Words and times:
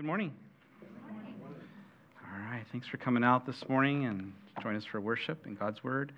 Good 0.00 0.06
morning. 0.06 0.32
All 0.82 2.50
right, 2.50 2.64
thanks 2.72 2.86
for 2.86 2.96
coming 2.96 3.22
out 3.22 3.44
this 3.44 3.68
morning 3.68 4.06
and 4.06 4.32
join 4.62 4.74
us 4.74 4.82
for 4.82 4.98
worship 4.98 5.44
and 5.44 5.58
God's 5.58 5.84
Word. 5.84 6.12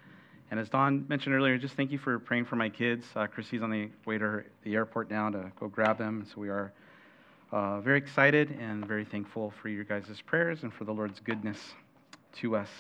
And 0.53 0.61
as 0.61 0.69
Don 0.69 1.05
mentioned 1.09 1.35
earlier, 1.35 1.59
just 1.59 1.75
thank 1.75 1.91
you 1.91 1.99
for 1.99 2.21
praying 2.21 2.45
for 2.45 2.55
my 2.55 2.69
kids. 2.69 3.05
Uh, 3.17 3.27
Chrissy's 3.27 3.61
on 3.61 3.71
the 3.71 3.91
way 4.07 4.19
to 4.19 4.45
the 4.63 4.77
airport 4.77 5.11
now 5.11 5.31
to 5.31 5.51
go 5.59 5.67
grab 5.67 5.99
them. 5.99 6.25
So 6.33 6.41
we 6.41 6.49
are 6.49 6.73
uh, 7.51 7.81
very 7.81 7.99
excited 7.99 8.57
and 8.61 8.87
very 8.87 9.05
thankful 9.05 9.53
for 9.61 9.69
your 9.69 9.83
guys' 9.83 10.23
prayers 10.27 10.63
and 10.63 10.73
for 10.73 10.85
the 10.85 10.93
Lord's 10.93 11.19
goodness 11.19 11.59
to 12.35 12.55
us. 12.55 12.71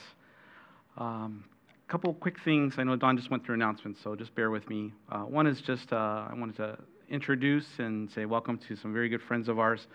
A 0.98 1.03
um, 1.03 1.43
couple 1.89 2.14
quick 2.14 2.39
things. 2.45 2.75
I 2.79 2.84
know 2.84 2.95
Don 2.95 3.16
just 3.16 3.29
went 3.29 3.45
through 3.45 3.57
announcements, 3.57 4.00
so 4.00 4.14
just 4.14 4.37
bear 4.37 4.53
with 4.53 4.69
me. 4.69 4.93
Uh, 5.11 5.23
one 5.23 5.48
is 5.48 5.61
just 5.61 5.93
uh, 5.93 6.29
I 6.30 6.34
wanted 6.37 6.55
to 6.59 6.79
introduce 7.11 7.80
and 7.80 8.09
say 8.09 8.25
welcome 8.25 8.57
to 8.69 8.77
some 8.77 8.93
very 8.93 9.09
good 9.09 9.21
friends 9.21 9.48
of 9.48 9.59
ours. 9.59 9.89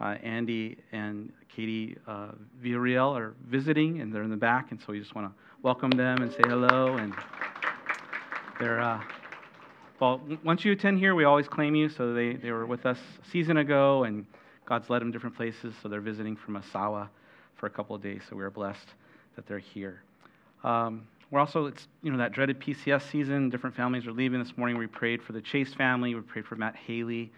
Uh, 0.00 0.16
Andy 0.22 0.76
and 0.92 1.32
Katie 1.48 1.96
uh, 2.06 2.32
Villarreal 2.62 3.16
are 3.16 3.34
visiting, 3.46 4.00
and 4.02 4.12
they're 4.12 4.22
in 4.22 4.30
the 4.30 4.36
back, 4.36 4.70
and 4.70 4.78
so 4.78 4.88
we 4.88 4.98
just 4.98 5.14
want 5.14 5.26
to 5.26 5.34
welcome 5.62 5.90
them 5.90 6.20
and 6.20 6.30
say 6.30 6.42
hello. 6.44 6.96
And 6.96 7.14
they're, 8.60 8.78
uh, 8.78 9.02
well, 9.98 10.20
once 10.44 10.66
you 10.66 10.72
attend 10.72 10.98
here, 10.98 11.14
we 11.14 11.24
always 11.24 11.48
claim 11.48 11.74
you. 11.74 11.88
So 11.88 12.12
they, 12.12 12.34
they 12.34 12.50
were 12.50 12.66
with 12.66 12.84
us 12.84 12.98
a 13.24 13.30
season 13.30 13.56
ago, 13.56 14.04
and 14.04 14.26
God's 14.66 14.90
led 14.90 15.00
them 15.00 15.10
different 15.10 15.34
places. 15.34 15.74
So 15.82 15.88
they're 15.88 16.02
visiting 16.02 16.36
from 16.36 16.60
Misawa 16.60 17.08
for 17.54 17.66
a 17.66 17.70
couple 17.70 17.96
of 17.96 18.02
days. 18.02 18.20
So 18.28 18.36
we 18.36 18.44
are 18.44 18.50
blessed 18.50 18.88
that 19.34 19.46
they're 19.46 19.58
here. 19.58 20.02
Um, 20.62 21.06
we're 21.30 21.40
also, 21.40 21.66
it's, 21.66 21.88
you 22.02 22.12
know, 22.12 22.18
that 22.18 22.32
dreaded 22.32 22.60
PCS 22.60 23.10
season. 23.10 23.48
Different 23.48 23.74
families 23.74 24.06
are 24.06 24.12
leaving 24.12 24.40
this 24.42 24.58
morning. 24.58 24.76
We 24.76 24.86
prayed 24.86 25.22
for 25.22 25.32
the 25.32 25.40
Chase 25.40 25.72
family. 25.72 26.14
We 26.14 26.20
prayed 26.20 26.44
for 26.44 26.56
Matt 26.56 26.76
Haley 26.76 27.32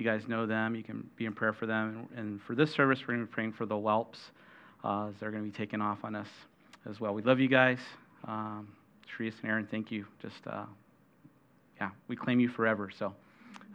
you 0.00 0.06
guys 0.06 0.26
know 0.26 0.46
them, 0.46 0.74
you 0.74 0.82
can 0.82 1.08
be 1.16 1.26
in 1.26 1.34
prayer 1.34 1.52
for 1.52 1.66
them. 1.66 2.08
And 2.16 2.40
for 2.42 2.54
this 2.54 2.72
service, 2.72 3.00
we're 3.02 3.14
going 3.14 3.20
to 3.20 3.26
be 3.26 3.32
praying 3.32 3.52
for 3.52 3.66
the 3.66 3.76
whelps 3.76 4.18
uh, 4.82 5.08
as 5.08 5.14
they're 5.20 5.30
going 5.30 5.44
to 5.44 5.50
be 5.50 5.56
taking 5.56 5.80
off 5.80 5.98
on 6.02 6.16
us 6.16 6.28
as 6.88 6.98
well. 6.98 7.12
We 7.12 7.22
love 7.22 7.38
you 7.38 7.48
guys. 7.48 7.78
Um, 8.26 8.68
and 9.18 9.34
Aaron, 9.44 9.68
thank 9.70 9.90
you. 9.90 10.06
Just, 10.22 10.46
uh, 10.46 10.64
yeah, 11.78 11.90
we 12.08 12.16
claim 12.16 12.40
you 12.40 12.48
forever. 12.48 12.90
So 12.96 13.14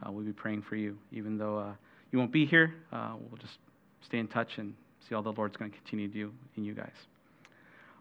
uh, 0.03 0.11
we'll 0.11 0.25
be 0.25 0.33
praying 0.33 0.63
for 0.63 0.75
you. 0.75 0.97
Even 1.11 1.37
though 1.37 1.59
uh, 1.59 1.73
you 2.11 2.17
won't 2.17 2.31
be 2.31 2.45
here, 2.45 2.73
uh, 2.91 3.13
we'll 3.19 3.37
just 3.37 3.59
stay 4.01 4.17
in 4.17 4.27
touch 4.27 4.57
and 4.57 4.73
see 5.07 5.13
all 5.13 5.21
the 5.21 5.31
Lord's 5.31 5.55
going 5.55 5.69
to 5.69 5.77
continue 5.77 6.07
to 6.07 6.13
do 6.13 6.33
in 6.57 6.63
you 6.63 6.73
guys. 6.73 6.95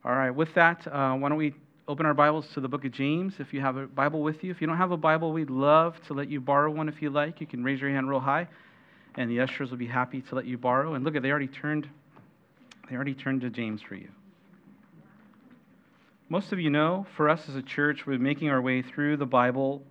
All 0.04 0.14
right, 0.14 0.30
with 0.30 0.54
that, 0.54 0.86
uh, 0.86 1.14
why 1.14 1.28
don't 1.28 1.38
we 1.38 1.54
open 1.86 2.06
our 2.06 2.14
Bibles 2.14 2.46
to 2.54 2.60
the 2.60 2.68
book 2.68 2.84
of 2.84 2.92
James 2.92 3.34
if 3.40 3.52
you 3.52 3.60
have 3.60 3.76
a 3.76 3.86
Bible 3.86 4.22
with 4.22 4.42
you. 4.42 4.50
If 4.50 4.60
you 4.60 4.66
don't 4.66 4.78
have 4.78 4.90
a 4.90 4.96
Bible, 4.96 5.32
we'd 5.32 5.50
love 5.50 6.00
to 6.06 6.14
let 6.14 6.30
you 6.30 6.40
borrow 6.40 6.70
one 6.70 6.88
if 6.88 7.02
you 7.02 7.10
like. 7.10 7.40
You 7.40 7.46
can 7.46 7.62
raise 7.62 7.80
your 7.80 7.90
hand 7.90 8.08
real 8.08 8.20
high, 8.20 8.48
and 9.16 9.30
the 9.30 9.40
ushers 9.40 9.70
will 9.70 9.76
be 9.76 9.86
happy 9.86 10.22
to 10.22 10.34
let 10.34 10.46
you 10.46 10.56
borrow. 10.56 10.94
And 10.94 11.04
look 11.04 11.14
at 11.14 11.22
they 11.22 11.30
already 11.30 11.48
turned 11.48 11.88
they 12.88 12.96
already 12.96 13.14
turned 13.14 13.40
to 13.42 13.50
James 13.50 13.80
for 13.80 13.94
you. 13.94 14.08
Most 16.28 16.52
of 16.52 16.60
you 16.60 16.68
know, 16.68 17.06
for 17.16 17.28
us 17.30 17.48
as 17.48 17.56
a 17.56 17.62
church, 17.62 18.06
we're 18.06 18.18
making 18.18 18.50
our 18.50 18.60
way 18.60 18.82
through 18.82 19.16
the 19.16 19.26
Bible 19.26 19.82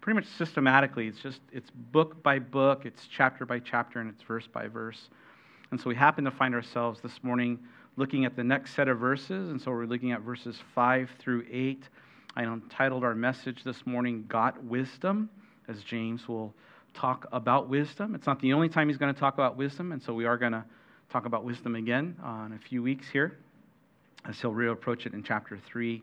pretty 0.00 0.16
much 0.16 0.26
systematically. 0.38 1.06
It's 1.06 1.18
just 1.20 1.40
it's 1.52 1.70
book 1.70 2.22
by 2.22 2.38
book, 2.38 2.84
it's 2.84 3.06
chapter 3.10 3.46
by 3.46 3.60
chapter, 3.60 4.00
and 4.00 4.10
it's 4.10 4.22
verse 4.22 4.46
by 4.46 4.68
verse. 4.68 5.08
And 5.70 5.80
so 5.80 5.88
we 5.88 5.96
happen 5.96 6.24
to 6.24 6.30
find 6.30 6.54
ourselves 6.54 7.00
this 7.00 7.22
morning 7.22 7.58
looking 7.96 8.24
at 8.24 8.36
the 8.36 8.44
next 8.44 8.74
set 8.74 8.88
of 8.88 8.98
verses, 8.98 9.50
and 9.50 9.60
so 9.60 9.70
we're 9.70 9.86
looking 9.86 10.12
at 10.12 10.20
verses 10.20 10.58
5 10.74 11.10
through 11.18 11.44
8. 11.50 11.88
I 12.36 12.44
entitled 12.44 13.02
our 13.02 13.14
message 13.14 13.64
this 13.64 13.86
morning, 13.86 14.26
Got 14.28 14.62
Wisdom, 14.62 15.30
as 15.68 15.82
James 15.82 16.28
will 16.28 16.54
talk 16.94 17.26
about 17.32 17.68
wisdom. 17.68 18.14
It's 18.14 18.26
not 18.26 18.40
the 18.40 18.52
only 18.52 18.68
time 18.68 18.88
he's 18.88 18.98
going 18.98 19.12
to 19.12 19.18
talk 19.18 19.34
about 19.34 19.56
wisdom, 19.56 19.92
and 19.92 20.02
so 20.02 20.14
we 20.14 20.24
are 20.24 20.36
going 20.36 20.52
to 20.52 20.64
talk 21.10 21.26
about 21.26 21.44
wisdom 21.44 21.74
again 21.74 22.16
uh, 22.24 22.44
in 22.46 22.52
a 22.52 22.58
few 22.58 22.82
weeks 22.82 23.08
here, 23.08 23.36
as 24.24 24.40
he'll 24.40 24.52
reapproach 24.52 25.06
it 25.06 25.14
in 25.14 25.22
chapter 25.22 25.58
3 25.66 26.02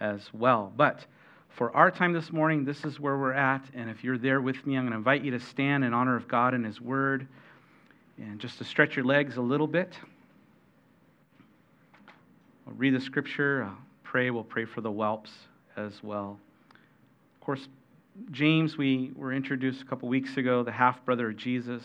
as 0.00 0.28
well. 0.32 0.72
But 0.76 1.06
for 1.48 1.74
our 1.74 1.90
time 1.90 2.12
this 2.12 2.30
morning, 2.32 2.64
this 2.64 2.84
is 2.84 3.00
where 3.00 3.16
we're 3.16 3.32
at, 3.32 3.64
and 3.74 3.90
if 3.90 4.04
you're 4.04 4.18
there 4.18 4.40
with 4.40 4.64
me, 4.66 4.76
I'm 4.76 4.84
going 4.84 4.92
to 4.92 4.98
invite 4.98 5.24
you 5.24 5.32
to 5.32 5.40
stand 5.40 5.84
in 5.84 5.92
honor 5.92 6.16
of 6.16 6.28
God 6.28 6.54
and 6.54 6.64
His 6.64 6.80
Word, 6.80 7.26
and 8.22 8.38
just 8.38 8.58
to 8.58 8.64
stretch 8.64 8.94
your 8.94 9.04
legs 9.04 9.36
a 9.36 9.40
little 9.40 9.66
bit. 9.66 9.94
We'll 12.64 12.76
read 12.76 12.94
the 12.94 13.00
scripture, 13.00 13.64
uh, 13.64 13.70
pray. 14.04 14.30
We'll 14.30 14.44
pray 14.44 14.64
for 14.64 14.80
the 14.80 14.90
whelps 14.90 15.32
as 15.76 16.02
well. 16.02 16.38
Of 16.70 17.40
course, 17.44 17.68
James, 18.30 18.76
we 18.76 19.10
were 19.16 19.32
introduced 19.32 19.82
a 19.82 19.84
couple 19.84 20.08
weeks 20.08 20.36
ago, 20.36 20.62
the 20.62 20.72
half 20.72 21.04
brother 21.04 21.30
of 21.30 21.36
Jesus, 21.36 21.82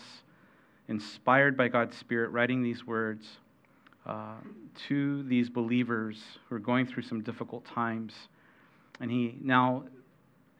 inspired 0.86 1.56
by 1.56 1.68
God's 1.68 1.96
Spirit, 1.96 2.30
writing 2.30 2.62
these 2.62 2.86
words 2.86 3.26
uh, 4.06 4.36
to 4.88 5.24
these 5.24 5.48
believers 5.48 6.22
who 6.48 6.54
are 6.54 6.60
going 6.60 6.86
through 6.86 7.02
some 7.02 7.22
difficult 7.22 7.64
times. 7.64 8.14
And 9.00 9.10
he 9.10 9.36
now, 9.42 9.84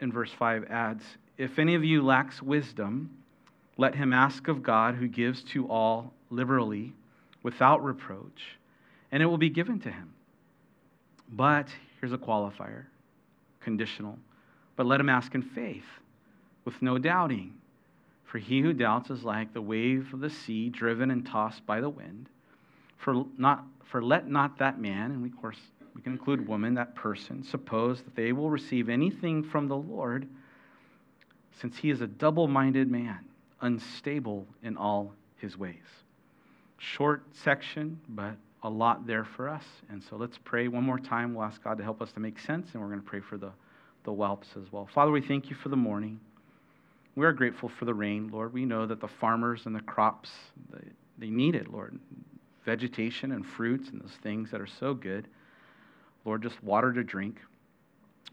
in 0.01 0.11
verse 0.11 0.33
5, 0.33 0.65
adds 0.71 1.05
If 1.37 1.59
any 1.59 1.77
of 1.77 1.85
you 1.85 2.03
lacks 2.03 2.43
wisdom, 2.43 3.11
let 3.79 3.95
him 3.95 4.13
ask 4.13 4.49
of 4.49 4.63
God, 4.63 4.95
who 4.97 5.09
gives 5.09 5.43
to 5.45 5.67
all 5.69 6.13
liberally, 6.31 6.93
without 7.43 7.83
reproach 7.83 8.59
and 9.11 9.23
it 9.23 9.27
will 9.27 9.39
be 9.39 9.51
given 9.51 9.81
to 9.81 9.91
him. 9.91 10.13
But 11.31 11.69
here's 12.01 12.13
a 12.13 12.19
qualifier 12.19 12.85
conditional. 13.61 14.19
But 14.77 14.87
let 14.87 15.01
him 15.01 15.09
ask 15.09 15.35
in 15.35 15.43
faith, 15.43 15.85
with 16.65 16.81
no 16.81 16.99
doubting. 16.99 17.55
For 18.25 18.39
he 18.39 18.61
who 18.61 18.73
doubts 18.73 19.11
is 19.11 19.25
like 19.25 19.53
the 19.53 19.63
wave 19.63 20.13
of 20.13 20.21
the 20.21 20.31
sea, 20.31 20.69
driven 20.69 21.11
and 21.11 21.27
tossed 21.27 21.67
by 21.67 21.81
the 21.81 21.89
wind. 21.89 22.29
For, 22.99 23.25
not, 23.37 23.65
for 23.85 24.03
let 24.03 24.29
not 24.29 24.59
that 24.59 24.81
man, 24.81 25.11
and 25.11 25.25
of 25.25 25.41
course 25.41 25.59
we 25.95 26.03
can 26.03 26.13
include 26.13 26.47
woman, 26.47 26.75
that 26.75 26.95
person, 26.95 27.43
suppose 27.43 28.03
that 28.03 28.15
they 28.15 28.33
will 28.33 28.51
receive 28.51 28.89
anything 28.89 29.43
from 29.43 29.67
the 29.67 29.77
Lord, 29.77 30.29
since 31.61 31.77
he 31.77 31.91
is 31.91 32.01
a 32.01 32.07
double 32.07 32.47
minded 32.47 32.91
man, 32.91 33.19
unstable 33.61 34.47
in 34.63 34.77
all 34.77 35.13
his 35.37 35.57
ways. 35.57 35.75
Short 36.79 37.23
section, 37.33 38.01
but 38.09 38.37
a 38.63 38.71
lot 38.71 39.07
there 39.07 39.25
for 39.25 39.49
us. 39.49 39.65
And 39.91 40.03
so 40.03 40.17
let's 40.17 40.39
pray 40.45 40.69
one 40.69 40.85
more 40.85 40.99
time. 40.99 41.35
We'll 41.35 41.45
ask 41.45 41.63
God 41.63 41.79
to 41.79 41.85
help 41.85 42.03
us 42.03 42.13
to 42.13 42.21
make 42.21 42.39
sense, 42.39 42.69
and 42.73 42.83
we're 42.83 42.89
going 42.89 43.01
to 43.01 43.07
pray 43.07 43.21
for 43.21 43.37
the, 43.37 43.51
the 44.05 44.13
whelps 44.13 44.49
as 44.57 44.71
well. 44.73 44.89
Father, 44.93 45.11
we 45.11 45.21
thank 45.21 45.51
you 45.51 45.57
for 45.57 45.69
the 45.69 45.77
morning. 45.77 46.21
We 47.15 47.27
are 47.27 47.33
grateful 47.33 47.69
for 47.69 47.85
the 47.85 47.95
rain, 47.95 48.31
Lord. 48.33 48.53
We 48.53 48.65
know 48.65 48.87
that 48.87 49.01
the 49.01 49.09
farmers 49.09 49.67
and 49.67 49.75
the 49.75 49.81
crops, 49.81 50.31
they, 50.73 50.89
they 51.19 51.31
need 51.31 51.55
it, 51.55 51.73
Lord. 51.73 51.99
Vegetation 52.65 53.33
and 53.33 53.45
fruits 53.45 53.89
and 53.89 54.01
those 54.01 54.17
things 54.23 54.51
that 54.51 54.61
are 54.61 54.69
so 54.69 54.95
good. 54.95 55.27
Lord, 56.25 56.43
just 56.43 56.63
water 56.63 56.93
to 56.93 57.03
drink. 57.03 57.41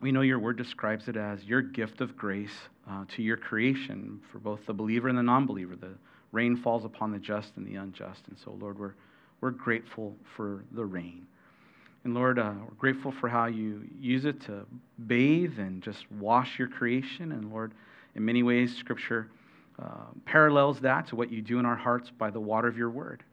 We 0.02 0.12
know 0.12 0.22
your 0.22 0.40
word 0.40 0.58
describes 0.58 1.08
it 1.08 1.16
as 1.16 1.44
your 1.44 1.62
gift 1.62 2.02
of 2.02 2.18
grace 2.18 2.56
uh, 2.90 3.06
to 3.16 3.24
your 3.24 3.38
creation 3.38 4.20
for 4.32 4.40
both 4.40 4.66
the 4.66 4.74
believer 4.74 5.08
and 5.08 5.18
the 5.18 5.24
non 5.24 5.46
believer. 5.46 5.76
The 5.76 5.94
rain 6.32 6.58
falls 6.58 6.86
upon 6.86 7.12
the 7.12 7.20
just 7.20 7.54
and 7.56 7.66
the 7.66 7.76
unjust. 7.76 8.28
And 8.28 8.38
so, 8.38 8.58
Lord, 8.60 8.78
we're 8.78 8.94
we're 9.42 9.52
grateful 9.52 10.16
for 10.36 10.64
the 10.72 10.86
rain. 10.86 11.28
And 12.04 12.14
Lord, 12.14 12.40
uh, 12.40 12.54
we're 12.68 12.76
grateful 12.76 13.12
for 13.12 13.28
how 13.28 13.46
you 13.46 13.88
use 14.00 14.26
it 14.26 14.42
to 14.42 14.66
bathe 15.08 15.60
and 15.60 15.82
just 15.82 16.10
wash 16.14 16.60
your 16.60 16.68
creation. 16.68 17.32
And 17.32 17.52
Lord, 17.52 17.74
in 18.16 18.24
many 18.24 18.44
ways, 18.44 18.76
Scripture 18.76 19.30
uh, 19.82 20.06
parallels 20.26 20.80
that 20.82 21.08
to 21.08 21.16
what 21.16 21.32
you 21.32 21.42
do 21.42 21.60
in 21.60 21.66
our 21.66 21.76
hearts 21.76 22.12
by 22.18 22.30
the 22.30 22.40
water 22.40 22.68
of 22.68 22.78
your 22.78 22.90
word, 22.90 23.24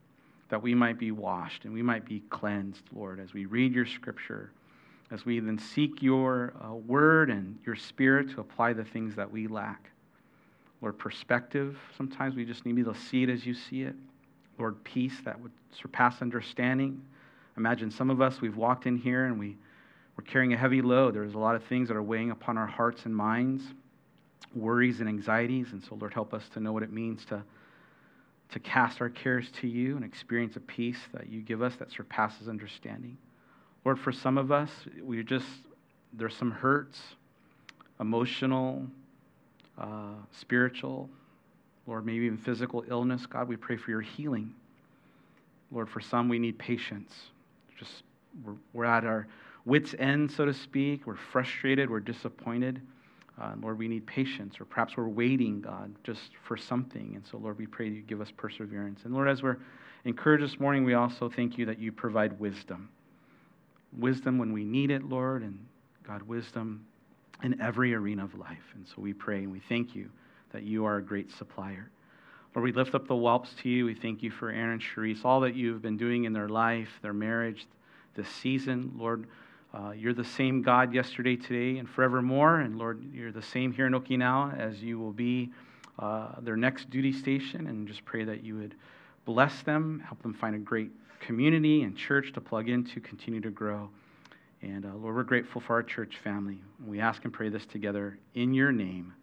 that 0.49 0.61
we 0.61 0.75
might 0.75 0.99
be 0.99 1.11
washed 1.11 1.65
and 1.65 1.73
we 1.73 1.81
might 1.81 2.05
be 2.05 2.21
cleansed, 2.29 2.83
Lord, 2.93 3.19
as 3.19 3.33
we 3.33 3.45
read 3.45 3.73
your 3.73 3.85
Scripture, 3.85 4.51
as 5.13 5.25
we 5.25 5.39
then 5.39 5.59
seek 5.59 6.01
your 6.01 6.53
uh, 6.59 6.73
word 6.73 7.29
and 7.29 7.59
your 7.67 7.75
spirit 7.75 8.31
to 8.31 8.41
apply 8.41 8.73
the 8.73 8.83
things 8.83 9.15
that 9.15 9.31
we 9.31 9.45
lack. 9.47 9.91
Lord, 10.81 10.97
perspective, 10.97 11.77
sometimes 11.95 12.35
we 12.35 12.43
just 12.43 12.65
need 12.65 12.83
to 12.83 12.95
see 12.95 13.21
it 13.21 13.29
as 13.29 13.45
you 13.45 13.53
see 13.53 13.83
it. 13.83 13.95
Lord, 14.57 14.83
peace 14.83 15.13
that 15.23 15.39
would 15.39 15.51
surpass 15.71 16.21
understanding. 16.21 16.99
Imagine 17.57 17.91
some 17.91 18.09
of 18.09 18.21
us, 18.21 18.41
we've 18.41 18.57
walked 18.57 18.87
in 18.87 18.97
here 18.97 19.25
and 19.25 19.39
we, 19.39 19.55
we're 20.17 20.25
carrying 20.25 20.53
a 20.53 20.57
heavy 20.57 20.81
load. 20.81 21.13
There's 21.13 21.35
a 21.35 21.39
lot 21.39 21.55
of 21.55 21.63
things 21.63 21.89
that 21.89 21.95
are 21.95 22.03
weighing 22.03 22.31
upon 22.31 22.57
our 22.57 22.67
hearts 22.67 23.05
and 23.05 23.15
minds, 23.15 23.63
worries 24.55 24.99
and 24.99 25.07
anxieties. 25.07 25.67
And 25.73 25.83
so, 25.83 25.95
Lord, 25.95 26.13
help 26.13 26.33
us 26.33 26.49
to 26.55 26.59
know 26.59 26.73
what 26.73 26.81
it 26.81 26.91
means 26.91 27.23
to, 27.25 27.43
to 28.51 28.59
cast 28.59 28.99
our 28.99 29.09
cares 29.09 29.51
to 29.61 29.67
you 29.67 29.95
and 29.95 30.03
experience 30.03 30.55
a 30.55 30.59
peace 30.59 30.99
that 31.13 31.29
you 31.29 31.41
give 31.41 31.61
us 31.61 31.75
that 31.75 31.91
surpasses 31.91 32.49
understanding. 32.49 33.15
Lord, 33.85 33.99
for 33.99 34.11
some 34.11 34.37
of 34.37 34.51
us, 34.51 34.69
we 35.01 35.23
just, 35.23 35.45
there's 36.13 36.35
some 36.35 36.51
hurts, 36.51 36.99
emotional, 37.99 38.87
uh, 39.77 40.13
spiritual, 40.31 41.09
Lord, 41.85 42.05
maybe 42.05 42.25
even 42.25 42.37
physical 42.37 42.83
illness. 42.87 43.25
God, 43.25 43.47
we 43.47 43.57
pray 43.57 43.75
for 43.75 43.91
your 43.91 44.01
healing. 44.01 44.53
Lord, 45.71 45.89
for 45.89 45.99
some, 45.99 46.29
we 46.29 46.39
need 46.39 46.57
patience. 46.57 47.13
Just 47.77 48.03
we're, 48.43 48.53
we're 48.71 48.85
at 48.85 49.03
our 49.03 49.27
wits' 49.65 49.95
end, 49.99 50.31
so 50.31 50.45
to 50.45 50.53
speak. 50.53 51.05
We're 51.05 51.15
frustrated. 51.15 51.89
We're 51.89 51.99
disappointed. 51.99 52.81
Uh, 53.41 53.53
Lord, 53.59 53.79
we 53.79 53.87
need 53.87 54.05
patience, 54.05 54.61
or 54.61 54.65
perhaps 54.65 54.95
we're 54.95 55.07
waiting, 55.07 55.59
God, 55.59 55.93
just 56.03 56.31
for 56.43 56.55
something. 56.55 57.13
And 57.15 57.25
so, 57.25 57.37
Lord, 57.37 57.57
we 57.57 57.65
pray 57.65 57.89
you 57.89 58.01
give 58.01 58.21
us 58.21 58.29
perseverance. 58.37 59.01
And 59.05 59.13
Lord, 59.13 59.27
as 59.27 59.41
we're 59.41 59.57
encouraged 60.05 60.43
this 60.43 60.59
morning, 60.59 60.85
we 60.85 60.93
also 60.93 61.29
thank 61.29 61.57
you 61.57 61.65
that 61.65 61.79
you 61.79 61.91
provide 61.91 62.39
wisdom. 62.39 62.89
Wisdom 63.97 64.37
when 64.37 64.53
we 64.53 64.63
need 64.63 64.91
it, 64.91 65.03
Lord, 65.03 65.43
and 65.43 65.57
God, 66.05 66.23
wisdom 66.23 66.85
in 67.43 67.59
every 67.61 67.93
arena 67.93 68.23
of 68.23 68.37
life. 68.37 68.73
And 68.75 68.87
so 68.87 68.95
we 68.97 69.13
pray 69.13 69.39
and 69.39 69.51
we 69.51 69.59
thank 69.59 69.95
you 69.95 70.09
that 70.51 70.63
you 70.63 70.85
are 70.85 70.97
a 70.97 71.01
great 71.01 71.31
supplier. 71.31 71.89
Lord, 72.55 72.63
we 72.63 72.71
lift 72.71 72.93
up 72.93 73.07
the 73.07 73.15
whelps 73.15 73.53
to 73.63 73.69
you. 73.69 73.85
We 73.85 73.95
thank 73.95 74.21
you 74.21 74.29
for 74.29 74.49
Aaron 74.49 74.73
and 74.73 74.81
Sharice, 74.81 75.25
all 75.25 75.39
that 75.41 75.55
you've 75.55 75.81
been 75.81 75.97
doing 75.97 76.25
in 76.25 76.33
their 76.33 76.49
life, 76.49 76.89
their 77.01 77.13
marriage, 77.13 77.65
this 78.15 78.29
season. 78.29 78.93
Lord, 78.95 79.25
uh, 79.73 79.91
you're 79.91 80.13
the 80.13 80.23
same 80.23 80.61
God 80.61 80.93
yesterday, 80.93 81.35
today, 81.35 81.79
and 81.79 81.89
forevermore. 81.89 82.59
And 82.59 82.77
Lord, 82.77 83.03
you're 83.11 83.31
the 83.31 83.41
same 83.41 83.71
here 83.71 83.87
in 83.87 83.93
Okinawa 83.93 84.57
as 84.59 84.83
you 84.83 84.99
will 84.99 85.11
be 85.11 85.51
uh, 85.97 86.39
their 86.41 86.55
next 86.55 86.91
duty 86.91 87.11
station. 87.11 87.65
And 87.65 87.87
just 87.87 88.05
pray 88.05 88.23
that 88.23 88.43
you 88.43 88.55
would 88.57 88.75
bless 89.25 89.63
them, 89.63 90.03
help 90.05 90.21
them 90.21 90.33
find 90.33 90.55
a 90.55 90.59
great 90.59 90.91
community 91.25 91.83
and 91.83 91.95
church 91.95 92.33
to 92.33 92.41
plug 92.41 92.69
into, 92.69 92.99
continue 92.99 93.41
to 93.41 93.49
grow. 93.49 93.89
And 94.61 94.85
uh, 94.85 94.89
Lord, 94.95 95.15
we're 95.15 95.23
grateful 95.23 95.61
for 95.61 95.73
our 95.73 95.83
church 95.83 96.17
family. 96.23 96.59
We 96.85 96.99
ask 96.99 97.23
and 97.25 97.33
pray 97.33 97.49
this 97.49 97.65
together 97.65 98.17
in 98.33 98.53
your 98.53 98.71
name. 98.71 99.13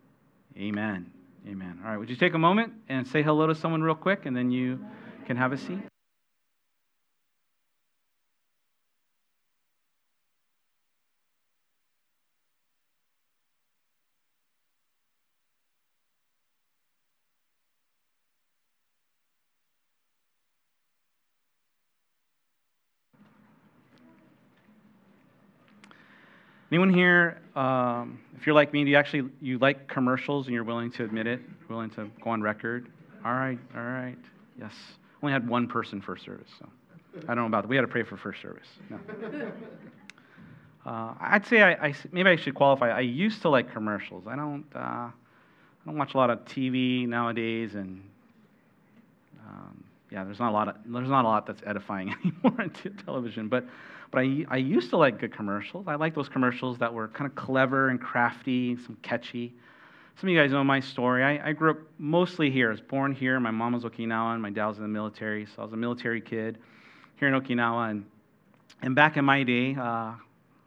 Amen. 0.56 1.10
Amen. 1.48 1.80
All 1.82 1.90
right, 1.90 1.96
would 1.96 2.10
you 2.10 2.16
take 2.16 2.34
a 2.34 2.38
moment 2.38 2.74
and 2.88 3.06
say 3.06 3.22
hello 3.22 3.46
to 3.46 3.54
someone 3.54 3.82
real 3.82 3.94
quick, 3.94 4.26
and 4.26 4.36
then 4.36 4.50
you 4.50 4.78
can 5.26 5.36
have 5.36 5.52
a 5.52 5.56
seat? 5.56 5.80
Anyone 26.70 26.94
here, 26.94 27.40
um, 27.56 28.20
if 28.38 28.46
you're 28.46 28.54
like 28.54 28.72
me, 28.72 28.84
do 28.84 28.90
you 28.90 28.96
actually 28.96 29.28
you 29.40 29.58
like 29.58 29.88
commercials 29.88 30.46
and 30.46 30.54
you're 30.54 30.64
willing 30.64 30.90
to 30.92 31.04
admit 31.04 31.26
it, 31.26 31.40
willing 31.68 31.90
to 31.90 32.08
go 32.22 32.30
on 32.30 32.40
record? 32.40 32.88
All 33.24 33.32
right, 33.32 33.58
all 33.74 33.82
right, 33.82 34.16
yes. 34.58 34.72
Only 35.22 35.32
had 35.32 35.48
one 35.48 35.66
person 35.66 36.00
first 36.00 36.24
service, 36.24 36.48
so 36.58 36.68
I 37.24 37.34
don't 37.34 37.38
know 37.38 37.46
about 37.46 37.62
that. 37.62 37.68
We 37.68 37.76
had 37.76 37.82
to 37.82 37.88
pray 37.88 38.04
for 38.04 38.16
first 38.16 38.40
service. 38.40 38.68
No. 38.88 38.98
Uh, 40.86 41.12
I'd 41.20 41.46
say 41.46 41.60
I, 41.60 41.88
I, 41.88 41.94
maybe 42.10 42.30
I 42.30 42.36
should 42.36 42.54
qualify. 42.54 42.88
I 42.88 43.00
used 43.00 43.42
to 43.42 43.50
like 43.50 43.70
commercials. 43.70 44.26
I 44.26 44.34
don't. 44.34 44.64
Uh, 44.74 44.78
I 44.78 45.12
don't 45.84 45.98
watch 45.98 46.14
a 46.14 46.16
lot 46.16 46.30
of 46.30 46.44
TV 46.46 47.06
nowadays, 47.06 47.74
and 47.74 48.02
um, 49.46 49.84
yeah, 50.10 50.24
there's 50.24 50.38
not 50.38 50.50
a 50.50 50.52
lot 50.52 50.68
of 50.68 50.76
there's 50.86 51.10
not 51.10 51.26
a 51.26 51.28
lot 51.28 51.46
that's 51.46 51.62
edifying 51.66 52.14
anymore 52.24 52.62
on 52.62 52.70
television. 53.04 53.48
But 53.48 53.66
but 54.10 54.20
I 54.20 54.44
I 54.48 54.56
used 54.56 54.90
to 54.90 54.96
like 54.96 55.18
good 55.18 55.32
commercials. 55.32 55.86
I 55.88 55.94
like 55.94 56.14
those 56.14 56.28
commercials 56.28 56.78
that 56.78 56.92
were 56.92 57.08
kind 57.08 57.28
of 57.28 57.34
clever 57.34 57.88
and 57.88 58.00
crafty, 58.00 58.76
some 58.76 58.96
catchy. 59.02 59.54
Some 60.16 60.28
of 60.28 60.34
you 60.34 60.40
guys 60.40 60.50
know 60.50 60.62
my 60.62 60.80
story. 60.80 61.24
I, 61.24 61.48
I 61.48 61.52
grew 61.52 61.70
up 61.70 61.78
mostly 61.98 62.50
here. 62.50 62.68
I 62.68 62.72
was 62.72 62.80
born 62.80 63.12
here. 63.12 63.40
My 63.40 63.50
mom 63.50 63.72
was 63.72 63.84
Okinawan. 63.84 64.40
My 64.40 64.50
dad 64.50 64.66
was 64.66 64.76
in 64.76 64.82
the 64.82 64.88
military, 64.88 65.46
so 65.46 65.62
I 65.62 65.64
was 65.64 65.72
a 65.72 65.78
military 65.78 66.20
kid 66.20 66.58
here 67.16 67.28
in 67.28 67.40
Okinawa. 67.40 67.90
And 67.90 68.04
and 68.82 68.94
back 68.94 69.16
in 69.16 69.24
my 69.24 69.42
day, 69.42 69.74
uh, 69.74 70.12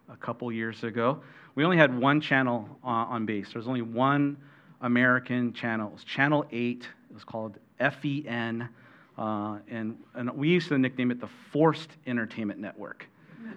a 0.10 0.18
couple 0.20 0.52
years 0.52 0.84
ago, 0.84 1.22
we 1.56 1.64
only 1.64 1.78
had 1.78 1.98
one 1.98 2.22
channel 2.22 2.68
on, 2.84 3.08
on 3.08 3.26
base. 3.26 3.54
There 3.54 3.60
was 3.60 3.68
only 3.68 3.82
one 3.82 4.38
American 4.82 5.54
channel. 5.54 5.88
It 5.88 5.94
was 5.94 6.04
Channel 6.04 6.46
8. 6.52 6.88
It 7.10 7.14
was 7.14 7.24
called 7.24 7.58
FEN. 7.80 8.70
Uh, 9.18 9.58
and, 9.70 9.98
and 10.16 10.32
we 10.36 10.50
used 10.50 10.68
to 10.70 10.78
nickname 10.78 11.12
it 11.12 11.20
the 11.20 11.30
Forced 11.52 11.90
Entertainment 12.06 12.60
Network. 12.60 13.08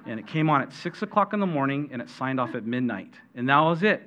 And 0.04 0.20
it 0.20 0.26
came 0.26 0.50
on 0.50 0.60
at 0.60 0.72
6 0.72 1.02
o'clock 1.02 1.32
in 1.32 1.40
the 1.40 1.46
morning 1.46 1.88
and 1.92 2.02
it 2.02 2.10
signed 2.10 2.38
off 2.38 2.54
at 2.54 2.64
midnight. 2.64 3.14
And 3.34 3.48
that 3.48 3.60
was 3.60 3.82
it. 3.82 4.02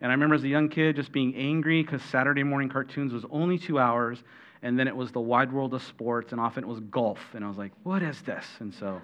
And 0.00 0.10
I 0.10 0.14
remember 0.14 0.34
as 0.34 0.44
a 0.44 0.48
young 0.48 0.68
kid 0.68 0.96
just 0.96 1.12
being 1.12 1.34
angry 1.34 1.82
because 1.82 2.02
Saturday 2.02 2.42
morning 2.42 2.68
cartoons 2.68 3.12
was 3.12 3.24
only 3.30 3.58
two 3.58 3.78
hours. 3.78 4.22
And 4.62 4.78
then 4.78 4.88
it 4.88 4.96
was 4.96 5.12
the 5.12 5.20
wide 5.20 5.52
world 5.52 5.72
of 5.74 5.82
sports, 5.82 6.32
and 6.32 6.40
often 6.40 6.64
it 6.64 6.66
was 6.66 6.80
golf. 6.80 7.20
And 7.34 7.44
I 7.44 7.48
was 7.48 7.56
like, 7.56 7.70
what 7.84 8.02
is 8.02 8.20
this? 8.22 8.44
And 8.58 8.74
so, 8.74 9.00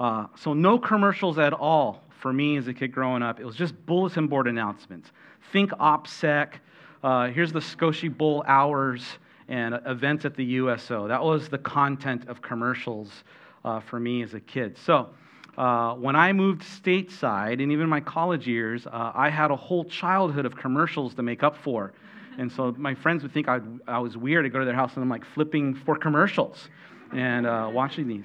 uh, 0.00 0.26
so 0.36 0.54
no 0.54 0.78
commercials 0.78 1.38
at 1.38 1.52
all 1.52 2.02
for 2.18 2.32
me 2.32 2.56
as 2.56 2.66
a 2.66 2.74
kid 2.74 2.88
growing 2.88 3.22
up. 3.22 3.38
It 3.38 3.44
was 3.44 3.54
just 3.54 3.74
bulletin 3.86 4.26
board 4.26 4.48
announcements. 4.48 5.12
Think 5.52 5.70
OPSEC. 5.72 6.54
Uh, 7.02 7.28
here's 7.28 7.52
the 7.52 7.60
Scotia 7.60 8.10
Bowl 8.10 8.44
hours 8.46 9.04
and 9.48 9.80
events 9.86 10.24
at 10.24 10.34
the 10.34 10.44
USO. 10.44 11.08
That 11.08 11.22
was 11.22 11.48
the 11.48 11.58
content 11.58 12.28
of 12.28 12.40
commercials 12.42 13.24
uh, 13.64 13.80
for 13.80 13.98
me 13.98 14.22
as 14.22 14.34
a 14.34 14.40
kid. 14.40 14.76
So 14.78 15.10
uh, 15.56 15.94
when 15.94 16.16
I 16.16 16.32
moved 16.32 16.62
stateside, 16.62 17.62
and 17.62 17.72
even 17.72 17.88
my 17.88 18.00
college 18.00 18.46
years, 18.46 18.86
uh, 18.86 19.12
I 19.14 19.28
had 19.28 19.50
a 19.50 19.56
whole 19.56 19.84
childhood 19.84 20.46
of 20.46 20.56
commercials 20.56 21.14
to 21.14 21.22
make 21.22 21.42
up 21.42 21.56
for. 21.56 21.92
And 22.38 22.50
so 22.50 22.74
my 22.78 22.94
friends 22.94 23.22
would 23.22 23.32
think 23.32 23.48
I'd, 23.48 23.62
i 23.86 23.98
was 23.98 24.16
weird 24.16 24.44
to 24.44 24.48
go 24.48 24.58
to 24.58 24.64
their 24.64 24.74
house 24.74 24.94
and 24.94 25.02
I'm 25.02 25.10
like 25.10 25.24
flipping 25.24 25.74
for 25.74 25.96
commercials 25.96 26.68
and 27.12 27.46
uh, 27.46 27.68
watching 27.70 28.08
these. 28.08 28.24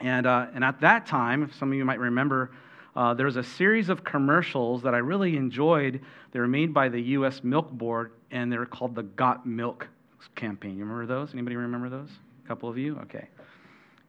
And, 0.00 0.26
uh, 0.26 0.48
and 0.54 0.62
at 0.62 0.80
that 0.82 1.06
time, 1.06 1.50
some 1.58 1.72
of 1.72 1.78
you 1.78 1.84
might 1.84 1.98
remember, 1.98 2.50
uh, 2.94 3.14
there 3.14 3.26
was 3.26 3.36
a 3.36 3.42
series 3.42 3.88
of 3.88 4.04
commercials 4.04 4.82
that 4.82 4.94
I 4.94 4.98
really 4.98 5.36
enjoyed. 5.36 6.02
They 6.32 6.40
were 6.40 6.48
made 6.48 6.74
by 6.74 6.88
the 6.88 7.00
U.S. 7.00 7.42
Milk 7.42 7.70
Board, 7.70 8.12
and 8.30 8.52
they 8.52 8.58
were 8.58 8.66
called 8.66 8.94
the 8.94 9.04
Got 9.04 9.46
Milk 9.46 9.88
campaign. 10.34 10.76
You 10.76 10.84
remember 10.84 11.06
those? 11.06 11.32
Anybody 11.32 11.56
remember 11.56 11.88
those? 11.88 12.10
A 12.44 12.48
couple 12.48 12.68
of 12.68 12.76
you? 12.76 12.98
Okay. 13.04 13.28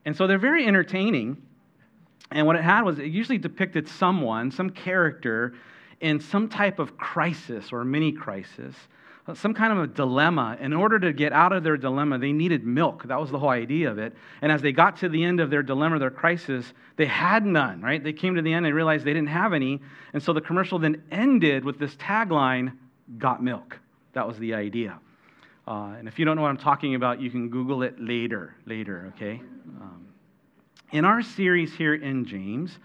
And 0.09 0.17
so 0.17 0.25
they're 0.25 0.39
very 0.39 0.65
entertaining. 0.65 1.39
And 2.31 2.47
what 2.47 2.55
it 2.55 2.63
had 2.63 2.81
was 2.81 2.97
it 2.97 3.11
usually 3.11 3.37
depicted 3.37 3.87
someone, 3.87 4.49
some 4.49 4.71
character, 4.71 5.53
in 6.01 6.19
some 6.19 6.49
type 6.49 6.79
of 6.79 6.97
crisis 6.97 7.71
or 7.71 7.85
mini 7.85 8.11
crisis, 8.11 8.75
uh, 9.27 9.35
some 9.35 9.53
kind 9.53 9.71
of 9.71 9.77
a 9.83 9.85
dilemma. 9.85 10.57
In 10.59 10.73
order 10.73 10.97
to 10.97 11.13
get 11.13 11.31
out 11.31 11.53
of 11.53 11.63
their 11.63 11.77
dilemma, 11.77 12.17
they 12.17 12.31
needed 12.31 12.65
milk. 12.65 13.03
That 13.03 13.21
was 13.21 13.29
the 13.29 13.37
whole 13.37 13.49
idea 13.49 13.91
of 13.91 13.99
it. 13.99 14.15
And 14.41 14.51
as 14.51 14.63
they 14.63 14.71
got 14.71 14.97
to 14.97 15.09
the 15.09 15.23
end 15.23 15.39
of 15.39 15.51
their 15.51 15.61
dilemma, 15.61 15.99
their 15.99 16.09
crisis, 16.09 16.73
they 16.95 17.05
had 17.05 17.45
none, 17.45 17.79
right? 17.79 18.03
They 18.03 18.11
came 18.11 18.33
to 18.33 18.41
the 18.41 18.51
end 18.51 18.65
and 18.65 18.73
realized 18.73 19.05
they 19.05 19.13
didn't 19.13 19.29
have 19.29 19.53
any. 19.53 19.79
And 20.13 20.23
so 20.23 20.33
the 20.33 20.41
commercial 20.41 20.79
then 20.79 21.03
ended 21.11 21.63
with 21.63 21.77
this 21.77 21.93
tagline, 21.97 22.75
Got 23.19 23.43
Milk. 23.43 23.77
That 24.13 24.27
was 24.27 24.39
the 24.39 24.55
idea. 24.55 24.99
Uh, 25.69 25.93
and 25.99 26.07
if 26.07 26.17
you 26.17 26.25
don't 26.25 26.35
know 26.35 26.41
what 26.41 26.49
I'm 26.49 26.57
talking 26.57 26.95
about, 26.95 27.21
you 27.21 27.29
can 27.29 27.47
Google 27.49 27.83
it 27.83 28.01
later, 28.01 28.55
later, 28.65 29.13
okay? 29.15 29.39
Um, 29.79 30.07
in 30.91 31.05
our 31.05 31.21
series 31.21 31.75
here 31.75 31.93
in 31.93 32.25
James, 32.25 32.79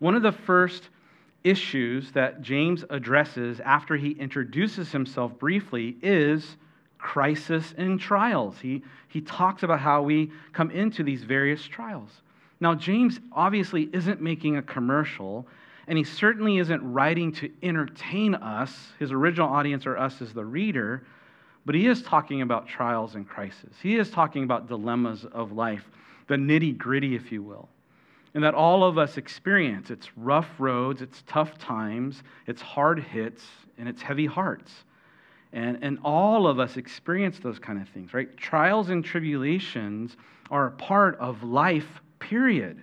one 0.00 0.16
of 0.16 0.22
the 0.22 0.32
first 0.32 0.88
issues 1.44 2.10
that 2.10 2.42
James 2.42 2.84
addresses 2.90 3.60
after 3.60 3.96
he 3.96 4.10
introduces 4.10 4.90
himself 4.90 5.38
briefly 5.38 5.96
is 6.02 6.56
crisis 6.98 7.72
and 7.78 8.00
trials. 8.00 8.56
He, 8.60 8.82
he 9.06 9.20
talks 9.20 9.62
about 9.62 9.78
how 9.78 10.02
we 10.02 10.32
come 10.52 10.72
into 10.72 11.04
these 11.04 11.22
various 11.22 11.64
trials. 11.64 12.10
Now, 12.58 12.74
James 12.74 13.20
obviously 13.30 13.88
isn't 13.92 14.20
making 14.20 14.56
a 14.56 14.62
commercial, 14.62 15.46
and 15.86 15.96
he 15.96 16.02
certainly 16.02 16.58
isn't 16.58 16.82
writing 16.82 17.30
to 17.34 17.48
entertain 17.62 18.34
us, 18.34 18.74
his 18.98 19.12
original 19.12 19.48
audience 19.48 19.86
or 19.86 19.96
us 19.96 20.20
as 20.20 20.32
the 20.32 20.44
reader. 20.44 21.04
But 21.66 21.74
he 21.74 21.86
is 21.86 22.02
talking 22.02 22.42
about 22.42 22.68
trials 22.68 23.14
and 23.14 23.26
crises. 23.26 23.74
He 23.82 23.96
is 23.96 24.10
talking 24.10 24.44
about 24.44 24.68
dilemmas 24.68 25.24
of 25.24 25.52
life, 25.52 25.88
the 26.26 26.36
nitty 26.36 26.76
gritty, 26.76 27.14
if 27.14 27.32
you 27.32 27.42
will. 27.42 27.68
And 28.34 28.44
that 28.44 28.54
all 28.54 28.84
of 28.84 28.98
us 28.98 29.16
experience. 29.16 29.90
It's 29.90 30.16
rough 30.16 30.48
roads, 30.58 31.00
it's 31.00 31.22
tough 31.26 31.56
times, 31.58 32.22
it's 32.46 32.60
hard 32.60 32.98
hits, 32.98 33.44
and 33.78 33.88
it's 33.88 34.02
heavy 34.02 34.26
hearts. 34.26 34.72
And, 35.52 35.78
and 35.82 35.98
all 36.04 36.46
of 36.46 36.58
us 36.58 36.76
experience 36.76 37.38
those 37.38 37.60
kind 37.60 37.80
of 37.80 37.88
things, 37.88 38.12
right? 38.12 38.36
Trials 38.36 38.90
and 38.90 39.04
tribulations 39.04 40.16
are 40.50 40.66
a 40.66 40.72
part 40.72 41.16
of 41.18 41.44
life, 41.44 41.86
period. 42.18 42.82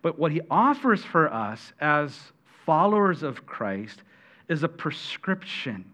But 0.00 0.18
what 0.18 0.32
he 0.32 0.40
offers 0.50 1.04
for 1.04 1.32
us 1.32 1.72
as 1.80 2.18
followers 2.64 3.22
of 3.22 3.46
Christ 3.46 4.02
is 4.48 4.62
a 4.62 4.68
prescription 4.68 5.84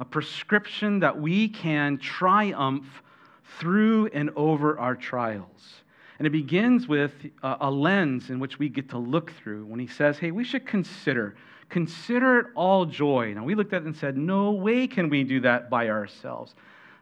a 0.00 0.04
prescription 0.04 1.00
that 1.00 1.20
we 1.20 1.48
can 1.48 1.98
triumph 1.98 3.02
through 3.58 4.06
and 4.12 4.30
over 4.36 4.78
our 4.78 4.96
trials. 4.96 5.82
And 6.18 6.26
it 6.26 6.30
begins 6.30 6.86
with 6.86 7.12
a 7.42 7.70
lens 7.70 8.30
in 8.30 8.38
which 8.38 8.58
we 8.58 8.68
get 8.68 8.88
to 8.90 8.98
look 8.98 9.32
through 9.32 9.66
when 9.66 9.80
he 9.80 9.86
says, 9.86 10.18
hey, 10.18 10.30
we 10.30 10.44
should 10.44 10.66
consider, 10.66 11.34
consider 11.68 12.38
it 12.38 12.46
all 12.54 12.86
joy. 12.86 13.34
Now, 13.34 13.44
we 13.44 13.54
looked 13.54 13.72
at 13.72 13.82
it 13.82 13.86
and 13.86 13.96
said, 13.96 14.16
no 14.16 14.52
way 14.52 14.86
can 14.86 15.08
we 15.08 15.24
do 15.24 15.40
that 15.40 15.68
by 15.68 15.88
ourselves. 15.88 16.54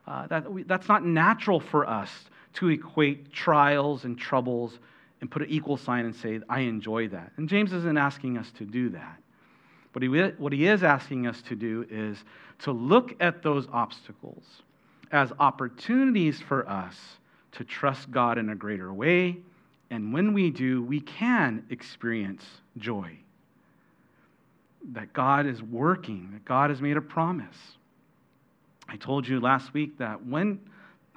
Uh, 0.07 0.27
that, 0.29 0.47
that's 0.67 0.89
not 0.89 1.05
natural 1.05 1.61
for 1.61 1.89
us 1.89 2.11
to 2.55 2.69
equate 2.69 3.33
trials 3.33 4.05
and 4.05 4.19
troubles 4.19 4.79
and 5.21 5.31
put 5.31 5.43
an 5.43 5.49
equal 5.49 5.77
sign 5.77 6.05
and 6.05 6.15
say, 6.15 6.41
I 6.49 6.61
enjoy 6.61 7.09
that. 7.09 7.33
And 7.37 7.49
James 7.49 7.73
isn't 7.73 7.97
asking 7.97 8.39
us 8.39 8.51
to 8.59 8.65
do 8.65 8.89
that. 8.91 9.22
But 9.93 10.05
what 10.39 10.53
he 10.53 10.67
is 10.67 10.83
asking 10.83 11.27
us 11.27 11.43
to 11.43 11.55
do 11.55 11.87
is 11.91 12.25
to 12.61 12.73
look 12.73 13.15
at 13.21 13.43
those 13.43 13.67
obstacles 13.73 14.45
as 15.11 15.33
opportunities 15.39 16.41
for 16.41 16.69
us 16.69 16.97
to 17.53 17.65
trust 17.65 18.11
God 18.11 18.39
in 18.39 18.49
a 18.49 18.55
greater 18.55 18.93
way. 18.93 19.37
And 19.91 20.13
when 20.13 20.33
we 20.33 20.51
do, 20.51 20.83
we 20.83 21.01
can 21.01 21.65
experience 21.69 22.45
joy. 22.79 23.19
That 24.93 25.13
God 25.13 25.47
is 25.47 25.63
working, 25.63 26.31
that 26.33 26.45
God 26.45 26.71
has 26.71 26.81
made 26.81 26.97
a 26.97 27.03
promise. 27.03 27.57
I 28.89 28.97
told 28.97 29.29
you 29.29 29.39
last 29.39 29.75
week 29.75 29.99
that 29.99 30.25
when, 30.25 30.59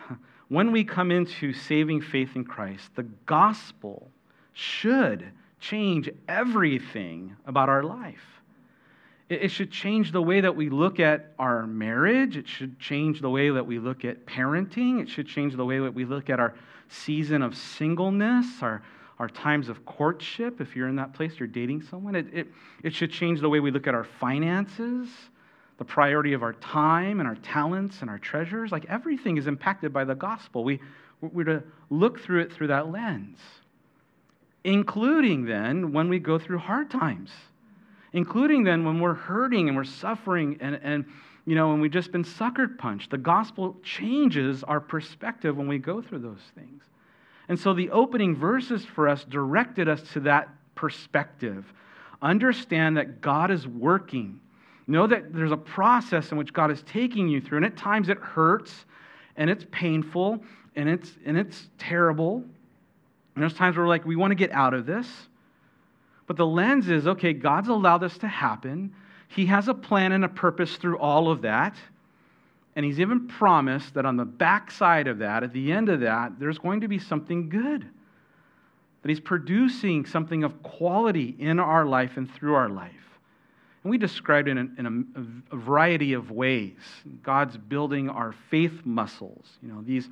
when 0.49 0.71
we 0.73 0.83
come 0.83 1.09
into 1.09 1.53
saving 1.53 2.01
faith 2.01 2.35
in 2.35 2.43
Christ, 2.43 2.89
the 2.95 3.03
gospel 3.03 4.09
should 4.53 5.31
change 5.59 6.09
everything 6.27 7.35
about 7.45 7.69
our 7.69 7.83
life. 7.83 8.34
It 9.27 9.49
should 9.49 9.71
change 9.71 10.11
the 10.11 10.21
way 10.21 10.41
that 10.41 10.55
we 10.55 10.69
look 10.69 10.99
at 10.99 11.33
our 11.39 11.65
marriage. 11.65 12.37
It 12.37 12.47
should 12.47 12.79
change 12.79 13.21
the 13.21 13.29
way 13.29 13.49
that 13.49 13.65
we 13.65 13.79
look 13.79 14.05
at 14.05 14.25
parenting. 14.27 15.01
It 15.01 15.09
should 15.09 15.27
change 15.27 15.55
the 15.55 15.65
way 15.65 15.79
that 15.79 15.93
we 15.93 16.05
look 16.05 16.29
at 16.29 16.39
our 16.39 16.53
season 16.89 17.41
of 17.41 17.57
singleness, 17.57 18.45
our, 18.61 18.83
our 19.17 19.27
times 19.27 19.67
of 19.67 19.83
courtship. 19.83 20.61
If 20.61 20.75
you're 20.75 20.87
in 20.87 20.95
that 20.97 21.13
place, 21.13 21.39
you're 21.39 21.47
dating 21.47 21.81
someone. 21.81 22.15
It, 22.15 22.27
it, 22.31 22.47
it 22.83 22.93
should 22.93 23.11
change 23.11 23.41
the 23.41 23.49
way 23.49 23.59
we 23.59 23.71
look 23.71 23.87
at 23.87 23.95
our 23.95 24.03
finances, 24.03 25.09
the 25.79 25.85
priority 25.85 26.33
of 26.33 26.43
our 26.43 26.53
time 26.53 27.19
and 27.19 27.27
our 27.27 27.35
talents 27.37 28.01
and 28.01 28.11
our 28.11 28.19
treasures. 28.19 28.71
Like 28.71 28.85
everything 28.85 29.37
is 29.37 29.47
impacted 29.47 29.91
by 29.91 30.03
the 30.03 30.13
gospel. 30.13 30.63
We, 30.63 30.79
we're 31.21 31.45
to 31.45 31.63
look 31.89 32.19
through 32.19 32.41
it 32.41 32.53
through 32.53 32.67
that 32.67 32.91
lens, 32.91 33.39
including 34.63 35.45
then 35.45 35.93
when 35.93 36.09
we 36.09 36.19
go 36.19 36.37
through 36.37 36.59
hard 36.59 36.91
times 36.91 37.31
including 38.15 38.63
then 38.63 38.85
when 38.85 39.01
we're 39.01 39.13
hurting 39.13 39.67
and 39.67 39.75
we're 39.75 39.83
suffering 39.83 40.57
and, 40.61 40.79
and 40.81 41.05
you 41.45 41.53
know, 41.53 41.67
when 41.67 41.81
we've 41.81 41.91
just 41.91 42.13
been 42.13 42.23
suckered 42.23 42.77
punched. 42.77 43.11
The 43.11 43.17
gospel 43.17 43.75
changes 43.83 44.63
our 44.63 44.79
perspective 44.79 45.57
when 45.57 45.67
we 45.67 45.77
go 45.77 46.01
through 46.01 46.19
those 46.19 46.41
things. 46.55 46.81
And 47.49 47.59
so 47.59 47.73
the 47.73 47.91
opening 47.91 48.33
verses 48.33 48.85
for 48.85 49.09
us 49.09 49.25
directed 49.25 49.89
us 49.89 50.01
to 50.13 50.21
that 50.21 50.47
perspective. 50.75 51.65
Understand 52.21 52.95
that 52.95 53.19
God 53.19 53.51
is 53.51 53.67
working. 53.67 54.39
Know 54.87 55.05
that 55.07 55.33
there's 55.33 55.51
a 55.51 55.57
process 55.57 56.31
in 56.31 56.37
which 56.37 56.53
God 56.53 56.71
is 56.71 56.81
taking 56.83 57.27
you 57.27 57.41
through, 57.41 57.57
and 57.57 57.65
at 57.65 57.75
times 57.75 58.07
it 58.07 58.17
hurts 58.17 58.85
and 59.35 59.49
it's 59.49 59.65
painful 59.71 60.41
and 60.77 60.87
it's, 60.87 61.11
and 61.25 61.37
it's 61.37 61.67
terrible. 61.77 62.37
And 63.35 63.41
there's 63.41 63.53
times 63.53 63.75
where 63.75 63.85
we're 63.85 63.89
like, 63.89 64.05
we 64.05 64.15
want 64.15 64.31
to 64.31 64.35
get 64.35 64.53
out 64.53 64.73
of 64.73 64.85
this. 64.85 65.07
But 66.27 66.37
the 66.37 66.45
lens 66.45 66.89
is 66.89 67.07
okay, 67.07 67.33
God's 67.33 67.67
allowed 67.67 67.99
this 67.99 68.17
to 68.19 68.27
happen. 68.27 68.93
He 69.27 69.45
has 69.47 69.67
a 69.67 69.73
plan 69.73 70.11
and 70.11 70.25
a 70.25 70.29
purpose 70.29 70.77
through 70.77 70.97
all 70.97 71.29
of 71.29 71.41
that. 71.41 71.75
And 72.75 72.83
He's 72.83 72.99
even 72.99 73.27
promised 73.27 73.93
that 73.93 74.05
on 74.05 74.17
the 74.17 74.25
backside 74.25 75.07
of 75.07 75.19
that, 75.19 75.43
at 75.43 75.53
the 75.53 75.71
end 75.71 75.89
of 75.89 76.01
that, 76.01 76.39
there's 76.39 76.57
going 76.57 76.81
to 76.81 76.87
be 76.87 76.99
something 76.99 77.49
good. 77.49 77.85
That 79.01 79.09
He's 79.09 79.19
producing 79.19 80.05
something 80.05 80.43
of 80.43 80.61
quality 80.63 81.35
in 81.39 81.59
our 81.59 81.85
life 81.85 82.17
and 82.17 82.33
through 82.33 82.55
our 82.55 82.69
life. 82.69 82.91
And 83.83 83.91
we 83.91 83.99
described 83.99 84.47
it 84.47 84.57
in, 84.57 84.75
in 84.79 85.07
a, 85.15 85.55
a 85.55 85.57
variety 85.57 86.13
of 86.13 86.31
ways. 86.31 86.79
God's 87.21 87.55
building 87.55 88.09
our 88.09 88.33
faith 88.49 88.81
muscles. 88.83 89.45
You 89.61 89.69
know, 89.69 89.83
these 89.83 90.09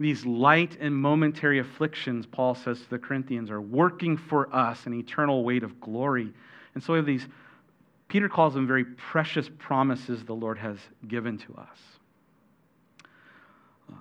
these 0.00 0.24
light 0.24 0.76
and 0.80 0.94
momentary 0.94 1.58
afflictions, 1.58 2.24
Paul 2.24 2.54
says 2.54 2.80
to 2.80 2.90
the 2.90 2.98
Corinthians, 2.98 3.50
are 3.50 3.60
working 3.60 4.16
for 4.16 4.54
us 4.54 4.86
an 4.86 4.94
eternal 4.94 5.42
weight 5.42 5.64
of 5.64 5.80
glory. 5.80 6.32
And 6.74 6.82
so 6.82 6.92
we 6.92 6.98
have 6.98 7.06
these, 7.06 7.26
Peter 8.06 8.28
calls 8.28 8.54
them 8.54 8.66
very 8.66 8.84
precious 8.84 9.50
promises 9.58 10.24
the 10.24 10.34
Lord 10.34 10.58
has 10.58 10.78
given 11.08 11.36
to 11.38 11.54
us. 11.56 11.78
Uh, 13.90 13.96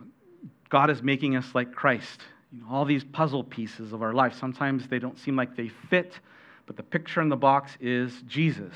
God 0.69 0.91
is 0.91 1.01
making 1.01 1.35
us 1.35 1.55
like 1.55 1.73
Christ. 1.73 2.21
You 2.51 2.61
know, 2.61 2.67
all 2.69 2.85
these 2.85 3.03
puzzle 3.03 3.43
pieces 3.43 3.91
of 3.91 4.03
our 4.03 4.13
life, 4.13 4.35
sometimes 4.35 4.87
they 4.87 4.99
don't 4.99 5.17
seem 5.17 5.35
like 5.35 5.55
they 5.55 5.69
fit, 5.89 6.19
but 6.67 6.77
the 6.77 6.83
picture 6.83 7.21
in 7.21 7.29
the 7.29 7.35
box 7.35 7.75
is 7.81 8.21
Jesus. 8.27 8.73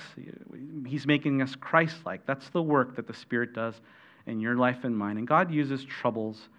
He's 0.87 1.05
making 1.05 1.41
us 1.41 1.55
Christ 1.55 1.97
like. 2.03 2.25
That's 2.25 2.49
the 2.49 2.61
work 2.61 2.95
that 2.95 3.05
the 3.05 3.13
Spirit 3.13 3.53
does 3.53 3.75
in 4.25 4.39
your 4.39 4.55
life 4.55 4.85
and 4.85 4.97
mine. 4.97 5.17
And 5.17 5.27
God 5.27 5.51
uses 5.51 5.85
troubles 5.85 6.49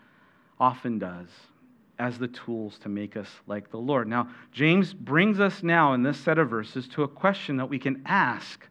often 0.62 0.96
does 0.96 1.26
as 1.98 2.18
the 2.18 2.28
tools 2.28 2.78
to 2.78 2.88
make 2.88 3.16
us 3.16 3.28
like 3.48 3.68
the 3.72 3.76
Lord. 3.76 4.06
Now, 4.06 4.28
James 4.52 4.94
brings 4.94 5.40
us 5.40 5.64
now 5.64 5.92
in 5.92 6.04
this 6.04 6.16
set 6.16 6.38
of 6.38 6.48
verses 6.48 6.86
to 6.88 7.02
a 7.02 7.08
question 7.08 7.56
that 7.56 7.68
we 7.68 7.80
can 7.80 8.00
ask 8.06 8.64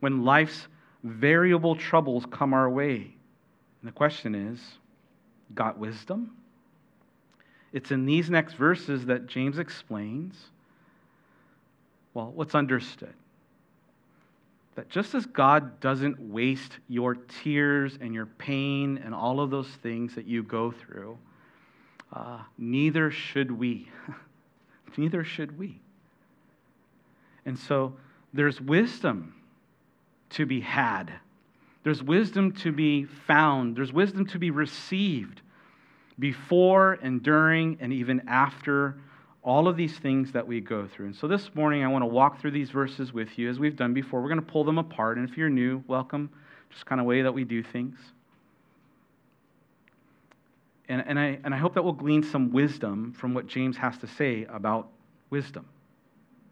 when 0.00 0.26
life's 0.26 0.68
variable 1.02 1.74
troubles 1.74 2.26
come 2.30 2.52
our 2.52 2.68
way. 2.68 2.96
And 2.96 3.88
the 3.88 3.92
question 3.92 4.34
is 4.34 4.60
got 5.54 5.78
wisdom? 5.78 6.36
It's 7.72 7.90
in 7.90 8.04
these 8.04 8.28
next 8.28 8.54
verses 8.54 9.06
that 9.06 9.26
James 9.26 9.58
explains 9.58 10.36
well, 12.12 12.32
what's 12.34 12.54
understood? 12.54 13.12
That 14.76 14.90
just 14.90 15.14
as 15.14 15.24
God 15.24 15.80
doesn't 15.80 16.20
waste 16.20 16.78
your 16.86 17.14
tears 17.14 17.98
and 18.00 18.14
your 18.14 18.26
pain 18.26 19.00
and 19.02 19.14
all 19.14 19.40
of 19.40 19.50
those 19.50 19.68
things 19.68 20.14
that 20.14 20.26
you 20.26 20.42
go 20.42 20.70
through, 20.70 21.18
uh, 22.12 22.40
neither 22.58 23.10
should 23.10 23.50
we. 23.50 23.88
neither 24.96 25.24
should 25.24 25.58
we. 25.58 25.80
And 27.46 27.58
so 27.58 27.96
there's 28.34 28.60
wisdom 28.60 29.34
to 30.30 30.44
be 30.44 30.60
had, 30.60 31.12
there's 31.84 32.02
wisdom 32.02 32.52
to 32.52 32.72
be 32.72 33.04
found, 33.04 33.76
there's 33.76 33.92
wisdom 33.92 34.26
to 34.26 34.38
be 34.38 34.50
received 34.50 35.40
before 36.18 36.94
and 37.00 37.22
during 37.22 37.78
and 37.80 37.92
even 37.92 38.28
after 38.28 38.96
all 39.46 39.68
of 39.68 39.76
these 39.76 39.96
things 39.96 40.32
that 40.32 40.44
we 40.44 40.60
go 40.60 40.88
through. 40.88 41.06
And 41.06 41.14
so 41.14 41.28
this 41.28 41.54
morning, 41.54 41.84
I 41.84 41.86
want 41.86 42.02
to 42.02 42.06
walk 42.06 42.40
through 42.40 42.50
these 42.50 42.70
verses 42.70 43.12
with 43.12 43.38
you 43.38 43.48
as 43.48 43.60
we've 43.60 43.76
done 43.76 43.94
before. 43.94 44.20
We're 44.20 44.28
going 44.28 44.44
to 44.44 44.46
pull 44.46 44.64
them 44.64 44.76
apart. 44.76 45.18
And 45.18 45.28
if 45.28 45.38
you're 45.38 45.48
new, 45.48 45.84
welcome. 45.86 46.28
Just 46.70 46.84
kind 46.84 47.00
of 47.00 47.06
way 47.06 47.22
that 47.22 47.32
we 47.32 47.44
do 47.44 47.62
things. 47.62 47.96
And, 50.88 51.04
and, 51.06 51.16
I, 51.16 51.38
and 51.44 51.54
I 51.54 51.58
hope 51.58 51.74
that 51.74 51.84
we'll 51.84 51.92
glean 51.92 52.24
some 52.24 52.50
wisdom 52.50 53.12
from 53.12 53.34
what 53.34 53.46
James 53.46 53.76
has 53.76 53.96
to 53.98 54.08
say 54.08 54.46
about 54.46 54.88
wisdom. 55.30 55.64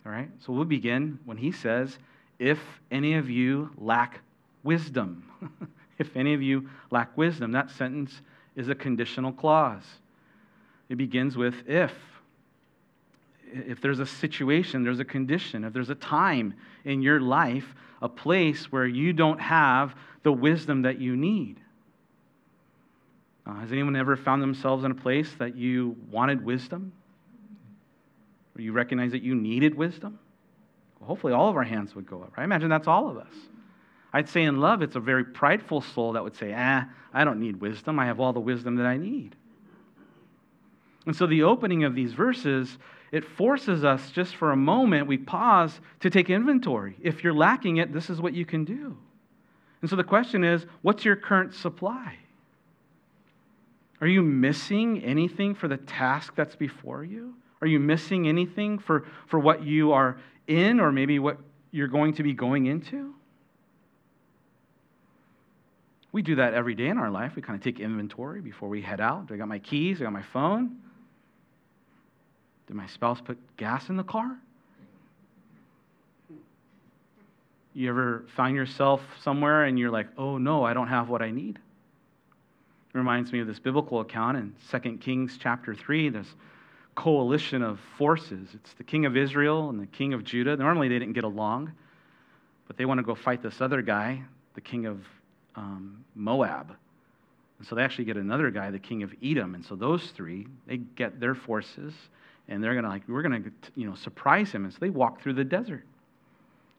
All 0.07 0.13
right? 0.13 0.31
So 0.39 0.53
we'll 0.53 0.65
begin 0.65 1.19
when 1.25 1.37
he 1.37 1.51
says, 1.51 1.99
If 2.39 2.61
any 2.93 3.15
of 3.15 3.29
you 3.29 3.71
lack 3.77 4.21
wisdom. 4.63 5.29
if 5.99 6.17
any 6.17 6.33
of 6.33 6.43
you 6.43 6.71
lack 6.93 7.17
wisdom. 7.19 7.51
That 7.51 7.71
sentence 7.73 8.23
is 8.55 8.69
a 8.69 8.75
conditional 8.75 9.33
clause. 9.33 9.83
It 10.89 10.95
begins 10.95 11.37
with 11.37 11.57
if 11.67 11.93
if 13.55 13.81
there's 13.81 14.01
a 14.01 14.07
situation, 14.07 14.83
there's 14.83 15.01
a 15.01 15.05
condition, 15.05 15.65
if 15.65 15.73
there's 15.73 15.91
a 15.91 15.95
time 15.95 16.55
in 16.85 17.03
your 17.03 17.21
life, 17.21 17.75
a 18.03 18.09
place 18.09 18.73
where 18.73 18.87
you 18.87 19.13
don't 19.13 19.41
have 19.41 19.95
the 20.23 20.33
wisdom 20.33 20.83
that 20.83 21.01
you 21.01 21.17
need. 21.17 21.61
Uh, 23.47 23.55
has 23.57 23.71
anyone 23.73 23.95
ever 23.95 24.17
found 24.17 24.43
themselves 24.43 24.85
in 24.85 24.91
a 24.91 24.95
place 24.95 25.31
that 25.39 25.57
you 25.57 25.97
wanted 26.11 26.45
wisdom? 26.45 26.93
Or 28.57 28.63
you 28.63 28.73
recognize 28.73 29.13
that 29.13 29.23
you 29.23 29.35
needed 29.35 29.75
wisdom? 29.75 30.19
Well, 30.99 31.09
hopefully, 31.09 31.33
all 31.33 31.49
of 31.49 31.57
our 31.57 31.65
hands 31.65 31.95
would 31.95 32.07
go 32.07 32.23
up. 32.23 32.37
Right? 32.37 32.43
I 32.43 32.45
imagine 32.45 32.69
that's 32.69 32.89
all 32.89 33.09
of 33.09 33.19
us. 33.19 33.35
I'd 34.13 34.29
say 34.29 34.45
in 34.45 34.61
love, 34.61 34.81
it's 34.81 34.97
a 34.97 35.01
very 35.01 35.25
prideful 35.25 35.81
soul 35.81 36.13
that 36.13 36.23
would 36.23 36.37
say, 36.37 36.55
ah, 36.57 36.87
I 37.13 37.25
don't 37.25 37.41
need 37.41 37.61
wisdom. 37.61 37.99
I 37.99 38.07
have 38.07 38.21
all 38.21 38.33
the 38.33 38.41
wisdom 38.41 38.77
that 38.77 38.87
I 38.87 38.97
need. 38.97 39.35
And 41.07 41.15
so 41.15 41.27
the 41.27 41.43
opening 41.43 41.85
of 41.85 41.95
these 41.95 42.13
verses 42.13 42.79
it 43.15 43.25
forces 43.25 43.85
us 43.85 44.11
just 44.11 44.35
for 44.35 44.51
a 44.51 44.57
moment, 44.57 45.07
we 45.07 45.17
pause 45.17 45.81
to 46.01 46.11
take 46.11 46.31
inventory. 46.31 46.97
If 47.01 47.23
you're 47.23 47.33
lacking 47.33 47.77
it, 47.77 47.93
this 47.93 48.11
is 48.11 48.21
what 48.21 48.35
you 48.35 48.45
can 48.45 48.65
do. 48.65 48.97
And 49.81 49.89
so 49.89 49.95
the 49.95 50.03
question 50.03 50.43
is 50.43 50.67
what's 50.83 51.05
your 51.05 51.15
current 51.15 51.55
supply? 51.55 52.17
Are 54.01 54.09
you 54.09 54.21
missing 54.21 55.01
anything 55.05 55.55
for 55.55 55.69
the 55.69 55.77
task 55.77 56.35
that's 56.35 56.57
before 56.57 57.05
you? 57.05 57.35
Are 57.61 57.69
you 57.69 57.79
missing 57.79 58.27
anything 58.27 58.81
for, 58.81 59.07
for 59.29 59.39
what 59.39 59.63
you 59.63 59.93
are 59.93 60.19
in 60.49 60.81
or 60.81 60.91
maybe 60.91 61.21
what 61.21 61.39
you're 61.71 61.87
going 61.87 62.15
to 62.15 62.25
be 62.25 62.33
going 62.33 62.67
into? 62.67 63.15
We 66.11 66.21
do 66.21 66.35
that 66.35 66.53
every 66.53 66.75
day 66.75 66.89
in 66.89 66.99
our 66.99 67.11
life. 67.11 67.37
We 67.37 67.43
kind 67.43 67.57
of 67.57 67.63
take 67.63 67.79
inventory 67.79 68.41
before 68.41 68.69
we 68.69 68.83
head 68.83 69.01
out. 69.01 69.29
Do 69.29 69.35
I 69.35 69.37
got 69.37 69.47
my 69.47 69.61
keys? 69.61 69.99
Do 69.99 70.03
I 70.03 70.07
got 70.07 70.13
my 70.15 70.23
phone? 70.23 70.79
Did 72.75 72.81
my 72.81 72.87
spouse 72.89 73.21
put 73.21 73.39
gas 73.57 73.89
in 73.89 73.97
the 73.97 74.03
car? 74.03 74.37
You 77.73 77.89
ever 77.89 78.25
find 78.35 78.57
yourself 78.57 79.01
somewhere 79.23 79.63
and 79.63 79.79
you're 79.79 79.93
like, 79.93 80.09
oh 80.19 80.39
no, 80.39 80.65
I 80.65 80.75
don't 80.75 80.89
have 80.89 81.09
what 81.09 81.23
I 81.23 81.31
need? 81.31 81.55
It 81.55 82.99
reminds 82.99 83.33
me 83.33 83.39
of 83.39 83.47
this 83.47 83.61
biblical 83.61 84.01
account 84.01 84.39
in 84.39 84.57
2 84.73 84.97
Kings 84.97 85.39
chapter 85.41 85.73
3, 85.73 86.09
this 86.09 86.27
coalition 86.97 87.63
of 87.63 87.79
forces. 87.97 88.49
It's 88.55 88.73
the 88.73 88.83
king 88.83 89.07
of 89.07 89.17
Israel 89.17 89.71
and 89.71 89.79
the 89.79 89.87
king 89.87 90.13
of 90.13 90.25
Judah. 90.25 90.57
Normally 90.57 90.89
they 90.89 90.99
didn't 90.99 91.15
get 91.15 91.23
along. 91.23 91.71
but 92.67 92.77
they 92.77 92.87
want 92.87 92.99
to 92.99 93.05
go 93.05 93.15
fight 93.15 93.41
this 93.41 93.61
other 93.61 93.83
guy, 93.83 94.21
the 94.55 94.61
king 94.61 94.87
of 94.87 94.99
um, 95.55 96.05
Moab. 96.17 96.75
And 97.61 97.69
so 97.69 97.77
they 97.77 97.85
actually 97.85 98.07
get 98.07 98.17
another 98.17 98.51
guy, 98.51 98.73
the 98.73 98.81
king 98.81 99.05
of 99.05 99.15
Edom. 99.23 99.55
And 99.55 99.65
so 99.65 99.77
those 99.77 100.11
three, 100.11 100.49
they 100.67 100.79
get 100.79 101.21
their 101.21 101.37
forces, 101.37 101.95
and 102.49 102.63
they're 102.63 102.73
going 102.73 102.85
to 102.85 102.91
like, 102.91 103.03
we're 103.09 103.23
going 103.23 103.43
to, 103.43 103.51
you 103.75 103.89
know, 103.89 103.95
surprise 103.95 104.53
him. 104.53 104.65
And 104.65 104.73
so 104.73 104.79
they 104.81 104.91
walk 104.91 105.23
through 105.23 105.35
the 105.35 105.45
desert. 105.45 105.85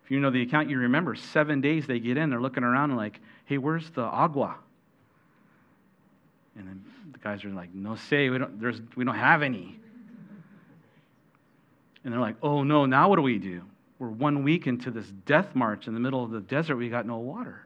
If 0.03 0.12
you 0.12 0.19
know 0.19 0.29
the 0.29 0.43
account, 0.43 0.69
you 0.69 0.77
remember 0.77 1.15
seven 1.15 1.62
days 1.62 1.88
they 1.88 2.00
get 2.00 2.17
in, 2.17 2.29
they're 2.29 2.41
looking 2.41 2.63
around 2.63 2.91
and 2.91 2.98
like, 2.98 3.19
hey, 3.45 3.57
where's 3.57 3.89
the 3.91 4.03
agua? 4.03 4.55
And 6.55 6.67
then 6.67 6.86
the 7.12 7.17
guys 7.17 7.43
are 7.43 7.50
like, 7.50 7.74
no 7.74 7.95
say, 7.95 8.29
we 8.29 8.38
don't, 8.38 8.60
there's, 8.62 8.81
we 8.95 9.03
don't 9.03 9.15
have 9.15 9.41
any. 9.41 9.79
And 12.03 12.13
they're 12.13 12.22
like, 12.22 12.36
oh 12.43 12.62
no, 12.63 12.86
now 12.86 13.10
what 13.10 13.15
do 13.15 13.24
we 13.24 13.39
do? 13.39 13.63
We're 13.98 14.10
one 14.10 14.43
week 14.43 14.67
into 14.67 14.91
this 14.91 15.07
death 15.25 15.55
march 15.55 15.88
in 15.88 15.95
the 15.95 16.00
middle 16.00 16.24
of 16.24 16.29
the 16.29 16.41
desert, 16.41 16.75
we 16.75 16.88
got 16.88 17.07
no 17.07 17.17
water. 17.17 17.62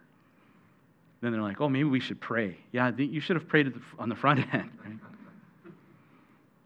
Then 1.22 1.34
they're 1.34 1.42
like, 1.42 1.60
oh, 1.60 1.68
maybe 1.68 1.90
we 1.90 2.00
should 2.00 2.22
pray. 2.22 2.58
Yeah, 2.72 2.92
you 2.96 3.20
should 3.20 3.36
have 3.36 3.50
prayed 3.50 3.74
on 3.98 4.08
the 4.08 4.16
front 4.16 4.40
end, 4.54 4.70
right? 4.86 4.96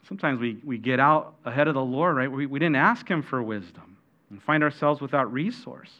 Sometimes 0.07 0.39
we, 0.39 0.57
we 0.63 0.77
get 0.77 0.99
out 0.99 1.35
ahead 1.45 1.67
of 1.67 1.75
the 1.75 1.83
Lord, 1.83 2.17
right? 2.17 2.31
We, 2.31 2.45
we 2.45 2.59
didn't 2.59 2.75
ask 2.75 3.07
Him 3.07 3.21
for 3.21 3.41
wisdom 3.41 3.97
and 4.29 4.41
find 4.41 4.63
ourselves 4.63 4.99
without 4.99 5.31
resource. 5.31 5.91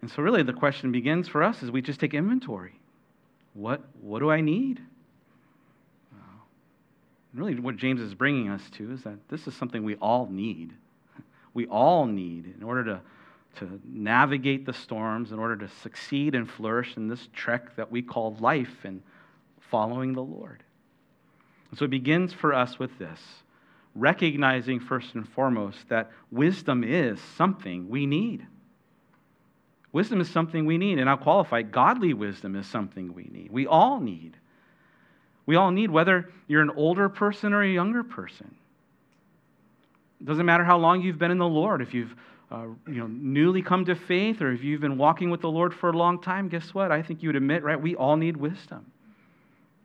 And 0.00 0.10
so, 0.10 0.22
really, 0.22 0.42
the 0.42 0.52
question 0.52 0.90
begins 0.92 1.28
for 1.28 1.42
us 1.42 1.62
is 1.62 1.70
we 1.70 1.82
just 1.82 2.00
take 2.00 2.14
inventory. 2.14 2.78
What, 3.54 3.82
what 4.00 4.20
do 4.20 4.30
I 4.30 4.40
need? 4.40 4.80
And 7.32 7.40
really, 7.40 7.58
what 7.58 7.76
James 7.76 8.00
is 8.00 8.14
bringing 8.14 8.48
us 8.48 8.62
to 8.72 8.92
is 8.92 9.02
that 9.04 9.16
this 9.28 9.46
is 9.46 9.54
something 9.54 9.84
we 9.84 9.96
all 9.96 10.26
need. 10.26 10.72
We 11.54 11.66
all 11.66 12.06
need 12.06 12.54
in 12.56 12.62
order 12.62 12.82
to, 12.84 13.00
to 13.56 13.78
navigate 13.84 14.64
the 14.64 14.72
storms, 14.72 15.32
in 15.32 15.38
order 15.38 15.54
to 15.56 15.68
succeed 15.82 16.34
and 16.34 16.50
flourish 16.50 16.96
in 16.96 17.08
this 17.08 17.28
trek 17.34 17.76
that 17.76 17.92
we 17.92 18.00
call 18.00 18.36
life 18.40 18.84
and 18.84 19.02
following 19.60 20.14
the 20.14 20.22
Lord. 20.22 20.62
And 21.72 21.78
so 21.78 21.86
it 21.86 21.90
begins 21.90 22.34
for 22.34 22.52
us 22.52 22.78
with 22.78 22.98
this 22.98 23.18
recognizing 23.94 24.78
first 24.78 25.14
and 25.14 25.26
foremost 25.28 25.88
that 25.88 26.10
wisdom 26.30 26.84
is 26.84 27.18
something 27.36 27.88
we 27.88 28.04
need. 28.06 28.46
Wisdom 29.90 30.20
is 30.20 30.28
something 30.28 30.66
we 30.66 30.78
need, 30.78 30.98
and 30.98 31.08
I'll 31.08 31.16
qualify 31.16 31.62
godly 31.62 32.12
wisdom 32.12 32.56
is 32.56 32.66
something 32.66 33.14
we 33.14 33.24
need. 33.24 33.50
We 33.50 33.66
all 33.66 34.00
need. 34.00 34.36
We 35.44 35.56
all 35.56 35.70
need, 35.70 35.90
whether 35.90 36.30
you're 36.46 36.62
an 36.62 36.70
older 36.76 37.08
person 37.08 37.54
or 37.54 37.62
a 37.62 37.68
younger 37.68 38.02
person. 38.02 38.54
It 40.20 40.26
doesn't 40.26 40.46
matter 40.46 40.64
how 40.64 40.78
long 40.78 41.00
you've 41.00 41.18
been 41.18 41.30
in 41.30 41.38
the 41.38 41.48
Lord. 41.48 41.80
If 41.80 41.94
you've 41.94 42.14
uh, 42.50 42.66
you 42.86 42.96
know, 42.96 43.06
newly 43.06 43.62
come 43.62 43.86
to 43.86 43.94
faith 43.94 44.42
or 44.42 44.52
if 44.52 44.62
you've 44.62 44.82
been 44.82 44.98
walking 44.98 45.30
with 45.30 45.40
the 45.40 45.50
Lord 45.50 45.72
for 45.72 45.88
a 45.88 45.96
long 45.96 46.20
time, 46.20 46.48
guess 46.48 46.74
what? 46.74 46.92
I 46.92 47.02
think 47.02 47.22
you 47.22 47.30
would 47.30 47.36
admit, 47.36 47.62
right? 47.62 47.80
We 47.80 47.96
all 47.96 48.16
need 48.16 48.36
wisdom. 48.36 48.92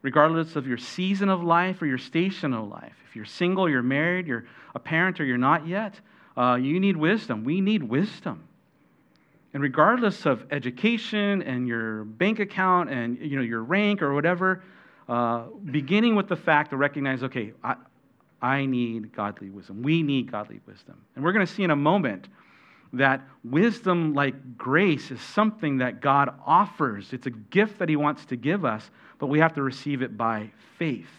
Regardless 0.07 0.55
of 0.55 0.65
your 0.65 0.77
season 0.77 1.27
of 1.27 1.43
life 1.43 1.81
or 1.81 1.85
your 1.85 1.97
station 1.97 2.53
of 2.53 2.69
life. 2.69 2.93
If 3.09 3.13
you're 3.17 3.25
single, 3.25 3.69
you're 3.69 3.83
married, 3.83 4.25
you're 4.25 4.45
a 4.73 4.79
parent, 4.79 5.19
or 5.19 5.25
you're 5.25 5.37
not 5.37 5.67
yet, 5.67 5.99
uh, 6.37 6.55
you 6.55 6.79
need 6.79 6.95
wisdom. 6.95 7.43
We 7.43 7.59
need 7.59 7.83
wisdom. 7.83 8.47
And 9.53 9.61
regardless 9.61 10.25
of 10.25 10.45
education 10.49 11.41
and 11.41 11.67
your 11.67 12.05
bank 12.05 12.39
account 12.39 12.89
and 12.89 13.17
you 13.17 13.35
know, 13.35 13.41
your 13.41 13.61
rank 13.61 14.01
or 14.01 14.13
whatever, 14.13 14.63
uh, 15.09 15.47
beginning 15.65 16.15
with 16.15 16.29
the 16.29 16.37
fact 16.37 16.69
to 16.69 16.77
recognize, 16.77 17.21
okay, 17.23 17.51
I, 17.61 17.75
I 18.41 18.65
need 18.65 19.13
godly 19.13 19.49
wisdom. 19.49 19.83
We 19.83 20.03
need 20.03 20.31
godly 20.31 20.61
wisdom. 20.65 20.95
And 21.17 21.25
we're 21.25 21.33
going 21.33 21.45
to 21.45 21.51
see 21.51 21.63
in 21.63 21.71
a 21.71 21.75
moment 21.75 22.29
that 22.93 23.21
wisdom, 23.43 24.13
like 24.13 24.57
grace, 24.57 25.11
is 25.11 25.21
something 25.21 25.77
that 25.77 26.01
God 26.01 26.33
offers. 26.45 27.13
It's 27.13 27.27
a 27.27 27.31
gift 27.31 27.79
that 27.79 27.89
He 27.89 27.95
wants 27.95 28.25
to 28.25 28.35
give 28.35 28.65
us, 28.65 28.89
but 29.19 29.27
we 29.27 29.39
have 29.39 29.53
to 29.55 29.61
receive 29.61 30.01
it 30.01 30.17
by 30.17 30.51
faith. 30.77 31.09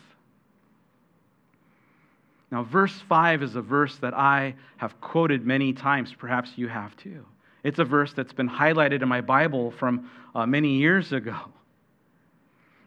Now, 2.51 2.62
verse 2.62 2.99
5 3.09 3.42
is 3.42 3.57
a 3.57 3.62
verse 3.62 3.97
that 3.99 4.14
I 4.14 4.55
have 4.79 4.99
quoted 5.01 5.45
many 5.45 5.73
times. 5.73 6.14
Perhaps 6.14 6.53
you 6.57 6.69
have 6.69 6.97
too. 6.97 7.27
It's 7.62 7.79
a 7.79 7.85
verse 7.85 8.12
that's 8.14 8.33
been 8.33 8.49
highlighted 8.49 9.03
in 9.03 9.09
my 9.09 9.21
Bible 9.21 9.71
from 9.73 10.11
uh, 10.35 10.47
many 10.47 10.77
years 10.77 11.12
ago. 11.12 11.37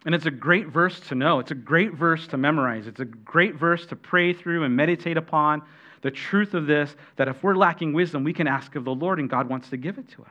And 0.04 0.14
it's 0.14 0.26
a 0.26 0.32
great 0.32 0.66
verse 0.66 0.98
to 1.08 1.14
know. 1.14 1.38
It's 1.38 1.52
a 1.52 1.56
great 1.56 1.94
verse 1.94 2.26
to 2.28 2.36
memorize. 2.36 2.88
It's 2.88 2.98
a 2.98 3.04
great 3.04 3.54
verse 3.54 3.86
to 3.86 3.96
pray 3.96 4.32
through 4.32 4.64
and 4.64 4.74
meditate 4.74 5.16
upon 5.16 5.62
the 6.02 6.10
truth 6.10 6.54
of 6.54 6.66
this 6.66 6.94
that 7.16 7.28
if 7.28 7.42
we're 7.42 7.56
lacking 7.56 7.92
wisdom, 7.92 8.24
we 8.24 8.32
can 8.32 8.46
ask 8.46 8.74
of 8.76 8.84
the 8.84 8.94
Lord 8.94 9.18
and 9.18 9.30
God 9.30 9.48
wants 9.48 9.70
to 9.70 9.76
give 9.76 9.98
it 9.98 10.08
to 10.10 10.22
us. 10.22 10.28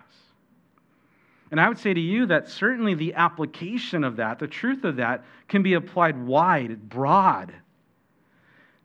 And 1.50 1.60
I 1.60 1.68
would 1.68 1.80
say 1.80 1.94
to 1.94 2.00
you 2.00 2.28
that 2.28 2.50
certainly 2.50 2.94
the 2.94 3.16
application 3.16 4.04
of 4.04 4.18
that, 4.18 4.40
the 4.40 4.48
truth 4.48 4.84
of 4.84 4.98
that, 4.98 5.26
can 5.48 5.64
be 5.64 5.74
applied 5.74 6.18
wide, 6.26 6.90
broad. 6.90 7.54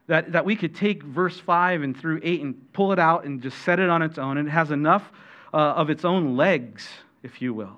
That, 0.07 0.33
that 0.33 0.45
we 0.45 0.55
could 0.55 0.75
take 0.75 1.03
verse 1.03 1.39
5 1.39 1.81
and 1.81 1.95
through 1.95 2.21
8 2.23 2.41
and 2.41 2.73
pull 2.73 2.91
it 2.93 2.99
out 2.99 3.25
and 3.25 3.41
just 3.41 3.57
set 3.59 3.79
it 3.79 3.89
on 3.89 4.01
its 4.01 4.17
own. 4.17 4.37
And 4.37 4.47
it 4.47 4.51
has 4.51 4.71
enough 4.71 5.09
uh, 5.53 5.57
of 5.57 5.89
its 5.89 6.05
own 6.05 6.35
legs, 6.35 6.87
if 7.23 7.41
you 7.41 7.53
will 7.53 7.77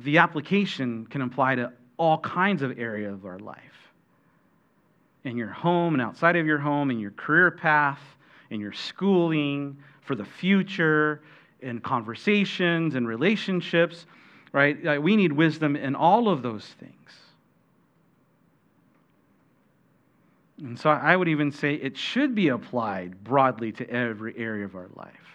but 0.00 0.06
the 0.06 0.16
application 0.16 1.06
can 1.06 1.20
apply 1.20 1.56
to 1.56 1.70
all 1.98 2.16
kinds 2.16 2.62
of 2.62 2.78
areas 2.78 3.12
of 3.12 3.26
our 3.26 3.38
life. 3.38 3.79
In 5.24 5.36
your 5.36 5.48
home 5.48 5.94
and 5.94 6.02
outside 6.02 6.36
of 6.36 6.46
your 6.46 6.58
home, 6.58 6.90
in 6.90 6.98
your 6.98 7.10
career 7.12 7.50
path, 7.50 8.00
in 8.50 8.60
your 8.60 8.72
schooling, 8.72 9.76
for 10.02 10.14
the 10.14 10.24
future, 10.24 11.22
in 11.60 11.80
conversations 11.80 12.94
and 12.94 13.06
relationships, 13.06 14.06
right? 14.52 15.00
We 15.00 15.16
need 15.16 15.32
wisdom 15.32 15.76
in 15.76 15.94
all 15.94 16.28
of 16.28 16.42
those 16.42 16.64
things. 16.80 16.94
And 20.58 20.78
so 20.78 20.90
I 20.90 21.16
would 21.16 21.28
even 21.28 21.52
say 21.52 21.74
it 21.74 21.96
should 21.96 22.34
be 22.34 22.48
applied 22.48 23.22
broadly 23.22 23.72
to 23.72 23.88
every 23.88 24.36
area 24.36 24.64
of 24.64 24.74
our 24.74 24.88
life 24.94 25.30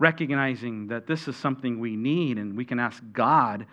recognizing 0.00 0.88
that 0.88 1.06
this 1.06 1.28
is 1.28 1.36
something 1.36 1.78
we 1.78 1.94
need 1.94 2.38
and 2.38 2.56
we 2.56 2.64
can 2.64 2.80
ask 2.80 3.02
God, 3.12 3.66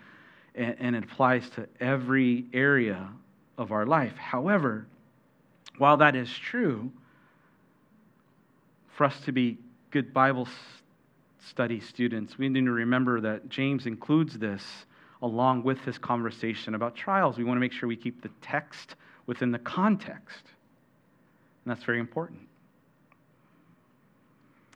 and, 0.54 0.76
and 0.78 0.94
it 0.94 1.04
applies 1.04 1.48
to 1.50 1.66
every 1.80 2.44
area 2.52 3.08
of 3.58 3.72
our 3.72 3.84
life. 3.84 4.16
However, 4.16 4.86
while 5.76 5.98
that 5.98 6.16
is 6.16 6.30
true, 6.30 6.90
for 8.96 9.04
us 9.04 9.20
to 9.26 9.32
be 9.32 9.58
good 9.90 10.14
Bible 10.14 10.48
study 11.44 11.80
students, 11.80 12.38
we 12.38 12.48
need 12.48 12.64
to 12.64 12.70
remember 12.70 13.20
that 13.20 13.48
James 13.48 13.86
includes 13.86 14.38
this 14.38 14.64
along 15.22 15.64
with 15.64 15.80
his 15.80 15.98
conversation 15.98 16.74
about 16.74 16.94
trials. 16.94 17.36
We 17.36 17.44
want 17.44 17.56
to 17.56 17.60
make 17.60 17.72
sure 17.72 17.88
we 17.88 17.96
keep 17.96 18.22
the 18.22 18.30
text 18.40 18.94
within 19.26 19.50
the 19.50 19.58
context. 19.58 20.44
And 21.64 21.74
that's 21.74 21.84
very 21.84 21.98
important. 21.98 22.40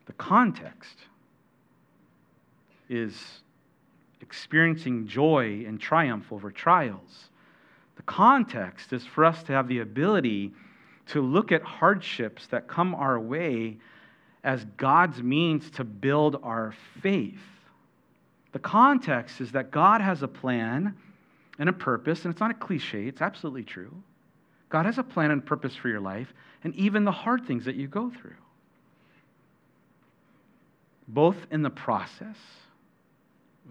The 0.07 0.12
context 0.14 0.99
is 2.88 3.42
experiencing 4.21 5.07
joy 5.07 5.64
and 5.66 5.81
triumph 5.81 6.33
over 6.33 6.51
trials. 6.51 7.31
The 7.96 8.02
context 8.02 8.92
is 8.92 9.05
for 9.05 9.24
us 9.24 9.42
to 9.44 9.52
have 9.52 9.68
the 9.68 9.81
ability 9.81 10.52
to 11.07 11.20
look 11.20 11.52
at 11.52 11.62
hardships 11.62 12.46
that 12.48 12.68
come 12.68 12.94
our 12.94 13.18
way 13.18 13.78
as 14.44 14.64
God's 14.76 15.22
means 15.22 15.70
to 15.72 15.85
build 15.85 16.40
our 16.42 16.74
faith. 17.00 17.40
The 18.52 18.59
context 18.59 19.40
is 19.40 19.52
that 19.52 19.70
God 19.70 20.00
has 20.00 20.22
a 20.22 20.28
plan 20.28 20.96
and 21.59 21.68
a 21.68 21.72
purpose, 21.72 22.24
and 22.24 22.33
it's 22.33 22.40
not 22.40 22.50
a 22.50 22.55
cliche, 22.55 23.07
it's 23.07 23.22
absolutely 23.22 23.64
true. 23.64 23.92
God 24.68 24.87
has 24.87 24.98
a 24.98 25.02
plan 25.02 25.31
and 25.31 25.44
purpose 25.44 25.76
for 25.76 25.88
your 25.88 26.00
life, 26.00 26.33
and 26.64 26.74
even 26.74 27.05
the 27.05 27.12
hard 27.12 27.46
things 27.46 27.64
that 27.66 27.76
you 27.76 27.88
go 27.88 28.11
through. 28.11 28.35
Both 31.09 31.37
in 31.50 31.62
the 31.62 31.70
process 31.70 32.37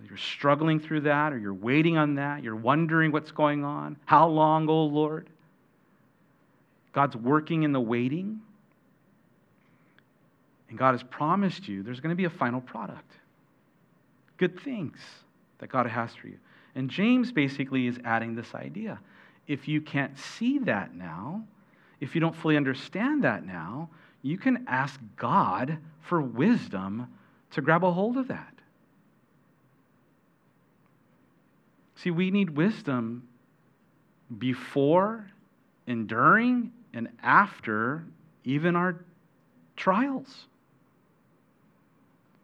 you're 0.07 0.17
struggling 0.17 0.79
through 0.79 1.01
that, 1.01 1.31
or 1.31 1.37
you're 1.37 1.53
waiting 1.53 1.97
on 1.97 2.15
that, 2.15 2.43
you're 2.43 2.55
wondering 2.55 3.11
what's 3.11 3.31
going 3.31 3.63
on. 3.63 3.97
How 4.05 4.27
long, 4.27 4.67
oh 4.67 4.83
Lord? 4.83 5.29
God's 6.93 7.15
working 7.15 7.63
in 7.63 7.71
the 7.71 7.79
waiting. 7.79 8.41
And 10.69 10.77
God 10.77 10.91
has 10.93 11.03
promised 11.03 11.67
you 11.67 11.83
there's 11.83 11.99
going 11.99 12.11
to 12.11 12.15
be 12.15 12.25
a 12.25 12.29
final 12.29 12.61
product. 12.61 13.11
Good 14.37 14.59
things 14.59 14.97
that 15.59 15.69
God 15.69 15.85
has 15.87 16.13
for 16.15 16.27
you. 16.27 16.37
And 16.75 16.89
James 16.89 17.31
basically 17.31 17.87
is 17.87 17.97
adding 18.03 18.35
this 18.35 18.55
idea. 18.55 18.99
If 19.47 19.67
you 19.67 19.81
can't 19.81 20.17
see 20.17 20.59
that 20.59 20.95
now, 20.95 21.43
if 21.99 22.15
you 22.15 22.21
don't 22.21 22.35
fully 22.35 22.57
understand 22.57 23.23
that 23.23 23.45
now, 23.45 23.89
you 24.21 24.37
can 24.37 24.65
ask 24.67 24.99
God 25.17 25.77
for 26.01 26.21
wisdom 26.21 27.07
to 27.51 27.61
grab 27.61 27.83
a 27.83 27.91
hold 27.91 28.17
of 28.17 28.27
that. 28.29 28.50
See, 32.01 32.09
we 32.09 32.31
need 32.31 32.49
wisdom 32.49 33.27
before, 34.39 35.27
and 35.85 36.07
during, 36.07 36.71
and 36.93 37.09
after 37.21 38.03
even 38.43 38.75
our 38.75 39.03
trials. 39.75 40.47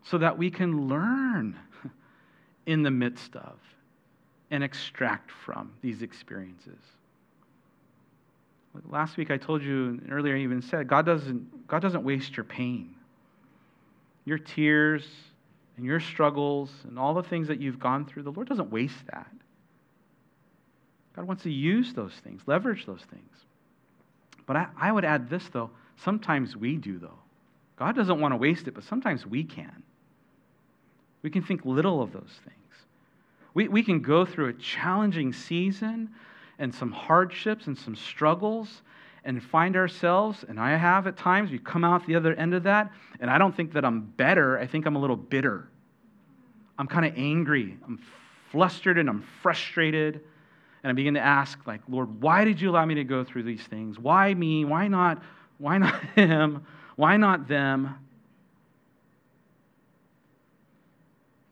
so 0.03 0.17
that 0.17 0.37
we 0.37 0.49
can 0.49 0.87
learn 0.87 1.57
in 2.65 2.81
the 2.81 2.91
midst 2.91 3.35
of 3.35 3.59
and 4.51 4.63
extract 4.63 5.31
from 5.31 5.73
these 5.81 6.01
experiences. 6.01 6.79
Last 8.89 9.17
week 9.17 9.31
I 9.31 9.37
told 9.37 9.63
you, 9.63 9.87
and 9.87 10.09
earlier 10.11 10.35
I 10.35 10.39
even 10.39 10.61
said, 10.61 10.87
God 10.87 11.05
doesn't, 11.05 11.67
God 11.67 11.81
doesn't 11.81 12.03
waste 12.03 12.37
your 12.37 12.45
pain. 12.45 12.95
Your 14.23 14.37
tears 14.37 15.05
and 15.75 15.85
your 15.85 15.99
struggles 15.99 16.71
and 16.87 16.97
all 16.97 17.13
the 17.13 17.23
things 17.23 17.49
that 17.49 17.59
you've 17.59 17.79
gone 17.79 18.05
through, 18.05 18.23
the 18.23 18.31
Lord 18.31 18.47
doesn't 18.47 18.71
waste 18.71 19.05
that. 19.11 19.27
God 21.17 21.27
wants 21.27 21.43
to 21.43 21.51
use 21.51 21.93
those 21.93 22.13
things, 22.23 22.43
leverage 22.45 22.86
those 22.86 23.01
things. 23.10 23.32
But 24.45 24.56
I, 24.56 24.67
I 24.80 24.91
would 24.91 25.03
add 25.03 25.32
this, 25.32 25.49
though. 25.51 25.71
Sometimes 25.97 26.56
we 26.56 26.77
do, 26.77 26.99
though. 26.99 27.17
God 27.75 27.95
doesn't 27.95 28.21
want 28.21 28.34
to 28.34 28.38
waste 28.38 28.67
it, 28.67 28.75
but 28.75 28.84
sometimes 28.84 29.25
we 29.25 29.43
can. 29.43 29.82
We 31.23 31.32
can 31.32 31.41
think 31.41 31.65
little 31.65 32.03
of 32.03 32.13
those 32.13 32.39
things. 32.45 32.75
We, 33.56 33.67
we 33.67 33.82
can 33.82 33.99
go 33.99 34.25
through 34.25 34.49
a 34.49 34.53
challenging 34.53 35.34
season 35.34 36.12
and 36.60 36.73
some 36.73 36.91
hardships 36.91 37.65
and 37.65 37.75
some 37.75 37.95
struggles 37.95 38.84
and 39.25 39.41
find 39.41 39.75
ourselves, 39.75 40.45
and 40.47 40.60
I 40.60 40.77
have 40.77 41.08
at 41.08 41.17
times, 41.17 41.49
we 41.49 41.58
come 41.58 41.84
out 41.84 42.06
the 42.06 42.15
other 42.15 42.36
end 42.36 42.53
of 42.53 42.63
that, 42.63 42.91
and 43.19 43.32
I 43.32 43.39
don't 43.39 43.56
think 43.56 43.73
that 43.73 43.84
I'm 43.84 44.01
better. 44.01 44.60
I 44.60 44.67
think 44.67 44.86
I'm 44.86 44.95
a 44.95 44.99
little 44.99 45.17
bitter. 45.17 45.67
I'm 46.77 46.88
kind 46.88 47.06
of 47.08 47.13
angry. 47.17 47.75
I'm 47.86 47.99
flustered 48.51 48.99
and 48.99 49.10
I'm 49.10 49.23
frustrated. 49.41 50.21
And 50.83 50.91
I 50.91 50.93
begin 50.93 51.15
to 51.15 51.19
ask, 51.19 51.59
like, 51.65 51.81
Lord, 51.87 52.21
why 52.21 52.45
did 52.45 52.61
you 52.61 52.69
allow 52.69 52.85
me 52.85 52.95
to 52.95 53.03
go 53.03 53.23
through 53.23 53.43
these 53.43 53.63
things? 53.63 53.99
Why 53.99 54.33
me? 54.33 54.65
Why 54.65 54.87
not? 54.87 55.21
Why 55.57 55.77
not 55.77 56.01
him? 56.15 56.65
Why 56.95 57.17
not 57.17 57.47
them? 57.47 57.95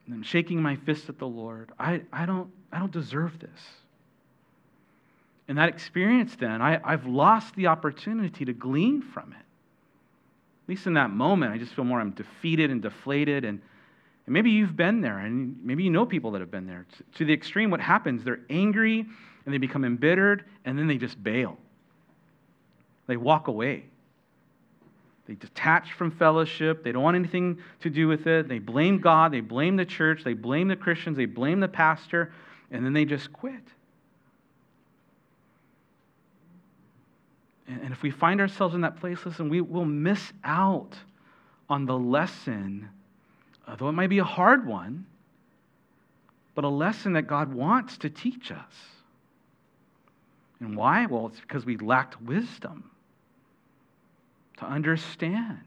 And 0.06 0.16
I'm 0.16 0.24
shaking 0.24 0.62
my 0.62 0.76
fist 0.76 1.10
at 1.10 1.18
the 1.18 1.28
Lord. 1.28 1.72
I, 1.80 2.02
I, 2.14 2.26
don't, 2.26 2.50
I 2.72 2.80
don't 2.80 2.92
deserve 2.92 3.40
this. 3.40 3.60
And 5.48 5.58
that 5.58 5.70
experience, 5.70 6.36
then, 6.40 6.62
I, 6.62 6.80
I've 6.84 7.06
lost 7.06 7.56
the 7.56 7.68
opportunity 7.68 8.46
to 8.46 8.54
glean 8.54 9.02
from 9.02 9.32
it. 9.32 9.38
At 10.66 10.70
least 10.70 10.88
in 10.88 10.94
that 10.94 11.12
moment, 11.12 11.54
I 11.54 11.58
just 11.58 11.74
feel 11.74 11.86
more 11.86 12.00
I'm 12.00 12.12
defeated 12.12 12.72
and 12.72 12.82
deflated. 12.82 13.46
And, 13.46 13.62
and 14.26 14.34
maybe 14.34 14.50
you've 14.52 14.76
been 14.76 15.02
there, 15.02 15.20
and 15.20 15.58
maybe 15.64 15.84
you 15.84 15.92
know 15.92 16.06
people 16.06 16.32
that 16.32 16.42
have 16.42 16.52
been 16.52 16.66
there. 16.66 16.86
To, 17.16 17.26
the 17.26 17.34
extreme, 17.34 17.70
what 17.70 17.80
happens? 17.80 18.24
They're 18.24 18.42
angry 18.50 19.06
and 19.46 19.54
they 19.54 19.60
become 19.60 19.86
embittered, 19.86 20.46
and 20.66 20.78
then 20.78 20.88
they 20.88 20.98
just 20.98 21.22
bail. 21.22 21.58
They 23.06 23.18
walk 23.18 23.48
away. 23.48 23.86
They 25.28 25.36
detach 25.36 25.94
from 25.94 26.12
fellowship. 26.12 26.84
They 26.84 26.92
don't 26.92 27.04
want 27.04 27.16
anything 27.16 27.60
to 27.82 27.90
do 27.90 28.08
with 28.08 28.26
it. 28.26 28.48
They 28.48 28.60
blame 28.60 29.00
God. 29.00 29.32
They 29.32 29.42
blame 29.42 29.76
the 29.76 29.86
church. 29.86 30.24
They 30.24 30.34
blame 30.34 30.68
the 30.68 30.76
Christians. 30.76 31.18
They 31.18 31.26
blame 31.26 31.60
the 31.60 31.68
pastor. 31.68 32.34
And 32.72 32.84
then 32.86 32.94
they 32.94 33.06
just 33.06 33.32
quit. 33.32 33.62
And 37.68 37.92
if 37.92 38.04
we 38.04 38.12
find 38.12 38.40
ourselves 38.40 38.76
in 38.76 38.82
that 38.82 39.00
place, 39.00 39.18
listen, 39.26 39.50
we 39.50 39.62
will 39.62 39.86
miss 39.86 40.34
out 40.44 40.96
on 41.68 41.86
the 41.86 41.98
lesson, 41.98 42.90
Uh, 43.68 43.76
though 43.76 43.90
it 43.90 43.94
might 43.94 44.10
be 44.10 44.20
a 44.20 44.24
hard 44.24 44.68
one, 44.68 45.06
but 46.54 46.64
a 46.64 46.70
lesson 46.70 47.14
that 47.14 47.24
God 47.24 47.54
wants 47.54 47.98
to 48.00 48.10
teach 48.10 48.52
us. 48.52 48.74
And 50.60 50.78
why? 50.78 51.06
Well, 51.06 51.28
it's 51.28 51.40
because 51.40 51.66
we 51.66 51.78
lacked 51.78 52.22
wisdom 52.22 52.90
to 54.58 54.66
understand 54.66 55.60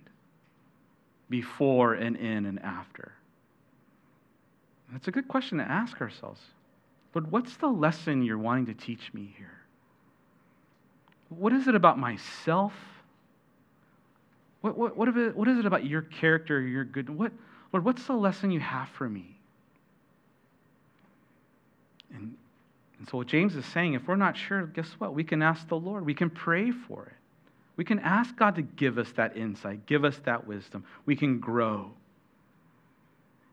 before 1.29 1.95
and 1.95 2.17
in 2.17 2.47
and 2.47 2.59
after. 2.61 3.13
That's 4.93 5.09
a 5.09 5.11
good 5.11 5.29
question 5.29 5.59
to 5.59 5.65
ask 5.65 6.01
ourselves. 6.01 6.41
Lord, 7.15 7.31
what's 7.31 7.57
the 7.57 7.69
lesson 7.69 8.23
you're 8.23 8.39
wanting 8.39 8.67
to 8.67 8.75
teach 8.75 9.13
me 9.13 9.35
here? 9.37 9.59
What 11.29 11.53
is 11.53 11.69
it 11.69 11.75
about 11.75 11.99
myself? 11.99 12.73
What, 14.63 14.79
what, 14.79 14.97
what, 14.97 15.09
it, 15.09 15.37
what 15.37 15.49
is 15.49 15.59
it 15.59 15.67
about 15.67 15.85
your 15.85 16.03
character, 16.03 16.61
your 16.61 16.85
good? 16.85 17.11
What, 17.11 17.33
Lord, 17.73 17.85
what's 17.85 18.07
the 18.07 18.15
lesson 18.15 18.51
you 18.51 18.61
have 18.61 18.89
for 18.91 19.09
me? 19.09 19.39
And, 22.15 22.35
and 22.99 23.09
so, 23.09 23.19
what 23.19 23.27
James 23.27 23.55
is 23.57 23.67
saying, 23.67 23.95
if 23.95 24.09
we're 24.09 24.17
not 24.17 24.37
sure, 24.37 24.67
guess 24.67 24.89
what? 24.99 25.15
We 25.15 25.25
can 25.25 25.43
ask 25.43 25.69
the 25.69 25.77
Lord, 25.77 26.07
we 26.07 26.15
can 26.15 26.31
pray 26.31 26.71
for 26.71 27.07
it. 27.07 27.13
We 27.77 27.85
can 27.85 28.01
ask 28.01 28.35
God 28.37 28.57
to 28.57 28.63
give 28.63 28.99
us 28.99 29.13
that 29.13 29.37
insight, 29.37 29.87
give 29.87 30.05
us 30.05 30.19
that 30.25 30.47
wisdom. 30.47 30.85
We 31.07 31.15
can 31.15 31.39
grow. 31.39 31.93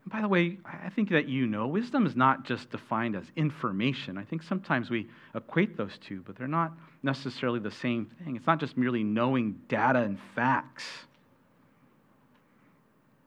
And 0.04 0.12
by 0.12 0.22
the 0.22 0.28
way, 0.28 0.58
I 0.66 0.90
think 0.90 1.10
that 1.10 1.28
you 1.28 1.46
know 1.46 1.68
wisdom 1.68 2.08
is 2.08 2.16
not 2.16 2.44
just 2.44 2.72
defined 2.72 3.16
as 3.16 3.26
information. 3.36 4.18
I 4.18 4.24
think 4.24 4.42
sometimes 4.42 4.90
we 4.90 5.08
equate 5.36 5.78
those 5.78 5.98
two, 6.00 6.24
but 6.26 6.36
they're 6.36 6.48
not 6.48 6.74
necessarily 7.04 7.60
the 7.60 7.70
same 7.70 8.08
thing. 8.24 8.36
It's 8.36 8.48
not 8.48 8.60
just 8.60 8.78
merely 8.78 9.04
knowing 9.04 9.60
data 9.68 10.00
and 10.00 10.20
facts. 10.34 10.86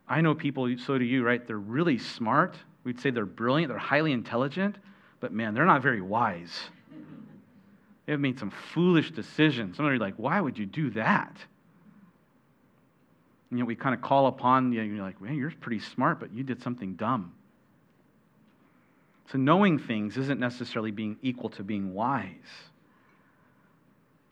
I 0.08 0.20
know 0.20 0.34
people, 0.34 0.74
so 0.78 0.96
do 0.98 1.04
you, 1.04 1.24
right? 1.24 1.46
They're 1.46 1.58
really 1.58 1.98
smart. 1.98 2.56
We'd 2.84 3.00
say 3.00 3.10
they're 3.10 3.26
brilliant, 3.26 3.70
they're 3.70 3.78
highly 3.78 4.12
intelligent, 4.12 4.76
but 5.20 5.32
man, 5.32 5.52
they're 5.52 5.66
not 5.66 5.82
very 5.82 6.00
wise. 6.00 6.52
They've 8.06 8.18
made 8.18 8.38
some 8.38 8.50
foolish 8.50 9.10
decisions. 9.10 9.76
Some 9.76 9.84
of 9.84 9.92
you 9.92 9.96
are 9.96 10.00
like, 10.00 10.14
why 10.16 10.40
would 10.40 10.56
you 10.56 10.64
do 10.64 10.88
that? 10.90 11.36
And 13.50 13.58
yet 13.58 13.66
we 13.66 13.74
kind 13.74 13.94
of 13.94 14.00
call 14.00 14.26
upon 14.26 14.72
you, 14.72 14.80
you're 14.80 15.04
like, 15.04 15.20
man, 15.20 15.34
you're 15.34 15.50
pretty 15.50 15.80
smart, 15.80 16.18
but 16.18 16.32
you 16.32 16.42
did 16.42 16.62
something 16.62 16.94
dumb. 16.94 17.34
So 19.30 19.36
knowing 19.36 19.78
things 19.78 20.16
isn't 20.16 20.40
necessarily 20.40 20.90
being 20.90 21.18
equal 21.20 21.50
to 21.50 21.62
being 21.62 21.92
wise. 21.92 22.32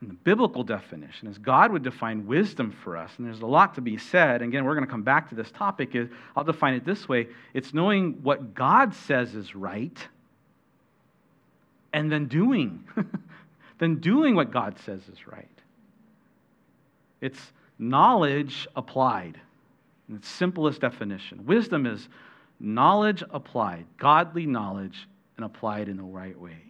And 0.06 0.12
the 0.12 0.22
biblical 0.22 0.62
definition, 0.62 1.26
as 1.26 1.36
God 1.36 1.72
would 1.72 1.82
define 1.82 2.28
wisdom 2.28 2.70
for 2.70 2.96
us, 2.96 3.10
and 3.18 3.26
there's 3.26 3.40
a 3.40 3.46
lot 3.46 3.74
to 3.74 3.80
be 3.80 3.98
said. 3.98 4.40
Again, 4.40 4.64
we're 4.64 4.76
going 4.76 4.86
to 4.86 4.90
come 4.90 5.02
back 5.02 5.30
to 5.30 5.34
this 5.34 5.50
topic. 5.50 5.96
Is 5.96 6.08
I'll 6.36 6.44
define 6.44 6.74
it 6.74 6.84
this 6.84 7.08
way: 7.08 7.26
it's 7.54 7.74
knowing 7.74 8.22
what 8.22 8.54
God 8.54 8.94
says 8.94 9.34
is 9.34 9.56
right, 9.56 9.98
and 11.92 12.12
then 12.12 12.26
doing, 12.26 12.84
then 13.78 13.96
doing 13.96 14.36
what 14.36 14.52
God 14.52 14.78
says 14.84 15.00
is 15.12 15.26
right. 15.26 15.48
It's 17.20 17.40
knowledge 17.76 18.68
applied. 18.76 19.40
In 20.08 20.14
its 20.14 20.28
simplest 20.28 20.82
definition. 20.82 21.46
Wisdom 21.46 21.84
is 21.84 22.08
knowledge 22.60 23.24
applied, 23.30 23.86
godly 23.98 24.46
knowledge, 24.46 25.08
and 25.36 25.44
applied 25.44 25.88
in 25.88 25.96
the 25.96 26.04
right 26.04 26.38
way. 26.40 26.65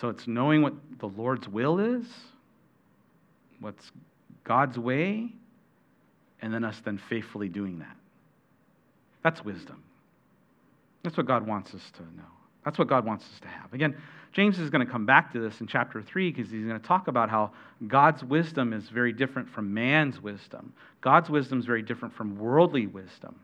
So 0.00 0.08
it's 0.08 0.26
knowing 0.26 0.62
what 0.62 0.74
the 0.98 1.06
Lord's 1.06 1.48
will 1.48 1.78
is, 1.78 2.06
what's 3.60 3.92
God's 4.42 4.78
way, 4.78 5.30
and 6.42 6.52
then 6.52 6.64
us 6.64 6.80
then 6.84 7.00
faithfully 7.08 7.48
doing 7.48 7.78
that. 7.78 7.96
That's 9.22 9.44
wisdom. 9.44 9.82
That's 11.02 11.16
what 11.16 11.26
God 11.26 11.46
wants 11.46 11.74
us 11.74 11.82
to 11.96 12.02
know. 12.02 12.24
That's 12.64 12.78
what 12.78 12.88
God 12.88 13.04
wants 13.04 13.24
us 13.24 13.40
to 13.40 13.48
have. 13.48 13.72
Again, 13.72 13.96
James 14.32 14.58
is 14.58 14.68
going 14.68 14.84
to 14.84 14.90
come 14.90 15.06
back 15.06 15.32
to 15.32 15.40
this 15.40 15.60
in 15.60 15.66
chapter 15.66 16.02
3 16.02 16.32
because 16.32 16.50
he's 16.50 16.64
going 16.64 16.80
to 16.80 16.86
talk 16.86 17.08
about 17.08 17.30
how 17.30 17.52
God's 17.86 18.24
wisdom 18.24 18.72
is 18.72 18.88
very 18.88 19.12
different 19.12 19.48
from 19.48 19.72
man's 19.72 20.20
wisdom. 20.20 20.72
God's 21.00 21.30
wisdom 21.30 21.60
is 21.60 21.66
very 21.66 21.82
different 21.82 22.14
from 22.14 22.38
worldly 22.38 22.86
wisdom. 22.86 23.36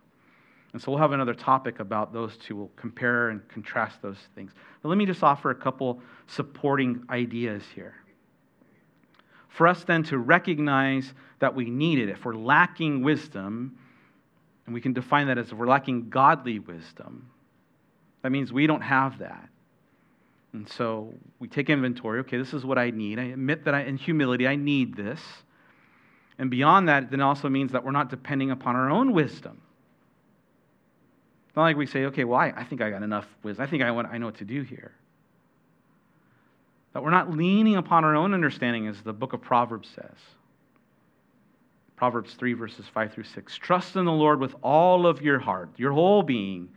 And 0.73 0.81
so 0.81 0.93
we'll 0.93 1.01
have 1.01 1.13
another 1.13 1.35
topic 1.35 1.81
about 1.81 2.13
those 2.13 2.37
two. 2.37 2.55
We'll 2.55 2.71
compare 2.77 3.31
and 3.31 3.47
contrast 3.49 4.01
those 4.03 4.19
things. 4.35 4.53
But 4.83 4.89
let 4.89 4.99
me 4.99 5.07
just 5.07 5.23
offer 5.23 5.51
a 5.51 5.55
couple 5.55 6.01
supporting 6.29 7.05
ideas 7.11 7.65
here. 7.75 7.95
For 9.49 9.67
us 9.67 9.83
then 9.83 10.05
to 10.05 10.19
recognize 10.19 11.13
that 11.41 11.55
we 11.55 11.71
need 11.71 11.99
it, 11.99 12.09
if 12.09 12.25
we're 12.25 12.35
lacking 12.35 13.03
wisdom, 13.03 13.77
and 14.67 14.75
we 14.75 14.81
can 14.81 14.93
define 14.93 15.27
that 15.27 15.39
as 15.39 15.49
if 15.49 15.55
we're 15.55 15.67
lacking 15.67 16.09
godly 16.09 16.61
wisdom, 16.61 17.29
that 18.23 18.31
means 18.31 18.53
we 18.53 18.69
don't 18.69 18.83
have 18.83 19.19
that. 19.19 19.49
And 20.53 20.69
so 20.69 21.15
we 21.41 21.49
take 21.49 21.69
inventory. 21.71 22.21
Okay, 22.21 22.37
this 22.37 22.55
is 22.55 22.65
what 22.65 22.79
I 22.79 22.91
need. 22.91 23.19
I 23.19 23.25
admit 23.25 23.65
that 23.65 23.75
I, 23.75 23.83
in 23.83 23.97
humility, 23.97 24.47
I 24.47 24.57
need 24.57 24.97
this. 24.97 25.21
And 26.39 26.51
beyond 26.51 26.89
that, 26.89 27.05
it 27.05 27.11
then 27.11 27.21
also 27.21 27.49
means 27.49 27.73
that 27.73 27.85
we're 27.85 27.91
not 27.91 28.09
depending 28.09 28.51
upon 28.51 28.77
our 28.77 28.91
own 28.91 29.13
wisdom. 29.13 29.61
Not 31.61 31.65
like 31.65 31.77
we 31.77 31.85
say, 31.85 32.07
okay, 32.07 32.25
well, 32.25 32.41
I, 32.41 32.55
I 32.57 32.65
think 32.65 32.81
I 32.81 32.89
got 32.89 33.03
enough 33.03 33.27
wisdom. 33.43 33.63
I 33.63 33.67
think 33.67 33.83
I, 33.83 33.91
want, 33.91 34.09
I 34.11 34.17
know 34.17 34.25
what 34.25 34.39
to 34.39 34.47
do 34.47 34.63
here. 34.63 34.93
That 36.95 37.03
we're 37.03 37.11
not 37.11 37.31
leaning 37.31 37.77
upon 37.77 38.03
our 38.03 38.17
own 38.17 38.33
understanding, 38.33 38.87
as 38.87 39.03
the 39.03 39.13
book 39.13 39.35
of 39.35 39.43
Proverbs 39.43 39.87
says. 39.95 40.17
Proverbs 41.97 42.33
3, 42.33 42.55
verses 42.55 42.87
5 42.95 43.13
through 43.13 43.25
6. 43.25 43.59
Trust 43.59 43.97
in 43.97 44.07
the 44.07 44.11
Lord 44.11 44.41
with 44.41 44.55
all 44.63 45.07
of 45.07 45.21
your 45.21 45.39
heart, 45.39 45.69
your 45.77 45.93
whole 45.93 46.23
being 46.23 46.71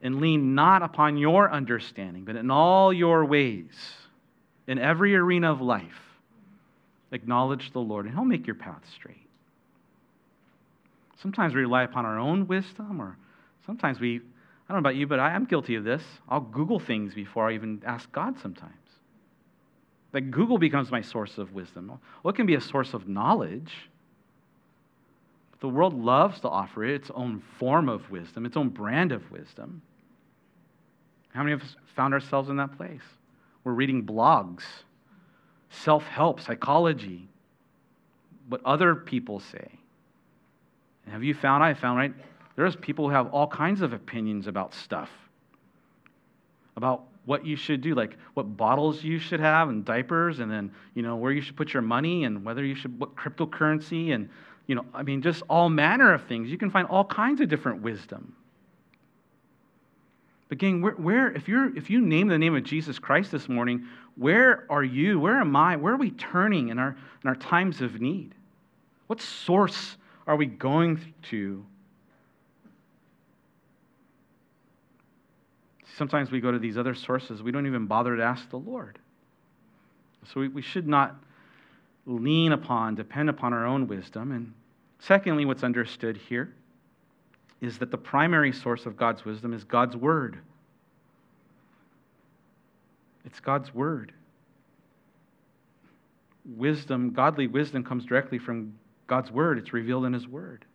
and 0.00 0.20
lean 0.20 0.54
not 0.54 0.84
upon 0.84 1.16
your 1.16 1.50
understanding, 1.50 2.24
but 2.24 2.36
in 2.36 2.52
all 2.52 2.92
your 2.92 3.24
ways, 3.24 3.94
in 4.68 4.78
every 4.78 5.16
arena 5.16 5.50
of 5.50 5.60
life, 5.60 6.20
acknowledge 7.10 7.72
the 7.72 7.80
Lord, 7.80 8.06
and 8.06 8.14
He'll 8.14 8.24
make 8.24 8.46
your 8.46 8.54
path 8.54 8.88
straight. 8.94 9.26
Sometimes 11.20 11.52
we 11.52 11.62
rely 11.62 11.82
upon 11.82 12.04
our 12.04 12.20
own 12.20 12.46
wisdom, 12.46 13.02
or 13.02 13.16
sometimes 13.66 14.00
we, 14.00 14.16
I 14.16 14.72
don't 14.72 14.76
know 14.82 14.88
about 14.88 14.96
you, 14.96 15.06
but 15.06 15.18
I 15.18 15.32
am 15.34 15.44
guilty 15.44 15.74
of 15.74 15.84
this. 15.84 16.02
I'll 16.28 16.40
Google 16.40 16.80
things 16.80 17.14
before 17.14 17.50
I 17.50 17.54
even 17.54 17.82
ask 17.84 18.10
God 18.12 18.38
sometimes. 18.40 18.72
Like 20.12 20.30
Google 20.30 20.58
becomes 20.58 20.90
my 20.90 21.02
source 21.02 21.36
of 21.36 21.52
wisdom. 21.52 21.98
It 22.24 22.34
can 22.34 22.46
be 22.46 22.54
a 22.54 22.60
source 22.60 22.94
of 22.94 23.06
knowledge. 23.08 23.90
The 25.60 25.68
world 25.68 25.94
loves 25.94 26.40
to 26.40 26.48
offer 26.48 26.84
it 26.84 26.94
its 26.94 27.10
own 27.14 27.42
form 27.58 27.88
of 27.88 28.10
wisdom, 28.10 28.46
its 28.46 28.56
own 28.56 28.68
brand 28.68 29.12
of 29.12 29.30
wisdom. 29.30 29.82
How 31.34 31.42
many 31.42 31.52
of 31.52 31.62
us 31.62 31.76
found 31.94 32.14
ourselves 32.14 32.48
in 32.48 32.56
that 32.56 32.76
place? 32.76 33.02
We're 33.64 33.72
reading 33.72 34.06
blogs, 34.06 34.62
self 35.70 36.04
help, 36.04 36.40
psychology, 36.40 37.28
what 38.48 38.60
other 38.64 38.94
people 38.94 39.40
say. 39.40 39.68
And 41.04 41.12
have 41.12 41.24
you 41.24 41.34
found, 41.34 41.62
I 41.62 41.74
found, 41.74 41.98
right? 41.98 42.14
There's 42.56 42.74
people 42.74 43.08
who 43.08 43.14
have 43.14 43.28
all 43.28 43.46
kinds 43.46 43.82
of 43.82 43.92
opinions 43.92 44.46
about 44.46 44.74
stuff, 44.74 45.10
about 46.76 47.04
what 47.26 47.44
you 47.44 47.56
should 47.56 47.82
do, 47.82 47.94
like 47.94 48.16
what 48.34 48.56
bottles 48.56 49.04
you 49.04 49.18
should 49.18 49.40
have 49.40 49.68
and 49.68 49.84
diapers, 49.84 50.38
and 50.38 50.50
then, 50.50 50.72
you 50.94 51.02
know, 51.02 51.16
where 51.16 51.32
you 51.32 51.42
should 51.42 51.56
put 51.56 51.74
your 51.74 51.82
money 51.82 52.24
and 52.24 52.44
whether 52.44 52.64
you 52.64 52.74
should, 52.74 52.98
what 52.98 53.14
cryptocurrency, 53.14 54.14
and, 54.14 54.30
you 54.66 54.74
know, 54.74 54.86
I 54.94 55.02
mean, 55.02 55.20
just 55.22 55.42
all 55.50 55.68
manner 55.68 56.14
of 56.14 56.24
things. 56.24 56.50
You 56.50 56.56
can 56.56 56.70
find 56.70 56.88
all 56.88 57.04
kinds 57.04 57.40
of 57.40 57.48
different 57.48 57.82
wisdom. 57.82 58.34
But 60.48 60.58
gang, 60.58 60.80
where, 60.80 60.92
where, 60.92 61.32
if 61.32 61.48
you're 61.48 61.76
if 61.76 61.90
you 61.90 62.00
name 62.00 62.28
the 62.28 62.38
name 62.38 62.54
of 62.54 62.62
Jesus 62.62 62.98
Christ 62.98 63.32
this 63.32 63.48
morning, 63.48 63.86
where 64.14 64.64
are 64.70 64.84
you? 64.84 65.18
Where 65.18 65.40
am 65.40 65.56
I? 65.56 65.76
Where 65.76 65.94
are 65.94 65.98
we 65.98 66.12
turning 66.12 66.68
in 66.68 66.78
our 66.78 66.96
in 67.22 67.28
our 67.28 67.34
times 67.34 67.82
of 67.82 68.00
need? 68.00 68.34
What 69.08 69.20
source 69.20 69.96
are 70.26 70.36
we 70.36 70.46
going 70.46 71.12
to? 71.30 71.66
Sometimes 75.96 76.30
we 76.30 76.40
go 76.40 76.52
to 76.52 76.58
these 76.58 76.76
other 76.76 76.94
sources. 76.94 77.42
We 77.42 77.50
don't 77.50 77.66
even 77.66 77.86
bother 77.86 78.16
to 78.16 78.22
ask 78.22 78.50
the 78.50 78.58
Lord. 78.58 78.98
So 80.32 80.40
we, 80.40 80.48
we 80.48 80.60
should 80.60 80.86
not 80.86 81.16
lean 82.04 82.52
upon, 82.52 82.96
depend 82.96 83.30
upon 83.30 83.54
our 83.54 83.64
own 83.64 83.88
wisdom. 83.88 84.32
And 84.32 84.52
secondly, 84.98 85.46
what's 85.46 85.64
understood 85.64 86.18
here 86.18 86.52
is 87.62 87.78
that 87.78 87.90
the 87.90 87.96
primary 87.96 88.52
source 88.52 88.84
of 88.84 88.98
God's 88.98 89.24
wisdom 89.24 89.54
is 89.54 89.64
God's 89.64 89.96
Word. 89.96 90.38
It's 93.24 93.40
God's 93.40 93.74
Word. 93.74 94.12
Wisdom, 96.44 97.12
godly 97.12 97.46
wisdom, 97.46 97.82
comes 97.82 98.04
directly 98.04 98.38
from 98.38 98.74
God's 99.06 99.30
Word. 99.30 99.56
It's 99.56 99.72
revealed 99.72 100.04
in 100.04 100.12
His 100.12 100.28
Word. 100.28 100.66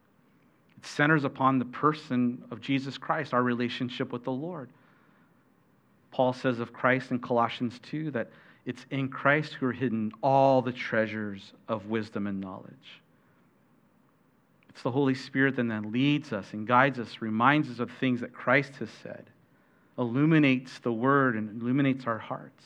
It 0.78 0.86
centers 0.86 1.26
upon 1.26 1.60
the 1.60 1.66
person 1.66 2.44
of 2.50 2.60
Jesus 2.60 2.98
Christ, 2.98 3.36
our 3.36 3.44
relationship 3.44 4.12
with 4.12 4.24
the 4.24 4.32
Lord. 4.32 4.72
Paul 6.12 6.34
says 6.34 6.60
of 6.60 6.74
Christ 6.74 7.12
in 7.12 7.20
Colossians 7.20 7.80
2 7.84 8.12
that 8.12 8.30
it's 8.66 8.86
in 8.92 9.10
Christ 9.10 9.54
who 9.54 9.66
are 9.66 9.72
hidden 9.72 10.12
all 10.22 10.62
the 10.62 10.72
treasures 10.72 11.54
of 11.68 11.88
wisdom 11.88 12.28
and 12.28 12.40
knowledge. 12.40 13.02
It's 14.70 14.84
the 14.84 14.92
Holy 14.92 15.16
Spirit 15.16 15.56
then 15.56 15.70
that 15.70 15.86
leads 15.86 16.32
us 16.32 16.54
and 16.54 16.68
guides 16.68 17.00
us, 17.00 17.22
reminds 17.22 17.70
us 17.70 17.80
of 17.80 17.92
things 18.00 18.22
that 18.22 18.34
Christ 18.34 18.76
has 18.78 18.90
said, 19.04 19.26
illuminates 19.98 20.80
the 20.80 20.94
Word 20.94 21.36
and 21.36 21.62
illuminates 21.62 22.06
our 22.08 22.20
hearts. 22.20 22.66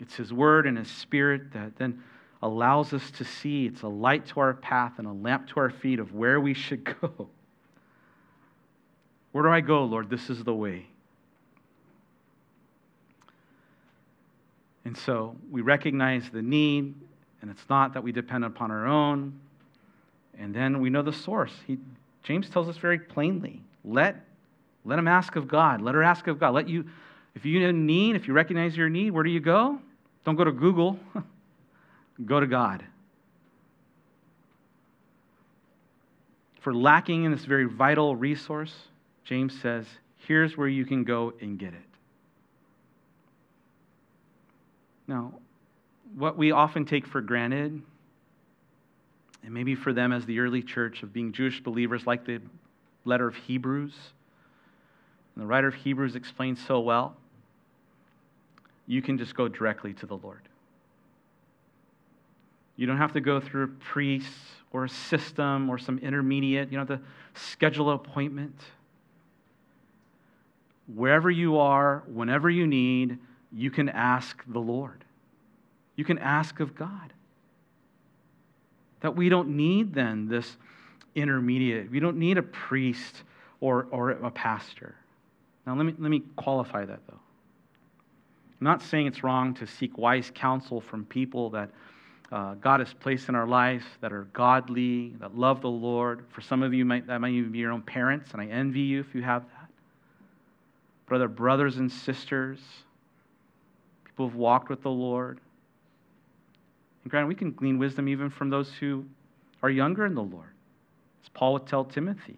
It's 0.00 0.14
His 0.14 0.32
Word 0.32 0.66
and 0.66 0.78
His 0.78 0.90
Spirit 0.90 1.52
that 1.52 1.76
then 1.76 2.02
allows 2.42 2.92
us 2.92 3.10
to 3.12 3.24
see. 3.24 3.66
It's 3.66 3.82
a 3.82 3.88
light 3.88 4.26
to 4.26 4.40
our 4.40 4.54
path 4.54 4.94
and 4.98 5.06
a 5.06 5.12
lamp 5.12 5.48
to 5.48 5.60
our 5.60 5.70
feet 5.70 5.98
of 5.98 6.14
where 6.14 6.40
we 6.40 6.54
should 6.54 6.84
go. 7.00 7.28
Where 9.32 9.44
do 9.44 9.50
I 9.50 9.60
go, 9.60 9.84
Lord? 9.84 10.10
This 10.10 10.30
is 10.30 10.42
the 10.44 10.54
way. 10.54 10.86
And 14.84 14.96
so 14.96 15.36
we 15.50 15.60
recognize 15.60 16.30
the 16.30 16.40
need, 16.40 16.94
and 17.42 17.50
it's 17.50 17.68
not 17.68 17.92
that 17.92 18.02
we 18.02 18.10
depend 18.10 18.44
upon 18.44 18.70
our 18.70 18.86
own. 18.86 19.38
And 20.38 20.54
then 20.54 20.80
we 20.80 20.88
know 20.88 21.02
the 21.02 21.12
source. 21.12 21.52
He, 21.66 21.78
James 22.22 22.48
tells 22.48 22.68
us 22.68 22.76
very 22.78 22.98
plainly 22.98 23.60
let, 23.84 24.16
let 24.84 24.98
him 24.98 25.08
ask 25.08 25.36
of 25.36 25.48
God. 25.48 25.80
Let 25.80 25.94
her 25.94 26.02
ask 26.02 26.26
of 26.26 26.38
God. 26.38 26.54
Let 26.54 26.68
you, 26.68 26.86
if 27.34 27.44
you 27.44 27.72
need, 27.72 28.16
if 28.16 28.28
you 28.28 28.34
recognize 28.34 28.76
your 28.76 28.88
need, 28.88 29.10
where 29.10 29.24
do 29.24 29.30
you 29.30 29.40
go? 29.40 29.78
Don't 30.24 30.36
go 30.36 30.44
to 30.44 30.52
Google, 30.52 30.98
go 32.24 32.40
to 32.40 32.46
God. 32.46 32.84
For 36.60 36.74
lacking 36.74 37.24
in 37.24 37.30
this 37.30 37.44
very 37.44 37.64
vital 37.64 38.16
resource, 38.16 38.74
James 39.28 39.60
says, 39.60 39.84
here's 40.26 40.56
where 40.56 40.68
you 40.68 40.86
can 40.86 41.04
go 41.04 41.34
and 41.42 41.58
get 41.58 41.74
it. 41.74 41.80
Now, 45.06 45.34
what 46.16 46.38
we 46.38 46.50
often 46.50 46.86
take 46.86 47.06
for 47.06 47.20
granted 47.20 47.82
and 49.44 49.52
maybe 49.52 49.74
for 49.74 49.92
them, 49.92 50.12
as 50.12 50.24
the 50.24 50.40
early 50.40 50.62
church 50.62 51.02
of 51.02 51.12
being 51.12 51.32
Jewish 51.32 51.62
believers, 51.62 52.06
like 52.06 52.24
the 52.24 52.40
letter 53.04 53.28
of 53.28 53.34
Hebrews, 53.36 53.92
and 55.34 55.42
the 55.42 55.46
writer 55.46 55.68
of 55.68 55.74
Hebrews 55.74 56.16
explains 56.16 56.64
so 56.66 56.80
well, 56.80 57.14
you 58.86 59.02
can 59.02 59.18
just 59.18 59.34
go 59.34 59.46
directly 59.46 59.92
to 59.92 60.06
the 60.06 60.16
Lord. 60.16 60.40
You 62.76 62.86
don't 62.86 62.96
have 62.96 63.12
to 63.12 63.20
go 63.20 63.40
through 63.40 63.64
a 63.64 63.68
priest 63.68 64.32
or 64.72 64.86
a 64.86 64.88
system 64.88 65.68
or 65.68 65.76
some 65.76 65.98
intermediate. 65.98 66.72
You 66.72 66.78
don't 66.78 66.88
have 66.88 67.00
to 67.00 67.04
schedule 67.34 67.90
an 67.90 67.96
appointment. 67.96 68.56
Wherever 70.94 71.30
you 71.30 71.58
are, 71.58 72.02
whenever 72.06 72.48
you 72.48 72.66
need, 72.66 73.18
you 73.52 73.70
can 73.70 73.88
ask 73.88 74.42
the 74.46 74.58
Lord. 74.58 75.04
You 75.96 76.04
can 76.04 76.18
ask 76.18 76.60
of 76.60 76.74
God. 76.74 77.12
That 79.00 79.14
we 79.14 79.28
don't 79.28 79.50
need 79.50 79.94
then 79.94 80.28
this 80.28 80.56
intermediate. 81.14 81.90
We 81.90 82.00
don't 82.00 82.16
need 82.16 82.38
a 82.38 82.42
priest 82.42 83.22
or, 83.60 83.86
or 83.90 84.10
a 84.10 84.30
pastor. 84.30 84.94
Now, 85.66 85.76
let 85.76 85.84
me, 85.84 85.94
let 85.98 86.10
me 86.10 86.22
qualify 86.36 86.84
that 86.84 87.00
though. 87.06 87.20
I'm 88.60 88.64
not 88.64 88.82
saying 88.82 89.06
it's 89.06 89.22
wrong 89.22 89.54
to 89.54 89.66
seek 89.66 89.98
wise 89.98 90.32
counsel 90.34 90.80
from 90.80 91.04
people 91.04 91.50
that 91.50 91.70
uh, 92.30 92.54
God 92.54 92.80
has 92.80 92.92
placed 92.92 93.28
in 93.28 93.34
our 93.34 93.46
lives 93.46 93.84
that 94.00 94.12
are 94.12 94.24
godly, 94.32 95.14
that 95.20 95.36
love 95.36 95.60
the 95.60 95.70
Lord. 95.70 96.24
For 96.30 96.40
some 96.40 96.62
of 96.62 96.74
you, 96.74 96.84
might, 96.84 97.06
that 97.06 97.20
might 97.20 97.32
even 97.32 97.52
be 97.52 97.58
your 97.58 97.72
own 97.72 97.82
parents, 97.82 98.32
and 98.32 98.42
I 98.42 98.46
envy 98.46 98.80
you 98.80 99.00
if 99.00 99.14
you 99.14 99.22
have 99.22 99.44
that. 99.48 99.57
Brother, 101.08 101.28
brothers 101.28 101.78
and 101.78 101.90
sisters, 101.90 102.60
people 104.04 104.26
who've 104.26 104.36
walked 104.36 104.68
with 104.68 104.82
the 104.82 104.90
Lord. 104.90 105.40
And 107.02 107.10
granted, 107.10 107.28
we 107.28 107.34
can 107.34 107.52
glean 107.52 107.78
wisdom 107.78 108.08
even 108.08 108.28
from 108.28 108.50
those 108.50 108.70
who 108.74 109.06
are 109.62 109.70
younger 109.70 110.04
in 110.04 110.14
the 110.14 110.22
Lord. 110.22 110.50
As 111.22 111.28
Paul 111.30 111.54
would 111.54 111.66
tell 111.66 111.84
Timothy, 111.84 112.36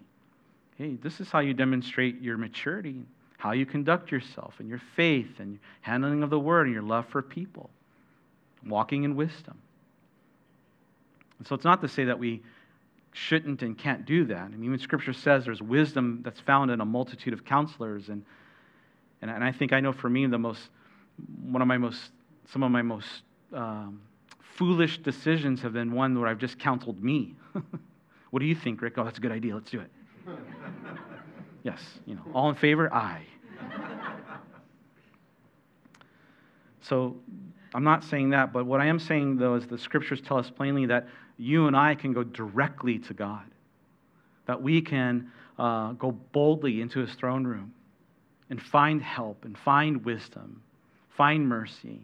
hey, 0.79 0.97
this 1.03 1.21
is 1.21 1.31
how 1.31 1.41
you 1.41 1.53
demonstrate 1.53 2.21
your 2.23 2.39
maturity, 2.39 3.03
how 3.39 3.53
you 3.53 3.67
conduct 3.67 4.13
yourself, 4.13 4.55
and 4.61 4.69
your 4.69 4.81
faith, 4.95 5.41
and 5.41 5.53
your 5.53 5.61
handling 5.81 6.23
of 6.23 6.31
the 6.31 6.39
word, 6.39 6.67
and 6.67 6.75
your 6.75 6.85
love 6.85 7.07
for 7.09 7.23
people, 7.23 7.71
walking 8.65 9.03
in 9.03 9.17
wisdom. 9.17 9.59
And 11.39 11.47
so 11.47 11.55
it's 11.55 11.65
not 11.65 11.81
to 11.83 11.89
say 11.89 12.05
that 12.05 12.19
we 12.19 12.43
shouldn't 13.13 13.63
and 13.63 13.77
can't 13.77 14.05
do 14.07 14.27
that. 14.27 14.43
I 14.43 14.49
mean, 14.49 14.71
when 14.71 14.79
Scripture 14.79 15.13
says 15.13 15.45
there's 15.45 15.61
wisdom 15.61 16.21
that's 16.23 16.39
found 16.41 16.71
in 16.71 16.81
a 16.81 16.85
multitude 16.85 17.33
of 17.33 17.45
counselors, 17.45 18.09
and, 18.09 18.25
and, 19.23 19.31
and 19.31 19.45
I 19.45 19.53
think 19.53 19.73
I 19.73 19.81
know 19.81 19.93
for 19.93 20.09
me 20.09 20.27
the 20.27 20.39
most, 20.39 20.61
one 21.43 21.63
of 21.63 21.69
my 21.69 21.79
most, 21.79 22.13
some 22.53 22.63
of 22.63 22.71
my 22.71 22.83
most 22.83 23.23
um, 23.53 24.01
foolish 24.57 24.99
decisions 24.99 25.61
have 25.63 25.73
been 25.73 25.93
one 25.93 26.19
where 26.19 26.29
I've 26.29 26.39
just 26.39 26.59
counseled 26.59 27.03
me. 27.03 27.35
what 28.31 28.41
do 28.41 28.47
you 28.47 28.55
think, 28.55 28.81
Rick? 28.81 28.95
Oh, 28.97 29.05
that's 29.05 29.19
a 29.19 29.21
good 29.21 29.33
idea. 29.33 29.55
Let's 29.55 29.71
do 29.71 29.81
it. 29.81 29.91
yes, 31.63 31.81
you 32.07 32.15
know, 32.15 32.23
all 32.35 32.49
in 32.49 32.57
favor? 32.57 32.93
Aye. 32.93 33.27
so 36.81 37.17
I'm 37.75 37.85
not 37.85 38.05
saying 38.05 38.31
that, 38.31 38.53
but 38.53 38.65
what 38.65 38.81
I 38.81 38.87
am 38.87 38.99
saying, 38.99 39.37
though, 39.37 39.55
is 39.55 39.67
the 39.67 39.79
scriptures 39.79 40.21
tell 40.21 40.39
us 40.39 40.51
plainly 40.51 40.87
that 40.87 41.07
you 41.37 41.67
and 41.67 41.77
I 41.77 41.95
can 41.95 42.13
go 42.13 42.23
directly 42.23 42.99
to 43.01 43.15
God, 43.15 43.45
that 44.47 44.61
we 44.61 44.81
can 44.81 45.31
uh, 45.59 45.93
go 45.93 46.13
boldly 46.13 46.81
into 46.81 47.01
his 47.01 47.13
throne 47.15 47.47
room 47.47 47.73
and 48.51 48.61
find 48.61 49.03
help 49.03 49.45
and 49.45 49.57
find 49.57 50.05
wisdom, 50.05 50.63
find 51.17 51.49
mercy, 51.49 52.01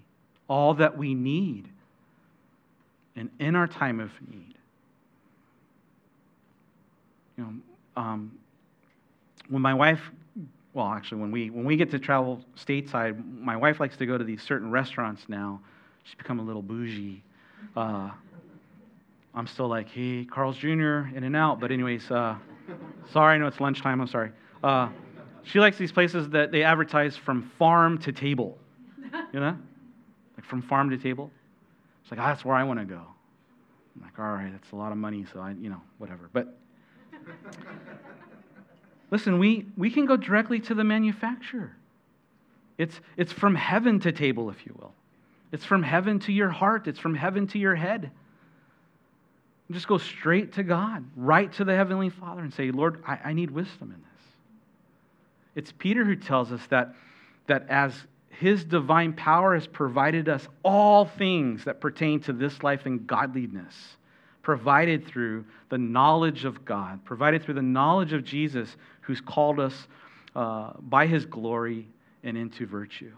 all 0.48 0.74
that 0.74 0.96
we 0.96 1.14
need 1.14 1.68
and 3.16 3.30
in 3.40 3.56
our 3.56 3.66
time 3.66 3.98
of 3.98 4.10
need. 4.30 4.54
You 7.36 7.44
know, 7.44 8.02
um, 8.02 8.32
when 9.48 9.62
my 9.62 9.74
wife, 9.74 10.00
well, 10.74 10.86
actually, 10.86 11.20
when 11.20 11.30
we 11.30 11.50
when 11.50 11.64
we 11.64 11.76
get 11.76 11.90
to 11.90 11.98
travel 11.98 12.42
stateside, 12.56 13.22
my 13.40 13.56
wife 13.56 13.80
likes 13.80 13.96
to 13.96 14.06
go 14.06 14.16
to 14.16 14.24
these 14.24 14.42
certain 14.42 14.70
restaurants 14.70 15.22
now. 15.28 15.60
She's 16.04 16.14
become 16.14 16.38
a 16.38 16.42
little 16.42 16.62
bougie. 16.62 17.22
Uh, 17.74 18.10
I'm 19.34 19.46
still 19.46 19.68
like, 19.68 19.88
hey, 19.88 20.24
Carl's 20.24 20.56
Jr., 20.56 21.08
In-N-Out. 21.14 21.60
But, 21.60 21.70
anyways, 21.70 22.10
uh, 22.10 22.36
sorry, 23.12 23.34
I 23.34 23.38
know 23.38 23.48
it's 23.48 23.60
lunchtime. 23.60 24.00
I'm 24.00 24.06
sorry. 24.06 24.30
Uh, 24.62 24.88
she 25.46 25.60
likes 25.60 25.78
these 25.78 25.92
places 25.92 26.28
that 26.30 26.50
they 26.50 26.64
advertise 26.64 27.16
from 27.16 27.50
farm 27.58 27.98
to 27.98 28.12
table. 28.12 28.58
You 29.32 29.40
know? 29.40 29.56
Like 30.36 30.44
from 30.44 30.60
farm 30.60 30.90
to 30.90 30.98
table. 30.98 31.30
It's 32.02 32.10
like, 32.10 32.20
oh, 32.20 32.24
that's 32.24 32.44
where 32.44 32.56
I 32.56 32.64
want 32.64 32.80
to 32.80 32.84
go. 32.84 33.00
I'm 33.94 34.02
like, 34.02 34.18
all 34.18 34.32
right, 34.32 34.50
that's 34.52 34.72
a 34.72 34.76
lot 34.76 34.92
of 34.92 34.98
money, 34.98 35.24
so 35.32 35.40
I, 35.40 35.52
you 35.52 35.70
know, 35.70 35.80
whatever. 35.98 36.28
But 36.32 36.58
listen, 39.10 39.38
we, 39.38 39.66
we 39.76 39.90
can 39.90 40.04
go 40.04 40.16
directly 40.16 40.58
to 40.60 40.74
the 40.74 40.84
manufacturer. 40.84 41.76
It's, 42.76 43.00
it's 43.16 43.32
from 43.32 43.54
heaven 43.54 44.00
to 44.00 44.12
table, 44.12 44.50
if 44.50 44.66
you 44.66 44.74
will. 44.78 44.92
It's 45.52 45.64
from 45.64 45.82
heaven 45.82 46.18
to 46.20 46.32
your 46.32 46.50
heart. 46.50 46.88
It's 46.88 46.98
from 46.98 47.14
heaven 47.14 47.46
to 47.48 47.58
your 47.58 47.74
head. 47.74 48.10
Just 49.70 49.86
go 49.86 49.98
straight 49.98 50.52
to 50.54 50.62
God, 50.62 51.04
right 51.16 51.52
to 51.54 51.64
the 51.64 51.74
Heavenly 51.74 52.10
Father, 52.10 52.42
and 52.42 52.52
say, 52.52 52.70
Lord, 52.70 53.02
I, 53.06 53.18
I 53.26 53.32
need 53.32 53.50
wisdom 53.50 53.92
in 53.92 54.00
this. 54.00 54.15
It's 55.56 55.72
Peter 55.72 56.04
who 56.04 56.14
tells 56.14 56.52
us 56.52 56.64
that, 56.66 56.94
that 57.48 57.66
as 57.68 57.92
his 58.28 58.64
divine 58.64 59.14
power 59.14 59.54
has 59.54 59.66
provided 59.66 60.28
us 60.28 60.46
all 60.62 61.06
things 61.06 61.64
that 61.64 61.80
pertain 61.80 62.20
to 62.20 62.32
this 62.32 62.62
life 62.62 62.84
and 62.84 63.06
godliness, 63.06 63.96
provided 64.42 65.06
through 65.06 65.46
the 65.70 65.78
knowledge 65.78 66.44
of 66.44 66.64
God, 66.64 67.04
provided 67.04 67.42
through 67.42 67.54
the 67.54 67.62
knowledge 67.62 68.12
of 68.12 68.22
Jesus, 68.22 68.76
who's 69.00 69.20
called 69.20 69.58
us 69.58 69.88
uh, 70.36 70.72
by 70.78 71.06
his 71.06 71.24
glory 71.24 71.88
and 72.22 72.36
into 72.36 72.66
virtue. 72.66 73.12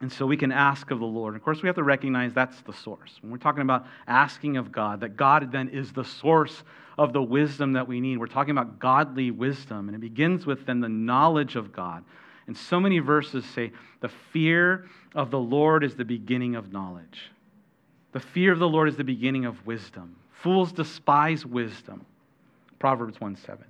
And 0.00 0.12
so 0.12 0.26
we 0.26 0.36
can 0.36 0.50
ask 0.50 0.90
of 0.90 0.98
the 0.98 1.04
Lord. 1.04 1.34
Of 1.36 1.42
course, 1.42 1.62
we 1.62 1.68
have 1.68 1.76
to 1.76 1.82
recognize 1.82 2.32
that's 2.32 2.60
the 2.62 2.72
source. 2.72 3.18
When 3.20 3.30
we're 3.30 3.38
talking 3.38 3.62
about 3.62 3.86
asking 4.06 4.56
of 4.56 4.72
God, 4.72 5.00
that 5.00 5.16
God 5.16 5.52
then 5.52 5.68
is 5.68 5.92
the 5.92 6.04
source 6.04 6.62
of 6.98 7.12
the 7.12 7.22
wisdom 7.22 7.72
that 7.72 7.88
we 7.88 8.00
need. 8.00 8.18
We're 8.18 8.26
talking 8.26 8.50
about 8.52 8.78
godly 8.78 9.30
wisdom, 9.30 9.88
and 9.88 9.96
it 9.96 10.00
begins 10.00 10.46
with 10.46 10.66
then 10.66 10.80
the 10.80 10.88
knowledge 10.88 11.56
of 11.56 11.72
God. 11.72 12.04
And 12.46 12.56
so 12.56 12.80
many 12.80 12.98
verses 12.98 13.44
say, 13.44 13.72
the 14.00 14.10
fear 14.32 14.88
of 15.14 15.30
the 15.30 15.38
Lord 15.38 15.84
is 15.84 15.94
the 15.94 16.04
beginning 16.04 16.56
of 16.56 16.72
knowledge. 16.72 17.30
The 18.12 18.20
fear 18.20 18.52
of 18.52 18.58
the 18.58 18.68
Lord 18.68 18.88
is 18.88 18.96
the 18.96 19.04
beginning 19.04 19.44
of 19.44 19.64
wisdom. 19.66 20.16
Fools 20.32 20.72
despise 20.72 21.46
wisdom. 21.46 22.04
Proverbs 22.78 23.20
1 23.20 23.36
7. 23.36 23.64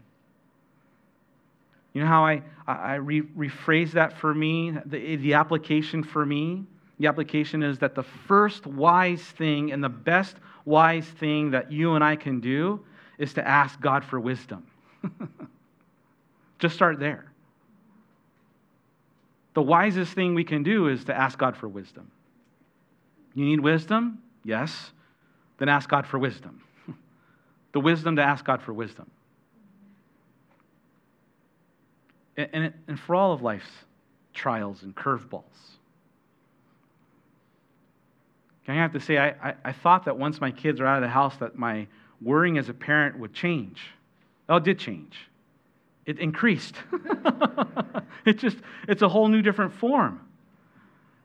You 1.92 2.00
know 2.00 2.06
how 2.06 2.24
I, 2.24 2.42
I 2.66 2.94
re- 2.94 3.22
rephrase 3.22 3.92
that 3.92 4.18
for 4.18 4.34
me? 4.34 4.74
The, 4.86 5.16
the 5.16 5.34
application 5.34 6.02
for 6.02 6.24
me? 6.24 6.64
The 6.98 7.06
application 7.06 7.62
is 7.62 7.78
that 7.80 7.94
the 7.94 8.02
first 8.02 8.66
wise 8.66 9.20
thing 9.22 9.72
and 9.72 9.84
the 9.84 9.90
best 9.90 10.36
wise 10.64 11.06
thing 11.06 11.50
that 11.50 11.70
you 11.70 11.94
and 11.94 12.02
I 12.02 12.16
can 12.16 12.40
do 12.40 12.80
is 13.22 13.34
to 13.34 13.46
ask 13.46 13.80
God 13.80 14.04
for 14.04 14.18
wisdom. 14.18 14.66
Just 16.58 16.74
start 16.74 16.98
there. 16.98 17.30
The 19.54 19.62
wisest 19.62 20.12
thing 20.12 20.34
we 20.34 20.42
can 20.42 20.64
do 20.64 20.88
is 20.88 21.04
to 21.04 21.16
ask 21.16 21.38
God 21.38 21.56
for 21.56 21.68
wisdom. 21.68 22.10
You 23.34 23.44
need 23.44 23.60
wisdom? 23.60 24.18
Yes. 24.44 24.90
Then 25.58 25.68
ask 25.68 25.88
God 25.88 26.04
for 26.04 26.18
wisdom. 26.18 26.62
the 27.72 27.78
wisdom 27.78 28.16
to 28.16 28.22
ask 28.22 28.44
God 28.44 28.60
for 28.60 28.72
wisdom. 28.72 29.08
and, 32.36 32.72
and 32.88 32.98
for 32.98 33.14
all 33.14 33.32
of 33.32 33.42
life's 33.42 33.70
trials 34.34 34.82
and 34.82 34.96
curveballs. 34.96 35.44
I 38.66 38.74
have 38.74 38.92
to 38.94 39.00
say, 39.00 39.18
I, 39.18 39.28
I, 39.28 39.54
I, 39.66 39.72
thought 39.72 40.06
that 40.06 40.16
once 40.16 40.40
my 40.40 40.50
kids 40.50 40.80
are 40.80 40.86
out 40.86 40.96
of 40.96 41.02
the 41.02 41.12
house, 41.12 41.36
that 41.38 41.58
my 41.58 41.86
worrying 42.22 42.58
as 42.58 42.68
a 42.68 42.74
parent 42.74 43.18
would 43.18 43.32
change. 43.32 43.80
Oh, 44.48 44.56
it 44.56 44.64
did 44.64 44.78
change. 44.78 45.16
It 46.06 46.18
increased. 46.18 46.76
it 48.26 48.38
just, 48.38 48.56
it's 48.88 49.02
a 49.02 49.08
whole 49.08 49.28
new 49.28 49.42
different 49.42 49.72
form. 49.74 50.20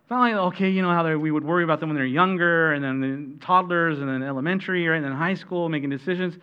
It's 0.01 0.11
not 0.11 0.21
like, 0.21 0.35
okay, 0.35 0.69
you 0.69 0.81
know 0.81 0.91
how 0.91 1.17
we 1.17 1.31
would 1.31 1.43
worry 1.43 1.63
about 1.63 1.79
them 1.79 1.89
when 1.89 1.97
they're 1.97 2.05
younger, 2.05 2.71
and 2.71 2.83
then 2.83 3.01
the 3.01 3.45
toddlers, 3.45 3.99
and 3.99 4.07
then 4.07 4.23
elementary, 4.23 4.87
right, 4.87 4.95
and 4.95 5.05
then 5.05 5.11
high 5.11 5.33
school, 5.33 5.67
making 5.67 5.89
decisions. 5.89 6.37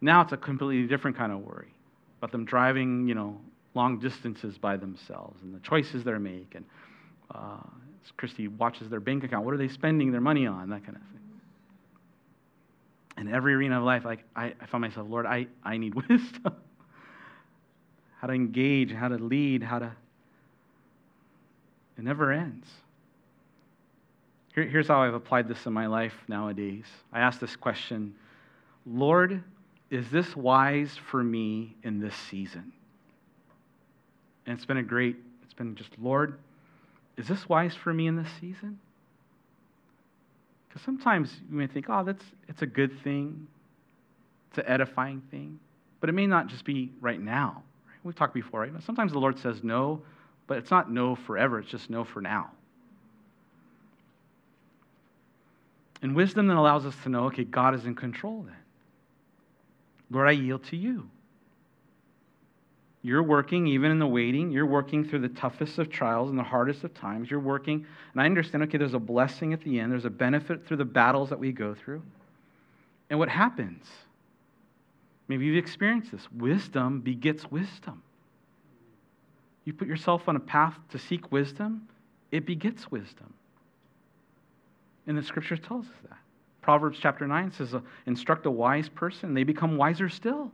Now 0.00 0.22
it's 0.22 0.32
a 0.32 0.36
completely 0.36 0.86
different 0.86 1.16
kind 1.16 1.30
of 1.30 1.40
worry 1.40 1.74
about 2.18 2.32
them 2.32 2.44
driving, 2.44 3.06
you 3.08 3.14
know, 3.14 3.38
long 3.74 3.98
distances 3.98 4.58
by 4.58 4.76
themselves 4.76 5.42
and 5.42 5.54
the 5.54 5.60
choices 5.60 6.04
they 6.04 6.12
make. 6.12 6.54
And 6.54 6.64
uh, 7.34 7.58
Christy 8.16 8.48
watches 8.48 8.88
their 8.88 9.00
bank 9.00 9.24
account. 9.24 9.44
What 9.44 9.54
are 9.54 9.58
they 9.58 9.68
spending 9.68 10.12
their 10.12 10.20
money 10.20 10.46
on? 10.46 10.70
That 10.70 10.84
kind 10.84 10.96
of 10.96 11.02
thing. 11.02 11.29
In 13.18 13.32
every 13.32 13.54
arena 13.54 13.78
of 13.78 13.84
life, 13.84 14.04
like 14.04 14.24
I, 14.34 14.54
I 14.60 14.66
found 14.66 14.82
myself, 14.82 15.06
Lord, 15.08 15.26
I, 15.26 15.46
I 15.64 15.76
need 15.76 15.94
wisdom. 16.08 16.54
how 18.20 18.28
to 18.28 18.32
engage, 18.32 18.92
how 18.92 19.08
to 19.08 19.16
lead, 19.16 19.62
how 19.62 19.78
to. 19.80 19.92
It 21.98 22.04
never 22.04 22.32
ends. 22.32 22.66
Here, 24.54 24.64
here's 24.64 24.88
how 24.88 25.02
I've 25.02 25.14
applied 25.14 25.48
this 25.48 25.66
in 25.66 25.72
my 25.72 25.86
life 25.86 26.14
nowadays. 26.28 26.84
I 27.12 27.20
ask 27.20 27.40
this 27.40 27.56
question 27.56 28.14
Lord, 28.86 29.42
is 29.90 30.08
this 30.10 30.36
wise 30.36 30.96
for 31.10 31.22
me 31.22 31.76
in 31.82 32.00
this 32.00 32.14
season? 32.14 32.72
And 34.46 34.56
it's 34.56 34.64
been 34.64 34.78
a 34.78 34.82
great, 34.82 35.16
it's 35.42 35.54
been 35.54 35.74
just, 35.74 35.90
Lord, 36.00 36.38
is 37.16 37.28
this 37.28 37.48
wise 37.48 37.74
for 37.74 37.92
me 37.92 38.06
in 38.06 38.16
this 38.16 38.30
season? 38.40 38.78
Because 40.70 40.82
sometimes 40.82 41.40
you 41.50 41.58
may 41.58 41.66
think, 41.66 41.86
oh, 41.88 42.04
that's 42.04 42.24
it's 42.48 42.62
a 42.62 42.66
good 42.66 43.02
thing, 43.02 43.48
it's 44.48 44.58
an 44.58 44.64
edifying 44.68 45.20
thing, 45.30 45.58
but 45.98 46.08
it 46.08 46.12
may 46.12 46.28
not 46.28 46.46
just 46.46 46.64
be 46.64 46.92
right 47.00 47.20
now. 47.20 47.64
Right? 47.88 47.98
We've 48.04 48.14
talked 48.14 48.34
before, 48.34 48.60
right? 48.60 48.72
Sometimes 48.84 49.10
the 49.10 49.18
Lord 49.18 49.36
says 49.36 49.64
no, 49.64 50.00
but 50.46 50.58
it's 50.58 50.70
not 50.70 50.90
no 50.90 51.16
forever, 51.16 51.58
it's 51.58 51.68
just 51.68 51.90
no 51.90 52.04
for 52.04 52.20
now. 52.20 52.52
And 56.02 56.14
wisdom 56.14 56.46
then 56.46 56.56
allows 56.56 56.86
us 56.86 56.94
to 57.02 57.08
know, 57.08 57.24
okay, 57.24 57.44
God 57.44 57.74
is 57.74 57.84
in 57.84 57.96
control 57.96 58.44
then. 58.46 58.56
Lord, 60.08 60.28
I 60.28 60.32
yield 60.32 60.64
to 60.64 60.76
you. 60.76 61.10
You're 63.02 63.22
working 63.22 63.66
even 63.66 63.90
in 63.90 63.98
the 63.98 64.06
waiting. 64.06 64.50
You're 64.50 64.66
working 64.66 65.04
through 65.04 65.20
the 65.20 65.30
toughest 65.30 65.78
of 65.78 65.88
trials 65.88 66.28
and 66.28 66.38
the 66.38 66.42
hardest 66.42 66.84
of 66.84 66.92
times. 66.92 67.30
You're 67.30 67.40
working, 67.40 67.86
and 68.12 68.20
I 68.20 68.26
understand, 68.26 68.62
okay, 68.64 68.76
there's 68.76 68.94
a 68.94 68.98
blessing 68.98 69.52
at 69.52 69.62
the 69.62 69.80
end, 69.80 69.90
there's 69.90 70.04
a 70.04 70.10
benefit 70.10 70.66
through 70.66 70.76
the 70.78 70.84
battles 70.84 71.30
that 71.30 71.38
we 71.38 71.52
go 71.52 71.74
through. 71.74 72.02
And 73.08 73.18
what 73.18 73.28
happens? 73.28 73.86
Maybe 75.28 75.46
you've 75.46 75.56
experienced 75.64 76.12
this. 76.12 76.28
Wisdom 76.32 77.00
begets 77.00 77.50
wisdom. 77.50 78.02
You 79.64 79.72
put 79.72 79.88
yourself 79.88 80.28
on 80.28 80.36
a 80.36 80.40
path 80.40 80.74
to 80.90 80.98
seek 80.98 81.32
wisdom, 81.32 81.88
it 82.30 82.44
begets 82.44 82.90
wisdom. 82.90 83.32
And 85.06 85.16
the 85.16 85.22
scripture 85.22 85.56
tells 85.56 85.86
us 85.86 85.92
that. 86.08 86.18
Proverbs 86.60 86.98
chapter 87.00 87.26
9 87.26 87.52
says, 87.52 87.74
uh, 87.74 87.80
Instruct 88.06 88.44
a 88.44 88.50
wise 88.50 88.88
person, 88.88 89.32
they 89.32 89.44
become 89.44 89.76
wiser 89.76 90.08
still 90.08 90.52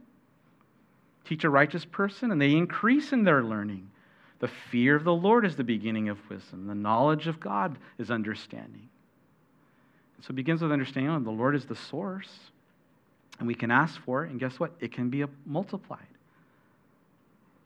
teach 1.27 1.45
a 1.45 1.51
righteous 1.51 1.85
person, 1.85 2.31
and 2.31 2.41
they 2.41 2.53
increase 2.53 3.13
in 3.13 3.25
their 3.25 3.43
learning. 3.43 3.91
The 4.39 4.49
fear 4.71 4.97
of 4.97 5.05
the 5.05 5.15
Lord 5.15 5.45
is 5.47 5.57
the 5.57 5.65
beginning 5.65 6.09
of 6.09 6.19
wisdom. 6.29 6.67
The 6.67 6.75
knowledge 6.75 7.27
of 7.27 7.41
God 7.41 7.79
is 7.99 8.11
understanding. 8.11 8.89
So 10.21 10.31
it 10.31 10.37
begins 10.37 10.63
with 10.63 10.73
understanding 10.73 11.13
oh, 11.13 11.19
the 11.21 11.31
Lord 11.31 11.55
is 11.55 11.65
the 11.65 11.77
source, 11.77 12.31
and 13.39 13.47
we 13.47 13.55
can 13.55 13.71
ask 13.71 14.01
for 14.03 14.25
it, 14.25 14.31
and 14.31 14.41
guess 14.41 14.59
what? 14.59 14.73
It 14.81 14.93
can 14.93 15.11
be 15.11 15.25
multiplied. 15.45 16.01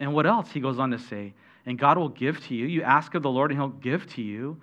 And 0.01 0.15
what 0.15 0.27
else? 0.27 0.51
He 0.51 0.61
goes 0.61 0.79
on 0.79 0.91
to 0.91 0.99
say, 0.99 1.35
and 1.67 1.79
God 1.79 1.99
will 1.99 2.09
give 2.09 2.41
to 2.47 2.55
you. 2.55 2.67
You 2.67 2.83
ask 2.83 3.15
of 3.15 3.23
the 3.23 3.31
Lord, 3.31 3.51
and 3.51 3.61
He'll 3.61 3.69
give 3.69 4.07
to 4.15 4.23
you 4.23 4.61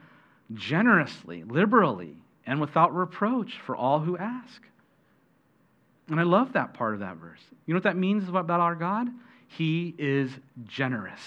generously, 0.54 1.44
liberally, 1.44 2.16
and 2.46 2.60
without 2.60 2.96
reproach 2.96 3.60
for 3.66 3.76
all 3.76 4.00
who 4.00 4.18
ask. 4.18 4.62
And 6.10 6.20
I 6.20 6.24
love 6.24 6.54
that 6.54 6.74
part 6.74 6.94
of 6.94 7.02
that 7.02 7.18
verse. 7.18 7.42
You 7.66 7.74
know 7.74 7.78
what 7.78 7.84
that 7.84 7.98
means 7.98 8.30
about 8.30 8.50
our 8.50 8.76
God? 8.76 9.10
He 9.48 9.94
is 9.98 10.32
generous. 10.66 11.22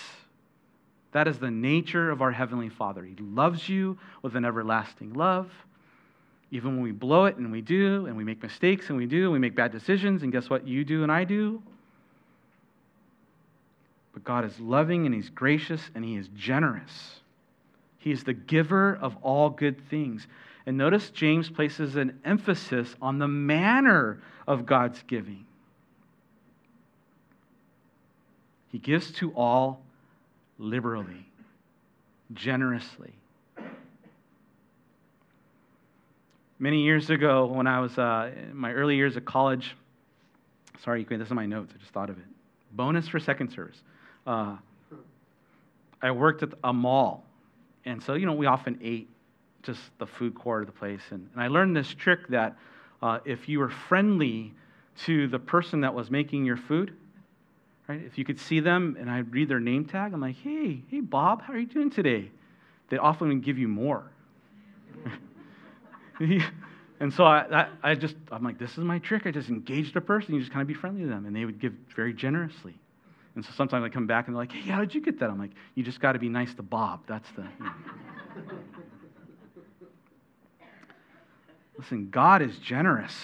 That 1.13 1.27
is 1.27 1.39
the 1.39 1.51
nature 1.51 2.11
of 2.11 2.23
our 2.23 2.31
Heavenly 2.31 2.69
Father. 2.69 3.05
He 3.05 3.17
loves 3.17 3.69
you 3.69 3.99
with 4.23 4.37
an 4.37 4.45
everlasting 4.45 5.15
love. 5.15 5.51
Even 6.53 6.75
when 6.75 6.83
we 6.83 6.93
blow 6.93 7.27
it, 7.27 7.37
and 7.37 7.53
we 7.53 7.61
do, 7.61 8.07
and 8.07 8.17
we 8.17 8.25
make 8.25 8.43
mistakes, 8.43 8.89
and 8.89 8.99
we 8.99 9.07
do, 9.07 9.25
and 9.25 9.33
we 9.33 9.39
make 9.39 9.55
bad 9.55 9.71
decisions, 9.71 10.23
and 10.23 10.33
guess 10.33 10.51
what? 10.51 10.67
You 10.67 10.85
do, 10.85 11.03
and 11.03 11.13
I 11.13 11.25
do. 11.25 11.63
But 14.13 14.25
God 14.25 14.45
is 14.45 14.59
loving, 14.59 15.07
and 15.07 15.15
He's 15.15 15.31
gracious, 15.31 15.81
and 15.95 16.05
He 16.05 16.17
is 16.17 16.29
generous. 16.35 17.21
He 17.99 18.11
is 18.11 18.25
the 18.25 18.33
giver 18.33 18.99
of 19.01 19.17
all 19.23 19.51
good 19.51 19.89
things. 19.89 20.27
And 20.67 20.77
notice 20.77 21.11
James 21.11 21.49
places 21.49 21.97
an 21.97 22.21
emphasis 22.25 22.95
on 23.01 23.19
the 23.19 23.29
manner 23.29 24.21
of 24.47 24.67
God's 24.67 25.03
giving. 25.07 25.47
He 28.69 28.79
gives 28.79 29.11
to 29.13 29.33
all 29.33 29.83
liberally, 30.59 31.27
generously. 32.33 33.15
many 36.61 36.83
years 36.83 37.09
ago 37.09 37.47
when 37.47 37.67
I 37.67 37.81
was 37.81 37.99
uh, 37.99 38.31
in 38.51 38.57
my 38.57 38.73
early 38.73 38.95
years 38.95 39.17
of 39.17 39.25
college. 39.25 39.75
Sorry, 40.85 41.05
this 41.05 41.27
is 41.27 41.31
my 41.33 41.47
notes. 41.47 41.73
I 41.75 41.79
just 41.79 41.93
thought 41.93 42.11
of 42.11 42.19
it. 42.19 42.25
Bonus 42.73 43.09
for 43.09 43.19
second 43.19 43.51
service. 43.51 43.79
Uh, 44.27 44.57
I 46.01 46.11
worked 46.13 46.43
at 46.43 46.51
a 46.63 46.73
mall, 46.73 47.25
and 47.85 48.03
so 48.03 48.15
you 48.15 48.27
know 48.27 48.35
we 48.35 48.47
often 48.47 48.79
ate 48.83 49.09
just 49.63 49.81
the 49.99 50.07
food 50.07 50.35
court 50.35 50.63
of 50.63 50.67
the 50.67 50.79
place, 50.79 51.03
and, 51.11 51.29
and 51.33 51.43
I 51.43 51.49
learned 51.49 51.77
this 51.77 51.93
trick 51.95 52.29
that 52.29 52.57
uh, 53.03 53.19
if 53.25 53.49
you 53.49 53.59
were 53.59 53.71
friendly 53.71 54.53
to 55.05 55.29
the 55.29 55.39
person 55.39 55.81
that 55.81 55.95
was 55.95 56.11
making 56.11 56.45
your 56.45 56.57
food, 56.57 56.95
right? 57.89 58.03
If 58.05 58.19
you 58.19 58.25
could 58.25 58.39
see 58.39 58.61
them 58.61 58.97
and 59.01 59.11
I'd 59.11 59.33
read 59.33 59.49
their 59.49 59.61
name 59.61 59.85
tag, 59.85 60.13
I'm 60.13 60.21
like, 60.21 60.37
hey, 60.37 60.83
hey, 60.89 61.01
Bob, 61.01 61.43
how 61.43 61.55
are 61.55 61.59
you 61.59 61.67
doing 61.67 61.91
today? 61.91 62.31
They'd 62.89 62.99
often 62.99 63.41
give 63.41 63.59
you 63.59 63.69
more. 63.69 64.11
and 67.01 67.13
so 67.13 67.25
I, 67.25 67.69
I, 67.83 67.95
just, 67.95 68.17
I'm 68.31 68.45
like, 68.45 68.59
this 68.59 68.73
is 68.73 68.79
my 68.79 68.99
trick. 68.99 69.27
I 69.27 69.31
just 69.31 69.49
engage 69.49 69.95
the 69.95 70.01
person. 70.01 70.35
You 70.35 70.41
just 70.41 70.53
kind 70.53 70.61
of 70.63 70.69
be 70.69 70.75
friendly 70.75 71.03
to 71.03 71.09
them. 71.09 71.25
And 71.25 71.35
they 71.35 71.45
would 71.45 71.61
give 71.61 71.73
very 71.97 72.13
generously. 72.13 72.79
And 73.37 73.45
so 73.45 73.53
sometimes 73.57 73.85
I 73.85 73.89
come 73.89 74.07
back 74.07 74.27
and 74.27 74.35
they're 74.35 74.43
like, 74.43 74.53
hey, 74.53 74.71
how 74.71 74.81
did 74.81 74.95
you 74.95 75.01
get 75.01 75.21
that? 75.21 75.31
I'm 75.31 75.39
like, 75.39 75.53
you 75.75 75.83
just 75.83 76.01
got 76.01 76.13
to 76.13 76.19
be 76.19 76.29
nice 76.29 76.53
to 76.55 76.63
Bob. 76.63 77.01
That's 77.07 77.31
the. 77.31 77.43
You 77.43 77.65
know. 77.65 77.73
Listen, 81.81 82.11
God 82.11 82.43
is 82.43 82.59
generous. 82.59 83.15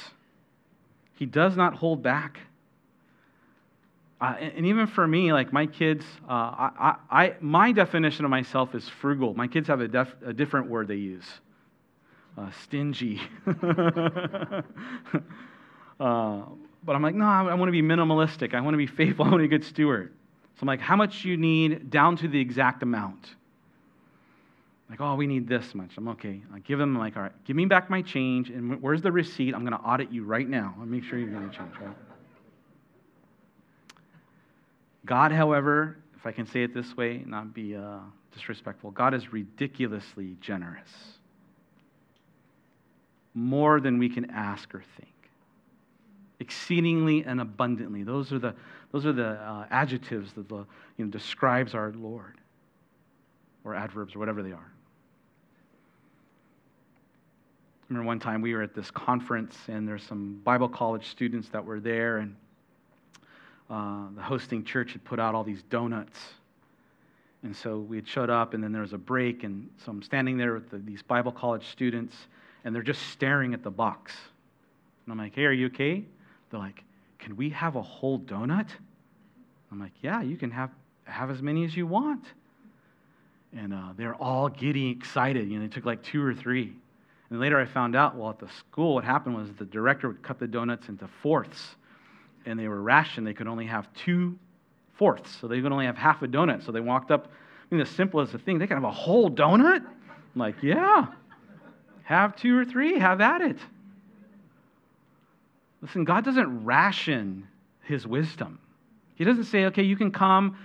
He 1.16 1.26
does 1.26 1.58
not 1.58 1.74
hold 1.74 2.02
back. 2.02 2.40
Uh, 4.18 4.34
and, 4.40 4.52
and, 4.56 4.66
even 4.66 4.86
for 4.86 5.06
me, 5.06 5.30
like 5.30 5.52
my 5.52 5.66
kids, 5.66 6.02
uh, 6.26 6.32
I, 6.32 6.94
I, 7.10 7.34
my 7.40 7.70
definition 7.72 8.24
of 8.24 8.30
myself 8.30 8.74
is 8.74 8.88
frugal. 8.88 9.34
My 9.34 9.46
kids 9.46 9.68
have 9.68 9.82
a, 9.82 9.88
def, 9.88 10.08
a 10.24 10.32
different 10.32 10.70
word 10.70 10.88
they 10.88 10.94
use 10.94 11.26
uh, 12.38 12.50
stingy. 12.62 13.20
uh, 13.46 14.62
but 16.00 16.96
I'm 16.96 17.02
like, 17.02 17.14
no, 17.14 17.26
I, 17.26 17.42
I 17.42 17.54
want 17.54 17.68
to 17.68 17.72
be 17.72 17.82
minimalistic. 17.82 18.54
I 18.54 18.62
want 18.62 18.72
to 18.72 18.78
be 18.78 18.86
faithful. 18.96 19.26
I 19.26 19.28
want 19.28 19.42
to 19.42 19.48
be 19.48 19.54
a 19.54 19.58
good 19.58 19.66
steward. 19.66 20.14
So 20.54 20.60
I'm 20.62 20.68
like, 20.68 20.80
how 20.80 20.96
much 20.96 21.26
you 21.26 21.36
need 21.36 21.90
down 21.90 22.16
to 22.16 22.28
the 22.28 22.40
exact 22.40 22.82
amount? 22.82 23.34
Like, 24.88 25.00
oh, 25.00 25.16
we 25.16 25.26
need 25.26 25.48
this 25.48 25.74
much. 25.74 25.90
I'm 25.96 26.06
okay. 26.08 26.40
I 26.54 26.60
give 26.60 26.78
them, 26.78 26.96
like, 26.96 27.16
all 27.16 27.22
right, 27.22 27.44
give 27.44 27.56
me 27.56 27.66
back 27.66 27.90
my 27.90 28.02
change, 28.02 28.50
and 28.50 28.80
where's 28.80 29.02
the 29.02 29.10
receipt? 29.10 29.52
I'm 29.52 29.64
going 29.64 29.72
to 29.72 29.84
audit 29.84 30.12
you 30.12 30.24
right 30.24 30.48
now. 30.48 30.74
I'll 30.78 30.86
make 30.86 31.02
sure 31.02 31.18
you're 31.18 31.28
going 31.28 31.50
to 31.50 31.56
change, 31.56 31.72
right? 31.80 31.96
God, 35.04 35.32
however, 35.32 35.96
if 36.16 36.24
I 36.24 36.30
can 36.30 36.46
say 36.46 36.62
it 36.62 36.72
this 36.72 36.96
way, 36.96 37.22
not 37.26 37.52
be 37.52 37.74
uh, 37.76 37.98
disrespectful, 38.32 38.92
God 38.92 39.12
is 39.12 39.32
ridiculously 39.32 40.36
generous. 40.40 40.90
More 43.34 43.80
than 43.80 43.98
we 43.98 44.08
can 44.08 44.30
ask 44.30 44.72
or 44.74 44.84
think. 44.98 45.12
Exceedingly 46.38 47.24
and 47.24 47.40
abundantly. 47.40 48.04
Those 48.04 48.32
are 48.32 48.38
the, 48.38 48.54
those 48.92 49.04
are 49.04 49.12
the 49.12 49.30
uh, 49.30 49.66
adjectives 49.70 50.32
that 50.34 50.48
the, 50.48 50.64
you 50.96 51.04
know, 51.04 51.10
describes 51.10 51.74
our 51.74 51.92
Lord, 51.92 52.34
or 53.64 53.74
adverbs, 53.74 54.14
or 54.14 54.20
whatever 54.20 54.42
they 54.42 54.52
are. 54.52 54.72
I 57.86 57.92
remember 57.92 58.08
one 58.08 58.18
time 58.18 58.42
we 58.42 58.52
were 58.52 58.62
at 58.62 58.74
this 58.74 58.90
conference, 58.90 59.56
and 59.68 59.86
there's 59.86 60.02
some 60.02 60.40
Bible 60.42 60.68
college 60.68 61.06
students 61.06 61.48
that 61.50 61.64
were 61.64 61.78
there, 61.78 62.16
and 62.18 62.34
uh, 63.70 64.06
the 64.16 64.22
hosting 64.22 64.64
church 64.64 64.90
had 64.90 65.04
put 65.04 65.20
out 65.20 65.36
all 65.36 65.44
these 65.44 65.62
donuts. 65.70 66.18
And 67.44 67.54
so 67.54 67.78
we 67.78 67.94
had 67.94 68.08
showed 68.08 68.28
up, 68.28 68.54
and 68.54 68.64
then 68.64 68.72
there 68.72 68.82
was 68.82 68.92
a 68.92 68.98
break, 68.98 69.44
and 69.44 69.70
so 69.84 69.92
I'm 69.92 70.02
standing 70.02 70.36
there 70.36 70.54
with 70.54 70.68
the, 70.68 70.78
these 70.78 71.00
Bible 71.00 71.30
college 71.30 71.64
students, 71.68 72.16
and 72.64 72.74
they're 72.74 72.82
just 72.82 73.02
staring 73.10 73.54
at 73.54 73.62
the 73.62 73.70
box. 73.70 74.12
And 75.04 75.12
I'm 75.12 75.18
like, 75.18 75.36
hey, 75.36 75.44
are 75.44 75.52
you 75.52 75.66
okay? 75.66 76.02
They're 76.50 76.58
like, 76.58 76.82
can 77.20 77.36
we 77.36 77.50
have 77.50 77.76
a 77.76 77.82
whole 77.82 78.18
donut? 78.18 78.66
I'm 79.70 79.78
like, 79.78 79.92
yeah, 80.02 80.22
you 80.22 80.36
can 80.36 80.50
have, 80.50 80.70
have 81.04 81.30
as 81.30 81.40
many 81.40 81.64
as 81.64 81.76
you 81.76 81.86
want. 81.86 82.24
And 83.56 83.72
uh, 83.72 83.92
they're 83.96 84.16
all 84.16 84.48
getting 84.48 84.90
excited. 84.90 85.48
You 85.48 85.60
know, 85.60 85.66
they 85.68 85.72
took 85.72 85.84
like 85.84 86.02
two 86.02 86.20
or 86.20 86.34
three. 86.34 86.74
And 87.30 87.40
later 87.40 87.58
I 87.58 87.64
found 87.64 87.96
out, 87.96 88.16
well, 88.16 88.30
at 88.30 88.38
the 88.38 88.48
school, 88.48 88.94
what 88.94 89.04
happened 89.04 89.34
was 89.34 89.52
the 89.54 89.64
director 89.64 90.08
would 90.08 90.22
cut 90.22 90.38
the 90.38 90.46
donuts 90.46 90.88
into 90.88 91.08
fourths, 91.22 91.76
and 92.44 92.58
they 92.58 92.68
were 92.68 92.80
rationed. 92.80 93.26
They 93.26 93.34
could 93.34 93.48
only 93.48 93.66
have 93.66 93.92
two 93.94 94.38
fourths, 94.94 95.36
so 95.40 95.48
they 95.48 95.60
could 95.60 95.72
only 95.72 95.86
have 95.86 95.96
half 95.96 96.22
a 96.22 96.28
donut. 96.28 96.64
So 96.64 96.72
they 96.72 96.80
walked 96.80 97.10
up. 97.10 97.26
I 97.26 97.74
mean, 97.74 97.84
the 97.84 97.90
simplest 97.90 98.34
of 98.34 98.42
thing, 98.42 98.58
they 98.58 98.66
could 98.66 98.74
have 98.74 98.84
a 98.84 98.90
whole 98.90 99.30
donut? 99.30 99.84
I'm 99.84 100.40
like, 100.40 100.62
yeah, 100.62 101.06
have 102.04 102.36
two 102.36 102.56
or 102.56 102.64
three, 102.64 102.98
have 102.98 103.20
at 103.20 103.40
it. 103.40 103.58
Listen, 105.82 106.04
God 106.04 106.24
doesn't 106.24 106.64
ration 106.64 107.48
his 107.82 108.06
wisdom. 108.06 108.60
He 109.16 109.24
doesn't 109.24 109.44
say, 109.44 109.64
okay, 109.66 109.82
you 109.82 109.96
can 109.96 110.12
come, 110.12 110.56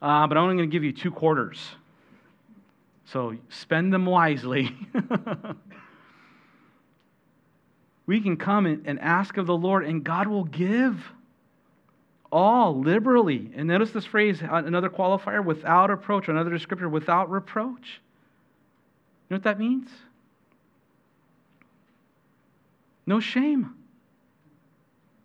uh, 0.00 0.26
but 0.26 0.36
I'm 0.36 0.44
only 0.44 0.56
going 0.56 0.70
to 0.70 0.72
give 0.72 0.84
you 0.84 0.92
two 0.92 1.10
quarters. 1.10 1.58
So 3.06 3.36
spend 3.48 3.92
them 3.92 4.06
wisely. 4.06 4.74
we 8.06 8.20
can 8.20 8.36
come 8.36 8.66
and 8.66 9.00
ask 9.00 9.36
of 9.36 9.46
the 9.46 9.56
Lord, 9.56 9.84
and 9.84 10.04
God 10.04 10.28
will 10.28 10.44
give 10.44 11.04
all 12.30 12.80
liberally. 12.80 13.50
And 13.54 13.68
notice 13.68 13.90
this 13.90 14.04
phrase, 14.04 14.40
uh, 14.42 14.62
another 14.64 14.88
qualifier, 14.88 15.44
without 15.44 15.90
approach, 15.90 16.28
another 16.28 16.50
descriptor, 16.50 16.90
without 16.90 17.30
reproach. 17.30 18.00
You 19.28 19.34
know 19.34 19.36
what 19.36 19.42
that 19.44 19.58
means? 19.58 19.88
No 23.06 23.18
shame. 23.18 23.74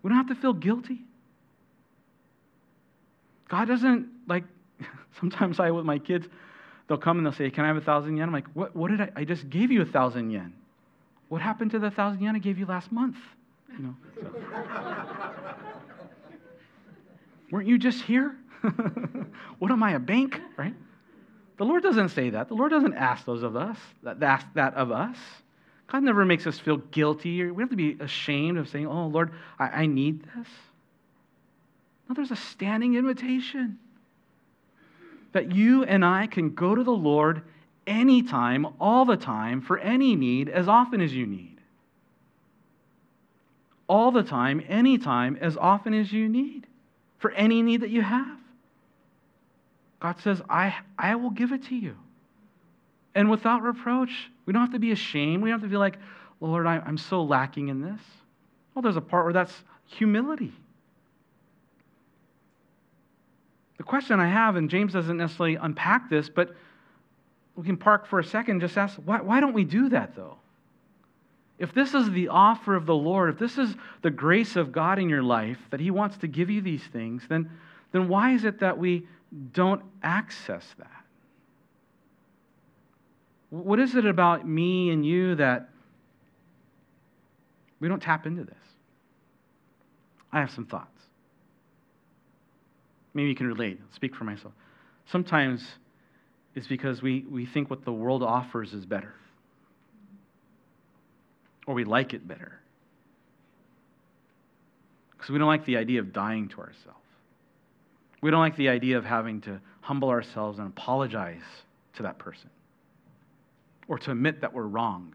We 0.02 0.08
don't 0.08 0.16
have 0.16 0.28
to 0.28 0.34
feel 0.34 0.52
guilty. 0.52 1.02
God 3.48 3.68
doesn't, 3.68 4.08
like, 4.26 4.44
sometimes 5.20 5.60
I, 5.60 5.70
with 5.70 5.84
my 5.84 5.98
kids, 5.98 6.26
they'll 6.88 6.98
come 6.98 7.18
and 7.18 7.26
they'll 7.26 7.32
say, 7.32 7.50
Can 7.50 7.64
I 7.64 7.68
have 7.68 7.76
a 7.76 7.80
thousand 7.80 8.16
yen? 8.16 8.28
I'm 8.28 8.32
like, 8.32 8.48
What, 8.54 8.74
what 8.74 8.90
did 8.90 9.00
I? 9.00 9.10
I 9.14 9.24
just 9.24 9.48
gave 9.48 9.70
you 9.70 9.82
a 9.82 9.86
thousand 9.86 10.30
yen. 10.30 10.54
What 11.32 11.40
happened 11.40 11.70
to 11.70 11.78
the 11.78 11.90
thousand 11.90 12.22
yen 12.22 12.36
I 12.36 12.40
gave 12.40 12.58
you 12.58 12.66
last 12.66 12.92
month? 12.92 13.16
You 13.72 13.84
know, 13.84 13.94
so. 14.20 14.30
Weren't 17.50 17.66
you 17.66 17.78
just 17.78 18.02
here? 18.02 18.36
what 19.58 19.70
am 19.70 19.82
I, 19.82 19.92
a 19.92 19.98
bank? 19.98 20.38
Right? 20.58 20.74
The 21.56 21.64
Lord 21.64 21.82
doesn't 21.82 22.10
say 22.10 22.28
that. 22.28 22.48
The 22.48 22.54
Lord 22.54 22.70
doesn't 22.70 22.92
ask 22.92 23.24
those 23.24 23.42
of 23.42 23.56
us, 23.56 23.78
that, 24.02 24.22
ask 24.22 24.46
that 24.56 24.74
of 24.74 24.92
us. 24.92 25.16
God 25.86 26.02
never 26.02 26.26
makes 26.26 26.46
us 26.46 26.58
feel 26.58 26.76
guilty. 26.76 27.50
We 27.50 27.62
have 27.62 27.70
to 27.70 27.76
be 27.76 27.96
ashamed 27.98 28.58
of 28.58 28.68
saying, 28.68 28.86
Oh, 28.86 29.06
Lord, 29.06 29.32
I, 29.58 29.68
I 29.68 29.86
need 29.86 30.24
this. 30.36 30.48
No, 32.10 32.14
there's 32.14 32.30
a 32.30 32.36
standing 32.36 32.94
invitation 32.94 33.78
that 35.32 35.50
you 35.50 35.84
and 35.84 36.04
I 36.04 36.26
can 36.26 36.50
go 36.50 36.74
to 36.74 36.84
the 36.84 36.90
Lord 36.90 37.40
anytime, 37.86 38.66
all 38.80 39.04
the 39.04 39.16
time, 39.16 39.60
for 39.60 39.78
any 39.78 40.16
need, 40.16 40.48
as 40.48 40.68
often 40.68 41.00
as 41.00 41.12
you 41.12 41.26
need. 41.26 41.58
All 43.88 44.10
the 44.10 44.22
time, 44.22 44.62
anytime, 44.68 45.36
as 45.40 45.56
often 45.56 45.92
as 45.94 46.12
you 46.12 46.28
need, 46.28 46.66
for 47.18 47.30
any 47.32 47.62
need 47.62 47.82
that 47.82 47.90
you 47.90 48.02
have. 48.02 48.38
God 50.00 50.20
says, 50.20 50.42
I, 50.48 50.74
I 50.98 51.14
will 51.14 51.30
give 51.30 51.52
it 51.52 51.64
to 51.64 51.76
you. 51.76 51.96
And 53.14 53.30
without 53.30 53.62
reproach, 53.62 54.30
we 54.46 54.52
don't 54.52 54.62
have 54.62 54.72
to 54.72 54.78
be 54.78 54.92
ashamed. 54.92 55.42
We 55.42 55.50
don't 55.50 55.60
have 55.60 55.68
to 55.68 55.70
be 55.70 55.76
like, 55.76 55.98
Lord, 56.40 56.66
I, 56.66 56.78
I'm 56.78 56.98
so 56.98 57.22
lacking 57.22 57.68
in 57.68 57.80
this. 57.80 58.00
Well, 58.74 58.82
there's 58.82 58.96
a 58.96 59.02
part 59.02 59.24
where 59.24 59.32
that's 59.32 59.54
humility. 59.86 60.52
The 63.76 63.84
question 63.84 64.18
I 64.18 64.28
have, 64.28 64.56
and 64.56 64.70
James 64.70 64.92
doesn't 64.92 65.16
necessarily 65.16 65.56
unpack 65.56 66.08
this, 66.08 66.28
but 66.28 66.54
we 67.56 67.64
can 67.64 67.76
park 67.76 68.06
for 68.06 68.18
a 68.18 68.24
second 68.24 68.52
and 68.52 68.60
just 68.60 68.78
ask 68.78 68.96
why, 69.04 69.20
why 69.20 69.40
don't 69.40 69.52
we 69.52 69.64
do 69.64 69.88
that 69.90 70.16
though? 70.16 70.36
If 71.58 71.72
this 71.74 71.94
is 71.94 72.10
the 72.10 72.28
offer 72.28 72.74
of 72.74 72.86
the 72.86 72.94
Lord, 72.94 73.32
if 73.32 73.38
this 73.38 73.58
is 73.58 73.74
the 74.00 74.10
grace 74.10 74.56
of 74.56 74.72
God 74.72 74.98
in 74.98 75.08
your 75.08 75.22
life, 75.22 75.58
that 75.70 75.80
He 75.80 75.90
wants 75.90 76.16
to 76.18 76.26
give 76.26 76.50
you 76.50 76.60
these 76.60 76.82
things, 76.92 77.22
then, 77.28 77.50
then 77.92 78.08
why 78.08 78.32
is 78.32 78.44
it 78.44 78.60
that 78.60 78.78
we 78.78 79.06
don't 79.52 79.82
access 80.02 80.66
that? 80.78 81.04
What 83.50 83.78
is 83.78 83.94
it 83.94 84.06
about 84.06 84.48
me 84.48 84.90
and 84.90 85.04
you 85.04 85.34
that 85.36 85.68
we 87.80 87.86
don't 87.86 88.02
tap 88.02 88.26
into 88.26 88.44
this? 88.44 88.54
I 90.32 90.40
have 90.40 90.50
some 90.50 90.64
thoughts. 90.64 90.88
Maybe 93.14 93.28
you 93.28 93.34
can 93.34 93.46
relate. 93.46 93.78
I'll 93.80 93.94
speak 93.94 94.16
for 94.16 94.24
myself. 94.24 94.54
Sometimes 95.06 95.62
is 96.54 96.66
because 96.66 97.02
we, 97.02 97.24
we 97.30 97.46
think 97.46 97.70
what 97.70 97.84
the 97.84 97.92
world 97.92 98.22
offers 98.22 98.72
is 98.74 98.84
better, 98.86 99.14
or 101.66 101.74
we 101.74 101.84
like 101.84 102.14
it 102.14 102.26
better. 102.26 102.58
Because 105.12 105.30
we 105.30 105.38
don't 105.38 105.48
like 105.48 105.64
the 105.64 105.76
idea 105.76 106.00
of 106.00 106.12
dying 106.12 106.48
to 106.48 106.58
ourselves. 106.60 106.98
We 108.20 108.30
don't 108.30 108.40
like 108.40 108.56
the 108.56 108.68
idea 108.68 108.98
of 108.98 109.04
having 109.04 109.40
to 109.42 109.60
humble 109.80 110.10
ourselves 110.10 110.58
and 110.58 110.68
apologize 110.68 111.42
to 111.94 112.02
that 112.04 112.18
person, 112.18 112.50
or 113.88 113.98
to 113.98 114.10
admit 114.10 114.40
that 114.40 114.52
we're 114.52 114.66
wrong. 114.66 115.14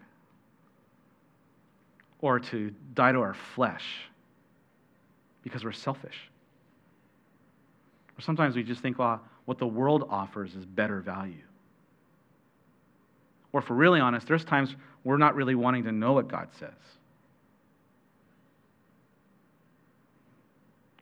or 2.19 2.39
to 2.39 2.73
die 2.95 3.11
to 3.11 3.19
our 3.19 3.35
flesh 3.55 3.85
because 5.43 5.63
we're 5.63 5.71
selfish. 5.71 6.15
Or 8.17 8.21
sometimes 8.21 8.55
we 8.55 8.63
just 8.63 8.81
think, 8.81 8.97
well, 8.97 9.21
what 9.47 9.57
the 9.57 9.65
world 9.65 10.05
offers 10.09 10.53
is 10.55 10.65
better 10.65 10.99
value. 10.99 11.41
Or 13.53 13.61
if 13.61 13.69
we're 13.69 13.77
really 13.77 14.01
honest, 14.01 14.27
there's 14.27 14.43
times 14.43 14.75
we're 15.05 15.17
not 15.17 15.35
really 15.35 15.55
wanting 15.55 15.85
to 15.85 15.91
know 15.93 16.11
what 16.11 16.27
God 16.27 16.49
says. 16.59 16.73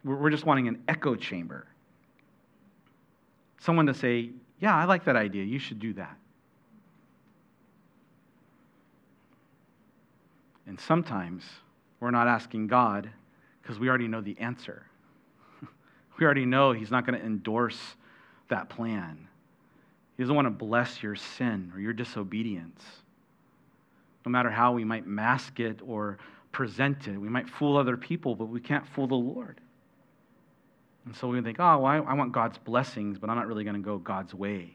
We're 0.04 0.30
just 0.30 0.46
wanting 0.46 0.68
an 0.68 0.84
echo 0.88 1.16
chamber. 1.16 1.66
Someone 3.62 3.88
to 3.88 3.96
say, 3.96 4.30
Yeah, 4.60 4.76
I 4.76 4.86
like 4.86 5.06
that 5.06 5.16
idea. 5.16 5.44
You 5.44 5.58
should 5.58 5.80
do 5.80 5.94
that. 5.94 6.16
And 10.68 10.80
sometimes 10.80 11.44
we're 12.00 12.12
not 12.12 12.28
asking 12.28 12.68
God 12.68 13.10
because 13.64 13.80
we 13.80 13.90
already 13.90 14.08
know 14.08 14.22
the 14.22 14.38
answer. 14.38 14.86
we 16.20 16.26
already 16.26 16.46
know 16.46 16.74
He's 16.74 16.92
not 16.92 17.08
going 17.08 17.20
to 17.20 17.26
endorse 17.26 17.96
that 18.50 18.70
plan. 18.70 19.28
He 20.18 20.24
doesn't 20.24 20.36
want 20.36 20.46
to 20.46 20.52
bless 20.52 21.04
your 21.04 21.16
sin 21.16 21.72
or 21.74 21.80
your 21.80 21.94
disobedience. 21.94 22.82
No 24.26 24.32
matter 24.32 24.50
how 24.50 24.72
we 24.72 24.84
might 24.84 25.06
mask 25.06 25.60
it 25.60 25.82
or 25.86 26.18
present 26.52 27.08
it, 27.08 27.18
we 27.20 27.30
might 27.30 27.50
fool 27.50 27.78
other 27.78 27.98
people, 27.98 28.36
but 28.36 28.46
we 28.46 28.60
can't 28.60 28.88
fool 28.88 29.08
the 29.08 29.16
Lord. 29.16 29.60
And 31.06 31.16
so 31.16 31.28
we 31.28 31.40
think, 31.42 31.58
oh, 31.60 31.80
well, 31.80 32.06
I, 32.08 32.14
want 32.14 32.32
God's 32.32 32.58
blessings, 32.58 33.20
but 33.20 33.30
I'm 33.30 33.36
not 33.36 33.48
really 33.48 33.64
going 33.64 33.76
to 33.76 33.82
go 33.82 33.98
God's 33.98 34.34
way. 34.34 34.72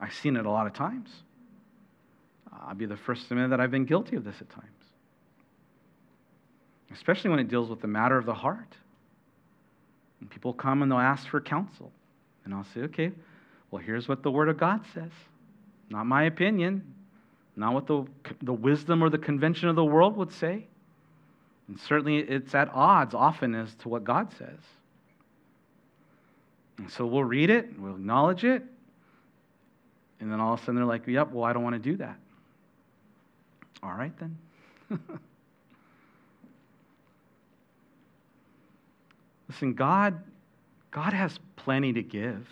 I've 0.00 0.12
seen 0.12 0.36
it 0.36 0.44
a 0.44 0.50
lot 0.50 0.66
of 0.66 0.74
times. 0.74 1.08
I'll 2.52 2.74
be 2.74 2.86
the 2.86 2.96
first 2.96 3.28
to 3.28 3.34
admit 3.34 3.50
that 3.50 3.60
I've 3.60 3.70
been 3.70 3.84
guilty 3.84 4.16
of 4.16 4.24
this 4.24 4.36
at 4.40 4.50
times, 4.50 4.66
especially 6.92 7.30
when 7.30 7.38
it 7.38 7.48
deals 7.48 7.70
with 7.70 7.80
the 7.80 7.88
matter 7.88 8.18
of 8.18 8.26
the 8.26 8.34
heart. 8.34 8.74
And 10.20 10.30
people 10.30 10.52
come 10.52 10.82
and 10.82 10.90
they'll 10.90 10.98
ask 10.98 11.28
for 11.28 11.40
counsel. 11.40 11.92
And 12.44 12.54
I'll 12.54 12.66
say, 12.74 12.80
okay, 12.82 13.12
well, 13.70 13.82
here's 13.82 14.08
what 14.08 14.22
the 14.22 14.30
Word 14.30 14.48
of 14.48 14.58
God 14.58 14.80
says. 14.94 15.10
Not 15.90 16.06
my 16.06 16.24
opinion, 16.24 16.94
not 17.56 17.74
what 17.74 17.86
the, 17.86 18.04
the 18.42 18.52
wisdom 18.52 19.02
or 19.02 19.10
the 19.10 19.18
convention 19.18 19.68
of 19.68 19.76
the 19.76 19.84
world 19.84 20.16
would 20.16 20.32
say. 20.32 20.66
And 21.68 21.78
certainly 21.78 22.18
it's 22.18 22.54
at 22.54 22.70
odds 22.72 23.14
often 23.14 23.54
as 23.54 23.74
to 23.76 23.88
what 23.88 24.04
God 24.04 24.32
says. 24.38 24.58
And 26.78 26.90
so 26.90 27.04
we'll 27.06 27.24
read 27.24 27.50
it, 27.50 27.78
we'll 27.78 27.96
acknowledge 27.96 28.44
it, 28.44 28.62
and 30.20 30.30
then 30.32 30.40
all 30.40 30.54
of 30.54 30.60
a 30.60 30.62
sudden 30.62 30.76
they're 30.76 30.84
like, 30.84 31.06
yep, 31.06 31.30
well, 31.32 31.44
I 31.44 31.52
don't 31.52 31.62
want 31.62 31.74
to 31.74 31.90
do 31.90 31.96
that. 31.98 32.16
All 33.82 33.92
right 33.92 34.12
then. 34.18 34.38
Listen, 39.58 39.74
God, 39.74 40.22
God 40.92 41.12
has 41.12 41.36
plenty 41.56 41.92
to 41.92 42.00
give 42.00 42.46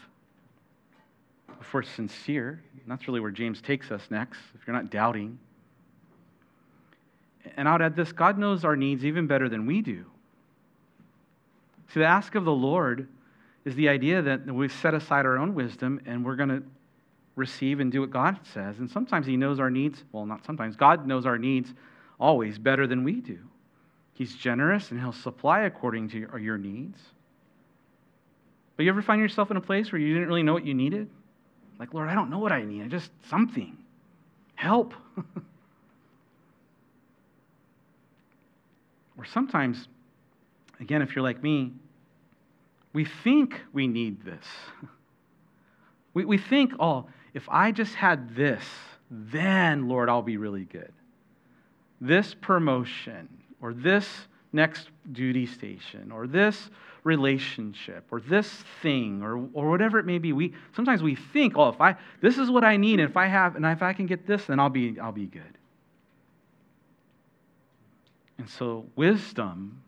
if 1.60 1.72
we're 1.72 1.84
sincere. 1.84 2.60
That's 2.88 3.06
really 3.06 3.20
where 3.20 3.30
James 3.30 3.62
takes 3.62 3.92
us 3.92 4.02
next, 4.10 4.40
if 4.56 4.66
you're 4.66 4.74
not 4.74 4.90
doubting. 4.90 5.38
And 7.56 7.68
I 7.68 7.72
would 7.72 7.82
add 7.82 7.94
this 7.94 8.10
God 8.10 8.38
knows 8.38 8.64
our 8.64 8.74
needs 8.74 9.04
even 9.04 9.28
better 9.28 9.48
than 9.48 9.66
we 9.66 9.82
do. 9.82 10.04
See, 11.94 12.00
the 12.00 12.06
ask 12.06 12.34
of 12.34 12.44
the 12.44 12.50
Lord 12.50 13.06
is 13.64 13.76
the 13.76 13.88
idea 13.88 14.20
that 14.22 14.44
we 14.44 14.68
set 14.68 14.92
aside 14.92 15.26
our 15.26 15.38
own 15.38 15.54
wisdom 15.54 16.00
and 16.06 16.24
we're 16.24 16.34
going 16.34 16.48
to 16.48 16.64
receive 17.36 17.78
and 17.78 17.92
do 17.92 18.00
what 18.00 18.10
God 18.10 18.40
says. 18.52 18.80
And 18.80 18.90
sometimes 18.90 19.28
He 19.28 19.36
knows 19.36 19.60
our 19.60 19.70
needs, 19.70 20.02
well, 20.10 20.26
not 20.26 20.44
sometimes, 20.44 20.74
God 20.74 21.06
knows 21.06 21.24
our 21.24 21.38
needs 21.38 21.72
always 22.18 22.58
better 22.58 22.88
than 22.88 23.04
we 23.04 23.20
do. 23.20 23.38
He's 24.16 24.34
generous 24.34 24.90
and 24.90 24.98
He'll 24.98 25.12
supply 25.12 25.60
according 25.60 26.08
to 26.10 26.26
your 26.40 26.56
needs. 26.56 26.98
But 28.76 28.84
you 28.84 28.90
ever 28.90 29.02
find 29.02 29.20
yourself 29.20 29.50
in 29.50 29.58
a 29.58 29.60
place 29.60 29.92
where 29.92 30.00
you 30.00 30.14
didn't 30.14 30.28
really 30.28 30.42
know 30.42 30.54
what 30.54 30.64
you 30.64 30.72
needed? 30.72 31.10
Like, 31.78 31.92
Lord, 31.92 32.08
I 32.08 32.14
don't 32.14 32.30
know 32.30 32.38
what 32.38 32.50
I 32.50 32.64
need. 32.64 32.82
I 32.82 32.88
just 32.88 33.10
something. 33.28 33.76
Help. 34.54 34.94
or 39.18 39.26
sometimes, 39.26 39.86
again, 40.80 41.02
if 41.02 41.14
you're 41.14 41.22
like 41.22 41.42
me, 41.42 41.72
we 42.94 43.04
think 43.04 43.60
we 43.74 43.86
need 43.86 44.24
this. 44.24 44.46
We, 46.14 46.24
we 46.24 46.38
think, 46.38 46.72
oh, 46.80 47.08
if 47.34 47.46
I 47.50 47.72
just 47.72 47.94
had 47.94 48.34
this, 48.34 48.64
then, 49.10 49.86
Lord, 49.86 50.08
I'll 50.08 50.22
be 50.22 50.38
really 50.38 50.64
good. 50.64 50.90
This 52.00 52.32
promotion, 52.32 53.28
or 53.60 53.72
this 53.72 54.08
next 54.52 54.88
duty 55.12 55.46
station, 55.46 56.12
or 56.12 56.26
this 56.26 56.70
relationship, 57.04 58.04
or 58.10 58.20
this 58.20 58.48
thing, 58.82 59.22
or, 59.22 59.48
or 59.52 59.70
whatever 59.70 59.98
it 59.98 60.06
may 60.06 60.18
be. 60.18 60.32
We 60.32 60.54
sometimes 60.74 61.02
we 61.02 61.14
think, 61.14 61.56
oh, 61.56 61.68
if 61.68 61.80
I 61.80 61.96
this 62.20 62.38
is 62.38 62.50
what 62.50 62.64
I 62.64 62.76
need, 62.76 63.00
and 63.00 63.08
if 63.08 63.16
I 63.16 63.26
have, 63.26 63.56
and 63.56 63.64
if 63.64 63.82
I 63.82 63.92
can 63.92 64.06
get 64.06 64.26
this, 64.26 64.46
then 64.46 64.58
I'll 64.58 64.70
be 64.70 64.98
I'll 65.00 65.12
be 65.12 65.26
good. 65.26 65.42
And 68.38 68.48
so 68.48 68.86
wisdom, 68.96 69.82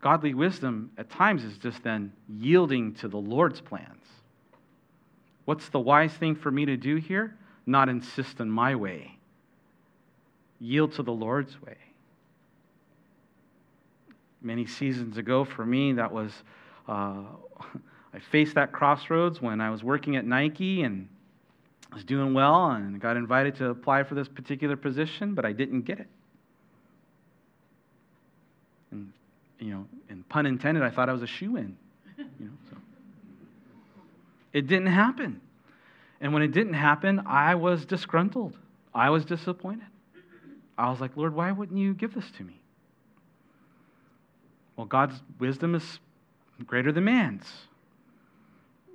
godly 0.00 0.34
wisdom 0.34 0.90
at 0.96 1.10
times 1.10 1.44
is 1.44 1.58
just 1.58 1.82
then 1.82 2.12
yielding 2.28 2.94
to 2.94 3.08
the 3.08 3.16
Lord's 3.16 3.60
plans. 3.60 4.04
What's 5.44 5.68
the 5.70 5.80
wise 5.80 6.12
thing 6.12 6.34
for 6.34 6.50
me 6.50 6.66
to 6.66 6.76
do 6.76 6.96
here? 6.96 7.36
Not 7.66 7.88
insist 7.88 8.40
on 8.40 8.50
my 8.50 8.74
way. 8.74 9.17
Yield 10.60 10.92
to 10.94 11.02
the 11.02 11.12
Lord's 11.12 11.60
way. 11.62 11.76
Many 14.40 14.66
seasons 14.66 15.16
ago, 15.16 15.44
for 15.44 15.64
me, 15.64 15.92
that 15.92 16.12
was, 16.12 16.32
uh, 16.88 17.22
I 18.14 18.18
faced 18.30 18.54
that 18.54 18.72
crossroads 18.72 19.40
when 19.40 19.60
I 19.60 19.70
was 19.70 19.82
working 19.82 20.16
at 20.16 20.24
Nike 20.24 20.82
and 20.82 21.08
was 21.92 22.04
doing 22.04 22.34
well 22.34 22.70
and 22.70 23.00
got 23.00 23.16
invited 23.16 23.56
to 23.56 23.70
apply 23.70 24.02
for 24.02 24.14
this 24.14 24.28
particular 24.28 24.76
position, 24.76 25.34
but 25.34 25.44
I 25.44 25.52
didn't 25.52 25.82
get 25.82 26.00
it. 26.00 26.08
And, 28.90 29.12
you 29.58 29.72
know, 29.72 29.86
and 30.08 30.28
pun 30.28 30.46
intended, 30.46 30.82
I 30.82 30.90
thought 30.90 31.08
I 31.08 31.12
was 31.12 31.22
a 31.22 31.26
shoe 31.26 31.56
in. 31.56 31.76
You 32.16 32.24
know, 32.40 32.50
so. 32.70 32.76
It 34.52 34.66
didn't 34.66 34.88
happen. 34.88 35.40
And 36.20 36.32
when 36.32 36.42
it 36.42 36.52
didn't 36.52 36.74
happen, 36.74 37.22
I 37.26 37.54
was 37.54 37.84
disgruntled. 37.84 38.56
I 38.94 39.10
was 39.10 39.24
disappointed. 39.24 39.86
I 40.78 40.88
was 40.88 41.00
like, 41.00 41.16
Lord, 41.16 41.34
why 41.34 41.50
wouldn't 41.50 41.78
you 41.78 41.92
give 41.92 42.14
this 42.14 42.30
to 42.38 42.44
me? 42.44 42.60
Well, 44.76 44.86
God's 44.86 45.20
wisdom 45.40 45.74
is 45.74 45.98
greater 46.64 46.92
than 46.92 47.04
man's. 47.04 47.46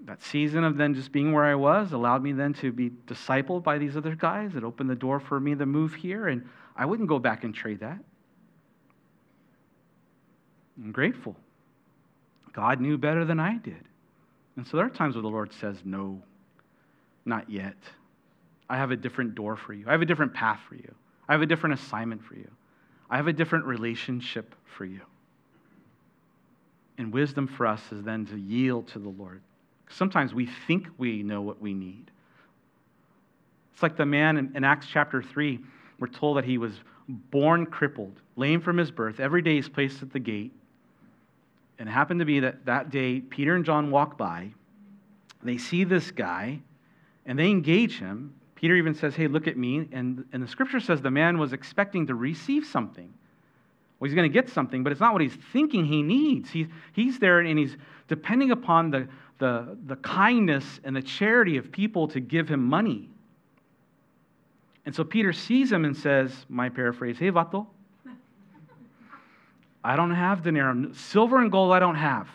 That 0.06 0.24
season 0.24 0.64
of 0.64 0.78
then 0.78 0.96
just 0.96 1.12
being 1.12 1.34
where 1.34 1.44
I 1.44 1.56
was 1.56 1.92
allowed 1.92 2.24
me 2.24 2.32
then 2.32 2.54
to 2.56 2.72
be 2.72 2.90
discipled 3.06 3.64
by 3.64 3.78
these 3.78 3.98
other 3.98 4.16
guys. 4.16 4.56
It 4.56 4.64
opened 4.64 4.90
the 4.90 4.96
door 4.96 5.20
for 5.20 5.40
me 5.40 5.56
to 5.56 5.66
move 5.66 5.94
here, 5.94 6.30
and 6.30 6.48
I 6.76 6.86
wouldn't 6.86 7.10
go 7.10 7.20
back 7.20 7.44
and 7.44 7.54
trade 7.54 7.82
that. 7.82 8.00
I'm 10.78 10.92
grateful. 10.94 11.36
God 12.54 12.80
knew 12.80 12.98
better 12.98 13.26
than 13.26 13.40
I 13.40 13.58
did. 13.58 13.84
And 14.56 14.66
so 14.66 14.78
there 14.78 14.86
are 14.86 14.90
times 14.90 15.16
where 15.16 15.22
the 15.22 15.28
Lord 15.28 15.52
says, 15.54 15.78
No, 15.84 16.22
not 17.26 17.50
yet. 17.50 17.78
I 18.70 18.78
have 18.78 18.92
a 18.92 18.96
different 18.96 19.36
door 19.36 19.56
for 19.58 19.74
you. 19.74 19.86
I 19.88 19.92
have 19.92 20.02
a 20.02 20.06
different 20.06 20.34
path 20.34 20.60
for 20.68 20.76
you. 20.76 20.94
I 21.34 21.36
have 21.36 21.42
a 21.42 21.48
different 21.48 21.80
assignment 21.80 22.24
for 22.24 22.36
you. 22.36 22.48
I 23.10 23.18
have 23.18 23.26
a 23.26 23.34
different 23.34 23.66
relationship 23.66 24.54
for 24.66 24.86
you. 24.86 25.02
And 27.00 27.12
wisdom 27.12 27.48
for 27.48 27.66
us 27.66 27.82
is 27.92 28.04
then 28.04 28.28
to 28.28 28.38
yield 28.38 28.88
to 28.90 29.00
the 29.00 29.10
Lord. 29.10 29.42
Sometimes 29.90 30.36
we 30.36 30.46
think 30.68 30.86
we 31.00 31.24
know 31.24 31.42
what 31.42 31.60
we 31.60 31.74
need. 31.74 32.12
It's 33.74 33.82
like 33.82 33.98
the 33.98 34.06
man 34.06 34.38
in, 34.38 34.56
in 34.56 34.64
Acts 34.64 34.86
chapter 34.86 35.24
3, 35.24 35.60
we're 35.98 36.06
told 36.06 36.38
that 36.38 36.46
he 36.46 36.60
was 36.60 36.74
born 37.10 37.66
crippled, 37.66 38.22
lame 38.36 38.62
from 38.62 38.78
his 38.78 38.92
birth. 38.92 39.20
Every 39.20 39.42
day 39.42 39.56
he's 39.56 39.68
placed 39.68 40.04
at 40.04 40.14
the 40.14 40.20
gate. 40.20 40.52
And 41.80 41.90
it 41.90 41.92
happened 41.92 42.20
to 42.20 42.28
be 42.28 42.42
that 42.42 42.64
that 42.68 42.92
day, 42.92 43.22
Peter 43.22 43.56
and 43.56 43.66
John 43.66 43.90
walk 43.90 44.20
by. 44.20 44.52
They 45.42 45.58
see 45.58 45.84
this 45.84 46.12
guy 46.12 46.60
and 47.26 47.40
they 47.40 47.50
engage 47.50 47.98
him. 47.98 48.36
Peter 48.64 48.78
even 48.78 48.94
says, 48.94 49.14
Hey, 49.14 49.28
look 49.28 49.46
at 49.50 49.58
me. 49.58 49.90
And, 49.92 50.24
and 50.32 50.42
the 50.42 50.48
scripture 50.48 50.80
says 50.80 51.02
the 51.02 51.12
man 51.12 51.38
was 51.38 51.52
expecting 51.52 52.08
to 52.08 52.16
receive 52.16 52.66
something. 52.66 53.14
Well, 54.00 54.08
he's 54.08 54.16
going 54.16 54.32
to 54.32 54.34
get 54.34 54.48
something, 54.48 54.84
but 54.84 54.94
it's 54.94 55.02
not 55.02 55.12
what 55.12 55.22
he's 55.22 55.36
thinking 55.52 55.84
he 55.84 56.02
needs. 56.02 56.50
He, 56.50 56.68
he's 56.94 57.20
there 57.20 57.42
and 57.42 57.60
he's 57.60 57.76
depending 58.08 58.52
upon 58.52 58.90
the, 58.90 59.10
the, 59.38 59.78
the 59.88 59.98
kindness 59.98 60.80
and 60.86 60.96
the 60.96 61.02
charity 61.02 61.58
of 61.58 61.74
people 61.74 62.08
to 62.08 62.22
give 62.22 62.48
him 62.48 62.64
money. 62.64 63.10
And 64.86 64.96
so 64.96 65.04
Peter 65.04 65.34
sees 65.34 65.70
him 65.70 65.84
and 65.84 65.98
says, 65.98 66.32
my 66.48 66.70
paraphrase, 66.70 67.20
Hey, 67.20 67.32
vato, 67.32 67.68
I 69.84 69.98
don't 69.98 70.16
have 70.16 70.42
dinero. 70.42 70.94
Silver 70.94 71.42
and 71.42 71.52
gold 71.52 71.74
I 71.74 71.80
don't 71.80 71.96
have. 71.96 72.30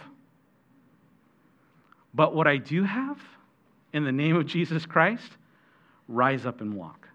But 2.12 2.34
what 2.34 2.46
I 2.46 2.58
do 2.58 2.84
have, 2.84 3.18
in 3.94 4.04
the 4.04 4.12
name 4.12 4.36
of 4.36 4.44
Jesus 4.44 4.84
Christ, 4.84 5.38
rise 6.08 6.46
up 6.46 6.60
and 6.60 6.74
walk. 6.74 7.08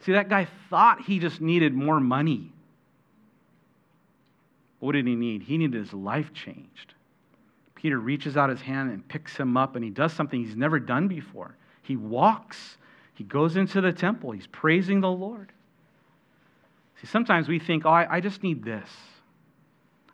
See, 0.00 0.12
that 0.12 0.28
guy 0.28 0.46
thought 0.70 1.00
he 1.02 1.18
just 1.18 1.40
needed 1.40 1.74
more 1.74 1.98
money. 1.98 2.52
What 4.78 4.92
did 4.92 5.06
he 5.06 5.16
need? 5.16 5.42
He 5.42 5.58
needed 5.58 5.80
his 5.80 5.92
life 5.92 6.32
changed. 6.32 6.94
Peter 7.74 7.98
reaches 7.98 8.36
out 8.36 8.50
his 8.50 8.60
hand 8.60 8.90
and 8.90 9.06
picks 9.08 9.36
him 9.36 9.56
up, 9.56 9.74
and 9.74 9.84
he 9.84 9.90
does 9.90 10.12
something 10.12 10.44
he's 10.44 10.56
never 10.56 10.78
done 10.78 11.08
before. 11.08 11.56
He 11.82 11.96
walks, 11.96 12.76
he 13.14 13.24
goes 13.24 13.56
into 13.56 13.80
the 13.80 13.92
temple, 13.92 14.32
he's 14.32 14.46
praising 14.46 15.00
the 15.00 15.10
Lord. 15.10 15.52
See, 17.00 17.06
sometimes 17.06 17.48
we 17.48 17.58
think, 17.58 17.84
oh, 17.84 17.90
I, 17.90 18.16
I 18.16 18.20
just 18.20 18.42
need 18.42 18.64
this. 18.64 18.88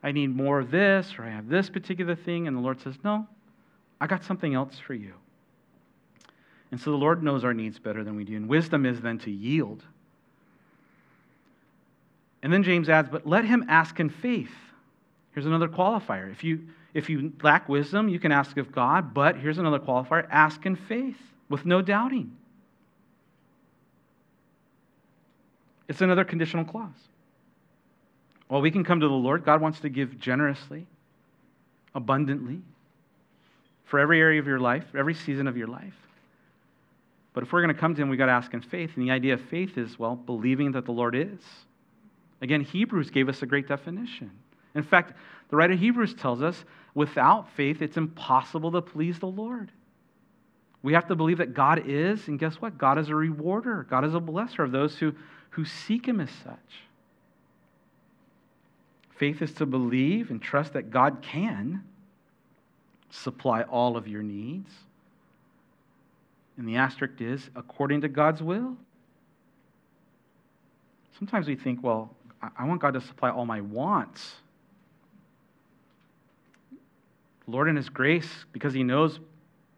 I 0.03 0.11
need 0.11 0.35
more 0.35 0.59
of 0.59 0.71
this, 0.71 1.15
or 1.19 1.25
I 1.25 1.31
have 1.31 1.49
this 1.49 1.71
particular 1.71 2.17
thing. 2.17 2.49
And 2.49 2.57
the 2.57 2.61
Lord 2.61 2.81
says, 2.81 2.97
no, 3.05 3.27
I 4.01 4.07
got 4.07 4.25
something 4.25 4.55
else 4.55 4.79
for 4.85 4.95
you. 4.95 5.15
And 6.73 6.81
so 6.81 6.91
the 6.91 6.97
Lord 6.97 7.23
knows 7.23 7.45
our 7.45 7.53
needs 7.53 7.79
better 7.79 8.03
than 8.03 8.17
we 8.17 8.25
do. 8.25 8.35
And 8.35 8.49
wisdom 8.49 8.87
is 8.87 9.01
then 9.01 9.19
to 9.21 9.31
yield. 9.31 9.85
And 12.43 12.53
then 12.53 12.63
James 12.63 12.89
adds, 12.89 13.11
but 13.11 13.27
let 13.27 13.45
him 13.45 13.67
ask 13.69 14.01
in 14.01 14.09
faith. 14.09 14.51
Here's 15.33 15.47
another 15.47 15.69
qualifier. 15.69 16.33
If 16.33 16.43
you, 16.43 16.67
if 16.95 17.11
you 17.11 17.33
lack 17.43 17.69
wisdom, 17.69 18.09
you 18.09 18.19
can 18.19 18.33
ask 18.33 18.57
of 18.57 18.73
God, 18.73 19.13
but 19.13 19.37
here's 19.37 19.59
another 19.59 19.79
qualifier 19.79 20.27
ask 20.31 20.65
in 20.65 20.75
faith 20.75 21.19
with 21.51 21.67
no 21.67 21.83
doubting. 21.83 22.37
It's 25.89 26.01
another 26.01 26.25
conditional 26.25 26.65
clause. 26.65 26.89
Well, 28.49 28.63
we 28.63 28.71
can 28.71 28.83
come 28.83 29.01
to 29.01 29.09
the 29.09 29.13
Lord. 29.13 29.45
God 29.45 29.61
wants 29.61 29.81
to 29.81 29.91
give 29.91 30.19
generously, 30.19 30.87
abundantly, 31.95 32.63
for 33.85 33.99
every 33.99 34.21
area 34.21 34.41
of 34.41 34.47
your 34.47 34.59
life, 34.59 34.85
every 34.97 35.15
season 35.15 35.47
of 35.47 35.57
your 35.57 35.69
life. 35.69 35.95
But 37.35 37.43
if 37.43 37.53
we're 37.53 37.63
going 37.63 37.75
to 37.75 37.81
come 37.81 37.95
to 37.95 38.03
Him, 38.03 38.09
we've 38.09 38.19
got 38.19 38.27
to 38.27 38.33
ask 38.33 38.53
in 38.53 38.61
faith. 38.61 38.91
And 38.97 39.07
the 39.07 39.11
idea 39.11 39.35
of 39.35 39.41
faith 39.41 39.79
is, 39.79 39.99
well, 39.99 40.17
believing 40.17 40.73
that 40.73 40.85
the 40.85 40.93
Lord 40.93 41.15
is. 41.15 41.41
Again, 42.41 42.61
Hebrews 42.61 43.11
gave 43.11 43.29
us 43.29 43.43
a 43.43 43.47
great 43.47 43.69
definition. 43.69 44.31
In 44.75 44.83
fact, 44.83 45.15
the 45.49 45.57
writer 45.57 45.75
of 45.75 45.79
Hebrews 45.79 46.15
tells 46.15 46.43
us 46.43 46.65
without 46.95 47.51
faith, 47.53 47.81
it's 47.81 47.97
impossible 47.97 48.73
to 48.73 48.83
please 48.83 49.19
the 49.19 49.27
Lord. 49.27 49.71
We 50.83 50.95
have 50.95 51.07
to 51.09 51.15
believe 51.15 51.39
that 51.39 51.55
God 51.55 51.85
is, 51.87 52.27
and 52.29 52.39
guess 52.39 52.57
what? 52.57 52.77
God 52.77 52.99
is 52.99 53.09
a 53.09 53.15
rewarder, 53.15 53.87
God 53.89 54.05
is 54.05 54.15
a 54.15 54.21
blesser 54.21 54.65
of 54.65 54.73
those 54.73 54.97
who, 54.97 55.15
who 55.51 55.65
seek 55.65 56.07
Him 56.07 56.21
as 56.21 56.31
such. 56.45 56.59
Faith 59.17 59.41
is 59.41 59.53
to 59.55 59.67
believe 59.67 60.31
and 60.31 60.43
trust 60.43 60.73
that 60.73 60.91
God 60.91 61.23
can 61.23 61.85
supply 63.11 63.63
all 63.63 63.97
of 63.97 64.09
your 64.09 64.23
needs 64.23 64.71
and 66.57 66.69
the 66.69 66.77
asterisk 66.77 67.21
is 67.21 67.51
according 67.57 68.03
to 68.03 68.09
God's 68.09 68.43
will. 68.43 68.77
Sometimes 71.19 71.47
we 71.47 71.57
think, 71.57 71.83
well, 71.83 72.15
I 72.59 72.65
want 72.65 72.81
God 72.81 72.95
to 72.95 73.01
supply 73.01 73.31
all 73.31 73.47
my 73.47 73.61
wants. 73.61 74.35
Lord, 77.47 77.69
in 77.69 77.77
His 77.77 77.89
grace, 77.89 78.29
because 78.53 78.73
He 78.73 78.83
knows 78.83 79.21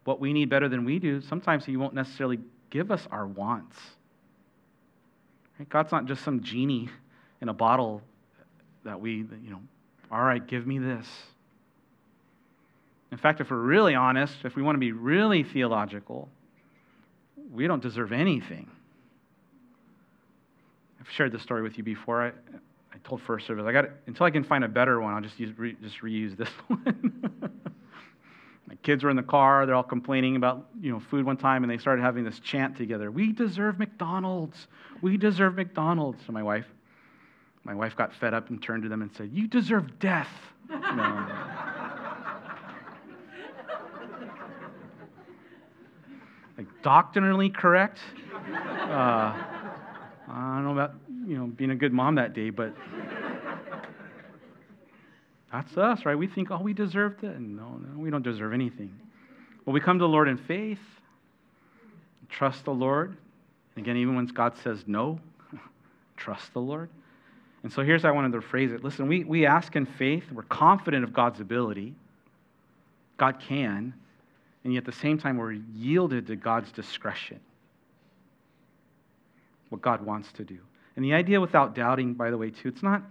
what 0.04 0.20
we 0.20 0.32
need 0.32 0.48
better 0.48 0.68
than 0.68 0.84
we 0.84 0.98
do, 0.98 1.20
sometimes 1.20 1.64
He 1.64 1.76
won't 1.76 1.94
necessarily 1.94 2.38
give 2.70 2.90
us 2.90 3.06
our 3.10 3.26
wants. 3.26 3.76
Right? 5.58 5.68
God's 5.68 5.92
not 5.92 6.06
just 6.06 6.24
some 6.24 6.42
genie 6.42 6.88
in 7.40 7.48
a 7.48 7.54
bottle 7.54 8.02
that 8.84 9.00
we, 9.00 9.16
you 9.16 9.50
know, 9.50 9.60
all 10.10 10.22
right, 10.22 10.46
give 10.46 10.66
me 10.66 10.78
this. 10.78 11.06
In 13.10 13.18
fact, 13.18 13.40
if 13.40 13.50
we're 13.50 13.56
really 13.56 13.94
honest, 13.94 14.34
if 14.44 14.56
we 14.56 14.62
want 14.62 14.76
to 14.76 14.80
be 14.80 14.92
really 14.92 15.42
theological, 15.42 16.28
we 17.54 17.66
don't 17.66 17.82
deserve 17.82 18.12
anything. 18.12 18.68
I've 21.00 21.10
shared 21.10 21.32
this 21.32 21.42
story 21.42 21.62
with 21.62 21.78
you 21.78 21.84
before. 21.84 22.22
I, 22.22 22.28
I 22.92 22.98
told 23.04 23.22
first 23.22 23.46
service, 23.46 23.64
I 23.66 23.72
got 23.72 23.86
until 24.06 24.26
I 24.26 24.30
can 24.30 24.42
find 24.42 24.64
a 24.64 24.68
better 24.68 25.00
one, 25.00 25.14
I'll 25.14 25.20
just 25.20 25.38
use, 25.38 25.56
re, 25.56 25.76
just 25.82 26.00
reuse 26.00 26.36
this 26.36 26.48
one. 26.66 27.50
My 28.66 28.74
kids 28.76 29.04
were 29.04 29.10
in 29.10 29.16
the 29.16 29.22
car. 29.22 29.66
They're 29.66 29.74
all 29.74 29.82
complaining 29.82 30.36
about 30.36 30.68
you 30.80 30.90
know 30.90 31.00
food 31.00 31.24
one 31.24 31.36
time, 31.36 31.62
and 31.62 31.70
they 31.70 31.78
started 31.78 32.02
having 32.02 32.24
this 32.24 32.40
chant 32.40 32.76
together. 32.76 33.10
We 33.10 33.32
deserve 33.32 33.78
McDonald's. 33.78 34.66
We 35.00 35.16
deserve 35.16 35.54
McDonald's. 35.54 36.24
So 36.26 36.32
my 36.32 36.42
wife, 36.42 36.66
my 37.62 37.74
wife 37.74 37.94
got 37.94 38.14
fed 38.14 38.34
up 38.34 38.50
and 38.50 38.62
turned 38.62 38.82
to 38.82 38.88
them 38.88 39.02
and 39.02 39.12
said, 39.14 39.30
"You 39.32 39.46
deserve 39.46 39.98
death." 39.98 40.28
No. 40.70 41.73
Like 46.56 46.66
doctrinally 46.82 47.50
correct. 47.50 47.98
Uh, 48.52 49.34
I 50.28 50.54
don't 50.54 50.64
know 50.64 50.72
about 50.72 50.94
you 51.26 51.36
know 51.36 51.46
being 51.46 51.70
a 51.70 51.76
good 51.76 51.92
mom 51.92 52.16
that 52.16 52.34
day, 52.34 52.50
but 52.50 52.74
that's 55.52 55.76
us, 55.76 56.04
right? 56.04 56.18
We 56.18 56.26
think, 56.26 56.50
oh, 56.50 56.60
we 56.60 56.72
deserve 56.72 57.22
it. 57.22 57.38
No, 57.40 57.78
no, 57.78 57.98
we 57.98 58.10
don't 58.10 58.24
deserve 58.24 58.52
anything. 58.52 58.92
But 59.64 59.70
we 59.70 59.80
come 59.80 59.98
to 59.98 60.02
the 60.02 60.08
Lord 60.08 60.28
in 60.28 60.36
faith, 60.36 60.80
trust 62.28 62.64
the 62.64 62.74
Lord. 62.74 63.16
And 63.76 63.84
Again, 63.84 63.96
even 63.96 64.16
when 64.16 64.26
God 64.26 64.56
says 64.62 64.84
no, 64.86 65.20
trust 66.16 66.52
the 66.52 66.60
Lord. 66.60 66.90
And 67.62 67.72
so 67.72 67.82
here's 67.82 68.02
how 68.02 68.08
I 68.08 68.12
wanted 68.12 68.32
to 68.32 68.42
phrase 68.42 68.72
it. 68.72 68.84
Listen, 68.84 69.08
we, 69.08 69.24
we 69.24 69.46
ask 69.46 69.74
in 69.74 69.86
faith, 69.86 70.24
we're 70.30 70.42
confident 70.42 71.02
of 71.02 71.12
God's 71.12 71.40
ability. 71.40 71.94
God 73.16 73.40
can 73.40 73.94
and 74.64 74.72
yet 74.72 74.80
at 74.80 74.86
the 74.86 75.00
same 75.00 75.18
time, 75.18 75.36
we're 75.36 75.52
yielded 75.52 76.26
to 76.28 76.36
God's 76.36 76.72
discretion, 76.72 77.38
what 79.68 79.82
God 79.82 80.04
wants 80.04 80.32
to 80.32 80.44
do. 80.44 80.58
And 80.96 81.04
the 81.04 81.12
idea 81.12 81.40
without 81.40 81.74
doubting, 81.74 82.14
by 82.14 82.30
the 82.30 82.38
way, 82.38 82.50
too, 82.50 82.68
it's 82.68 82.82
not, 82.82 83.02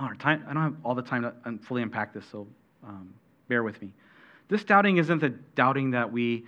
oh, 0.00 0.08
time, 0.18 0.44
I 0.48 0.54
don't 0.54 0.62
have 0.62 0.76
all 0.82 0.94
the 0.94 1.02
time 1.02 1.22
to 1.22 1.58
fully 1.66 1.82
unpack 1.82 2.14
this, 2.14 2.24
so 2.30 2.46
um, 2.86 3.12
bear 3.48 3.62
with 3.62 3.80
me. 3.82 3.92
This 4.48 4.64
doubting 4.64 4.96
isn't 4.96 5.18
the 5.18 5.30
doubting 5.54 5.90
that 5.90 6.10
we, 6.10 6.44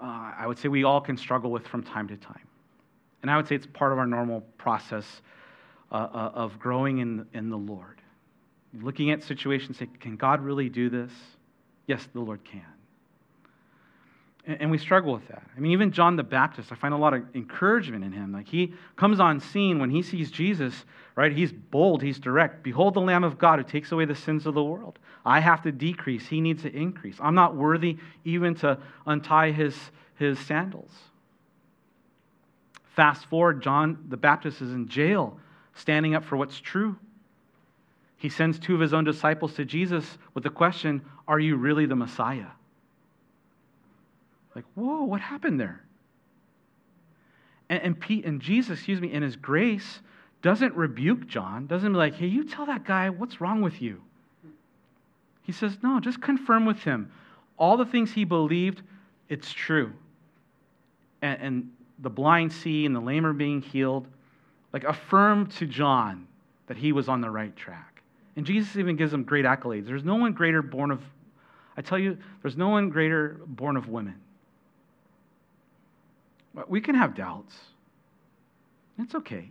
uh, 0.00 0.32
I 0.38 0.46
would 0.46 0.58
say, 0.58 0.68
we 0.68 0.84
all 0.84 1.00
can 1.00 1.16
struggle 1.16 1.50
with 1.50 1.66
from 1.66 1.82
time 1.82 2.06
to 2.08 2.16
time. 2.16 2.46
And 3.22 3.30
I 3.30 3.36
would 3.36 3.48
say 3.48 3.56
it's 3.56 3.66
part 3.66 3.92
of 3.92 3.98
our 3.98 4.06
normal 4.06 4.42
process 4.58 5.22
uh, 5.90 5.94
uh, 5.94 6.30
of 6.34 6.58
growing 6.58 6.98
in, 6.98 7.26
in 7.32 7.50
the 7.50 7.56
Lord. 7.56 8.00
Looking 8.80 9.10
at 9.10 9.22
situations, 9.22 9.78
say, 9.78 9.88
can 10.00 10.16
God 10.16 10.40
really 10.40 10.68
do 10.68 10.90
this? 10.90 11.10
Yes, 11.86 12.06
the 12.12 12.20
Lord 12.20 12.44
can. 12.44 12.62
And 14.46 14.70
we 14.70 14.78
struggle 14.78 15.12
with 15.12 15.26
that. 15.26 15.42
I 15.56 15.60
mean, 15.60 15.72
even 15.72 15.90
John 15.90 16.14
the 16.14 16.22
Baptist, 16.22 16.70
I 16.70 16.76
find 16.76 16.94
a 16.94 16.96
lot 16.96 17.14
of 17.14 17.24
encouragement 17.34 18.04
in 18.04 18.12
him. 18.12 18.32
Like 18.32 18.46
he 18.46 18.74
comes 18.94 19.18
on 19.18 19.40
scene 19.40 19.80
when 19.80 19.90
he 19.90 20.02
sees 20.02 20.30
Jesus, 20.30 20.84
right? 21.16 21.32
He's 21.32 21.52
bold, 21.52 22.00
he's 22.00 22.20
direct. 22.20 22.62
Behold 22.62 22.94
the 22.94 23.00
Lamb 23.00 23.24
of 23.24 23.38
God 23.38 23.58
who 23.58 23.64
takes 23.64 23.90
away 23.90 24.04
the 24.04 24.14
sins 24.14 24.46
of 24.46 24.54
the 24.54 24.62
world. 24.62 25.00
I 25.24 25.40
have 25.40 25.62
to 25.64 25.72
decrease, 25.72 26.28
he 26.28 26.40
needs 26.40 26.62
to 26.62 26.72
increase. 26.72 27.16
I'm 27.20 27.34
not 27.34 27.56
worthy 27.56 27.98
even 28.24 28.54
to 28.56 28.78
untie 29.04 29.50
his, 29.50 29.76
his 30.14 30.38
sandals. 30.38 30.92
Fast 32.94 33.26
forward, 33.26 33.62
John 33.62 33.98
the 34.08 34.16
Baptist 34.16 34.62
is 34.62 34.72
in 34.72 34.86
jail, 34.86 35.40
standing 35.74 36.14
up 36.14 36.24
for 36.24 36.36
what's 36.36 36.60
true. 36.60 36.96
He 38.16 38.28
sends 38.28 38.60
two 38.60 38.74
of 38.74 38.80
his 38.80 38.94
own 38.94 39.02
disciples 39.02 39.54
to 39.54 39.64
Jesus 39.64 40.18
with 40.34 40.44
the 40.44 40.50
question 40.50 41.04
Are 41.26 41.40
you 41.40 41.56
really 41.56 41.86
the 41.86 41.96
Messiah? 41.96 42.46
Like, 44.56 44.64
whoa, 44.74 45.04
what 45.04 45.20
happened 45.20 45.60
there? 45.60 45.84
And, 47.68 47.82
and, 47.82 48.00
Pete, 48.00 48.24
and 48.24 48.40
Jesus, 48.40 48.78
excuse 48.78 49.02
me, 49.02 49.12
in 49.12 49.22
his 49.22 49.36
grace, 49.36 50.00
doesn't 50.40 50.74
rebuke 50.74 51.26
John, 51.26 51.66
doesn't 51.66 51.92
be 51.92 51.98
like, 51.98 52.14
hey, 52.14 52.26
you 52.26 52.42
tell 52.42 52.64
that 52.64 52.84
guy 52.84 53.10
what's 53.10 53.38
wrong 53.38 53.60
with 53.60 53.82
you. 53.82 54.00
He 55.42 55.52
says, 55.52 55.76
no, 55.82 56.00
just 56.00 56.22
confirm 56.22 56.64
with 56.64 56.78
him. 56.78 57.12
All 57.58 57.76
the 57.76 57.84
things 57.84 58.12
he 58.12 58.24
believed, 58.24 58.80
it's 59.28 59.52
true. 59.52 59.92
And, 61.20 61.40
and 61.42 61.72
the 61.98 62.10
blind 62.10 62.50
see 62.50 62.86
and 62.86 62.96
the 62.96 63.00
lame 63.00 63.26
are 63.26 63.34
being 63.34 63.60
healed. 63.60 64.08
Like, 64.72 64.84
affirm 64.84 65.48
to 65.48 65.66
John 65.66 66.26
that 66.66 66.78
he 66.78 66.92
was 66.92 67.08
on 67.08 67.20
the 67.20 67.30
right 67.30 67.54
track. 67.54 68.02
And 68.36 68.46
Jesus 68.46 68.76
even 68.76 68.96
gives 68.96 69.12
him 69.12 69.22
great 69.22 69.44
accolades. 69.44 69.86
There's 69.86 70.04
no 70.04 70.16
one 70.16 70.32
greater 70.32 70.62
born 70.62 70.90
of, 70.90 71.02
I 71.76 71.82
tell 71.82 71.98
you, 71.98 72.16
there's 72.40 72.56
no 72.56 72.70
one 72.70 72.88
greater 72.88 73.40
born 73.46 73.76
of 73.76 73.88
women. 73.88 74.20
We 76.68 76.80
can 76.80 76.94
have 76.94 77.14
doubts. 77.14 77.54
It's 78.98 79.14
okay. 79.14 79.50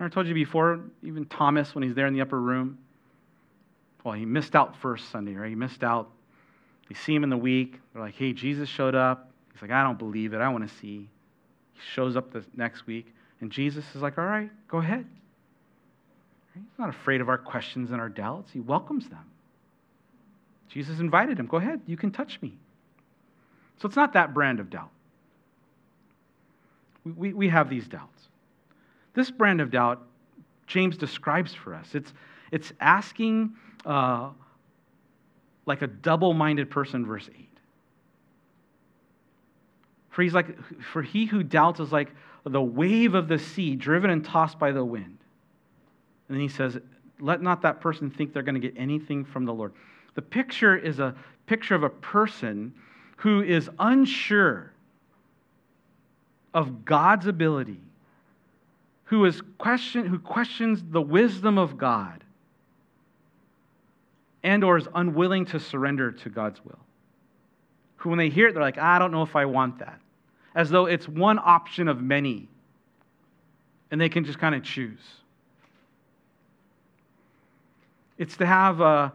I 0.00 0.08
told 0.08 0.26
you 0.26 0.34
before, 0.34 0.80
even 1.02 1.26
Thomas, 1.26 1.74
when 1.74 1.82
he's 1.82 1.94
there 1.94 2.06
in 2.06 2.14
the 2.14 2.20
upper 2.20 2.40
room, 2.40 2.78
well, 4.04 4.14
he 4.14 4.24
missed 4.24 4.54
out 4.54 4.76
first 4.76 5.10
Sunday, 5.10 5.34
right? 5.34 5.48
He 5.48 5.56
missed 5.56 5.82
out. 5.82 6.08
They 6.88 6.94
see 6.94 7.14
him 7.14 7.24
in 7.24 7.30
the 7.30 7.36
week. 7.36 7.80
They're 7.92 8.02
like, 8.02 8.14
hey, 8.14 8.32
Jesus 8.32 8.68
showed 8.68 8.94
up. 8.94 9.30
He's 9.52 9.60
like, 9.60 9.72
I 9.72 9.82
don't 9.82 9.98
believe 9.98 10.32
it. 10.32 10.38
I 10.38 10.48
want 10.48 10.68
to 10.68 10.74
see. 10.76 11.08
He 11.72 11.80
shows 11.94 12.16
up 12.16 12.32
the 12.32 12.44
next 12.56 12.86
week, 12.86 13.12
and 13.40 13.50
Jesus 13.50 13.84
is 13.94 14.00
like, 14.00 14.18
all 14.18 14.24
right, 14.24 14.50
go 14.68 14.78
ahead. 14.78 15.04
He's 16.54 16.78
not 16.78 16.88
afraid 16.88 17.20
of 17.20 17.28
our 17.28 17.38
questions 17.38 17.90
and 17.90 18.00
our 18.00 18.08
doubts, 18.08 18.52
he 18.52 18.60
welcomes 18.60 19.08
them. 19.08 19.24
Jesus 20.68 21.00
invited 21.00 21.38
him, 21.38 21.46
go 21.46 21.56
ahead, 21.56 21.80
you 21.86 21.96
can 21.96 22.10
touch 22.10 22.40
me. 22.42 22.56
So 23.80 23.86
it's 23.86 23.96
not 23.96 24.12
that 24.14 24.34
brand 24.34 24.60
of 24.60 24.70
doubt 24.70 24.90
We, 27.16 27.32
we 27.32 27.48
have 27.48 27.68
these 27.68 27.86
doubts. 27.86 28.28
This 29.14 29.30
brand 29.30 29.60
of 29.60 29.70
doubt, 29.70 30.02
James 30.66 30.96
describes 30.96 31.54
for 31.54 31.74
us. 31.74 31.94
It's, 31.94 32.12
it's 32.52 32.72
asking 32.80 33.54
uh, 33.84 34.30
like 35.66 35.82
a 35.82 35.86
double 35.86 36.34
minded 36.34 36.70
person, 36.70 37.04
verse 37.04 37.28
8. 37.36 37.48
For 40.10 40.22
he's 40.22 40.34
like, 40.34 40.56
for 40.82 41.02
he 41.02 41.26
who 41.26 41.42
doubts 41.42 41.80
is 41.80 41.92
like 41.92 42.10
the 42.44 42.60
wave 42.62 43.14
of 43.14 43.28
the 43.28 43.38
sea, 43.38 43.76
driven 43.76 44.10
and 44.10 44.24
tossed 44.24 44.58
by 44.58 44.72
the 44.72 44.84
wind. 44.84 45.18
And 46.28 46.36
then 46.36 46.40
he 46.40 46.48
says, 46.48 46.78
Let 47.20 47.42
not 47.42 47.62
that 47.62 47.80
person 47.80 48.10
think 48.10 48.32
they're 48.32 48.42
going 48.42 48.54
to 48.54 48.60
get 48.60 48.74
anything 48.76 49.24
from 49.24 49.44
the 49.44 49.52
Lord. 49.52 49.72
The 50.14 50.22
picture 50.22 50.76
is 50.76 50.98
a 50.98 51.14
picture 51.46 51.74
of 51.74 51.82
a 51.82 51.90
person 51.90 52.74
who 53.16 53.42
is 53.42 53.70
unsure 53.78 54.72
of 56.54 56.84
God's 56.84 57.26
ability, 57.26 57.80
who, 59.04 59.24
is 59.24 59.42
question, 59.58 60.06
who 60.06 60.18
questions 60.18 60.82
the 60.90 61.00
wisdom 61.00 61.58
of 61.58 61.78
God, 61.78 62.24
and 64.42 64.62
or 64.64 64.76
is 64.76 64.88
unwilling 64.94 65.44
to 65.46 65.60
surrender 65.60 66.12
to 66.12 66.28
God's 66.28 66.64
will. 66.64 66.78
Who, 67.96 68.10
when 68.10 68.18
they 68.18 68.28
hear 68.28 68.48
it, 68.48 68.52
they're 68.54 68.62
like, 68.62 68.78
I 68.78 68.98
don't 68.98 69.12
know 69.12 69.22
if 69.22 69.34
I 69.34 69.44
want 69.44 69.80
that. 69.80 70.00
As 70.54 70.70
though 70.70 70.86
it's 70.86 71.08
one 71.08 71.38
option 71.38 71.88
of 71.88 72.00
many, 72.00 72.48
and 73.90 74.00
they 74.00 74.08
can 74.08 74.24
just 74.24 74.38
kind 74.38 74.54
of 74.54 74.62
choose. 74.62 75.00
It's 78.16 78.36
to 78.38 78.46
have 78.46 78.80
a, 78.80 79.12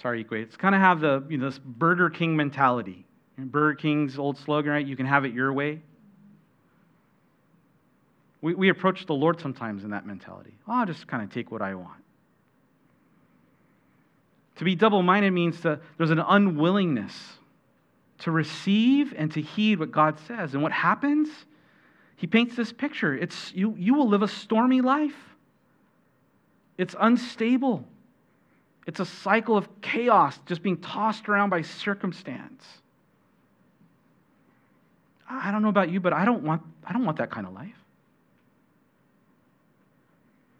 sorry, 0.00 0.26
it's 0.30 0.56
kind 0.56 0.74
of 0.74 0.80
have 0.80 1.00
the, 1.00 1.24
you 1.28 1.38
know, 1.38 1.46
this 1.46 1.58
Burger 1.58 2.08
King 2.08 2.36
mentality. 2.36 3.04
Burger 3.38 3.74
King's 3.74 4.18
old 4.18 4.38
slogan, 4.38 4.72
right? 4.72 4.86
You 4.86 4.96
can 4.96 5.06
have 5.06 5.24
it 5.24 5.34
your 5.34 5.52
way. 5.52 5.80
We, 8.40 8.54
we 8.54 8.68
approach 8.68 9.06
the 9.06 9.14
Lord 9.14 9.40
sometimes 9.40 9.84
in 9.84 9.90
that 9.90 10.06
mentality. 10.06 10.54
Oh, 10.68 10.72
I'll 10.72 10.86
just 10.86 11.06
kind 11.06 11.22
of 11.22 11.32
take 11.32 11.50
what 11.50 11.62
I 11.62 11.74
want. 11.74 12.02
To 14.56 14.64
be 14.64 14.74
double 14.74 15.02
minded 15.02 15.32
means 15.32 15.60
to, 15.62 15.80
there's 15.98 16.10
an 16.10 16.18
unwillingness 16.18 17.14
to 18.18 18.30
receive 18.30 19.14
and 19.16 19.30
to 19.32 19.42
heed 19.42 19.78
what 19.78 19.90
God 19.90 20.18
says. 20.26 20.54
And 20.54 20.62
what 20.62 20.72
happens? 20.72 21.28
He 22.16 22.26
paints 22.26 22.56
this 22.56 22.72
picture. 22.72 23.14
It's, 23.14 23.52
you, 23.54 23.74
you 23.78 23.94
will 23.94 24.08
live 24.08 24.22
a 24.22 24.28
stormy 24.28 24.80
life, 24.80 25.16
it's 26.78 26.94
unstable. 26.98 27.84
It's 28.86 29.00
a 29.00 29.04
cycle 29.04 29.56
of 29.56 29.68
chaos, 29.80 30.38
just 30.46 30.62
being 30.62 30.76
tossed 30.76 31.28
around 31.28 31.50
by 31.50 31.62
circumstance. 31.62 32.64
I 35.28 35.50
don't 35.50 35.62
know 35.62 35.70
about 35.70 35.90
you, 35.90 35.98
but 35.98 36.12
I 36.12 36.24
don't 36.24 36.44
want, 36.44 36.62
I 36.84 36.92
don't 36.92 37.04
want 37.04 37.18
that 37.18 37.28
kind 37.32 37.48
of 37.48 37.52
life. 37.52 37.74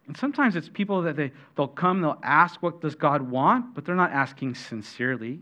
And 0.06 0.16
sometimes 0.16 0.54
it's 0.54 0.68
people 0.68 1.02
that 1.02 1.16
they, 1.16 1.32
they'll 1.56 1.66
come, 1.66 2.00
they'll 2.00 2.20
ask, 2.22 2.62
What 2.62 2.80
does 2.80 2.94
God 2.94 3.22
want? 3.22 3.74
but 3.74 3.84
they're 3.84 3.94
not 3.94 4.12
asking 4.12 4.54
sincerely. 4.54 5.40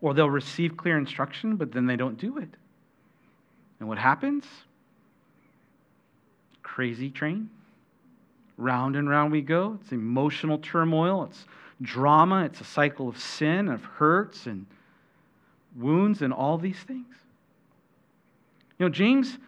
Or 0.00 0.14
they'll 0.14 0.30
receive 0.30 0.76
clear 0.76 0.96
instruction, 0.96 1.56
but 1.56 1.72
then 1.72 1.86
they 1.86 1.96
don't 1.96 2.16
do 2.16 2.38
it. 2.38 2.50
And 3.80 3.88
what 3.88 3.98
happens? 3.98 4.44
Crazy 6.62 7.10
train. 7.10 7.50
Round 8.56 8.96
and 8.96 9.08
round 9.08 9.32
we 9.32 9.42
go. 9.42 9.78
It's 9.80 9.92
emotional 9.92 10.58
turmoil, 10.58 11.24
it's 11.24 11.46
drama, 11.82 12.44
it's 12.44 12.60
a 12.60 12.64
cycle 12.64 13.08
of 13.08 13.18
sin, 13.18 13.68
of 13.68 13.84
hurts 13.84 14.46
and 14.46 14.66
wounds, 15.76 16.22
and 16.22 16.32
all 16.32 16.58
these 16.58 16.78
things. 16.78 17.14
You 18.78 18.86
know, 18.86 18.90
James 18.90 19.38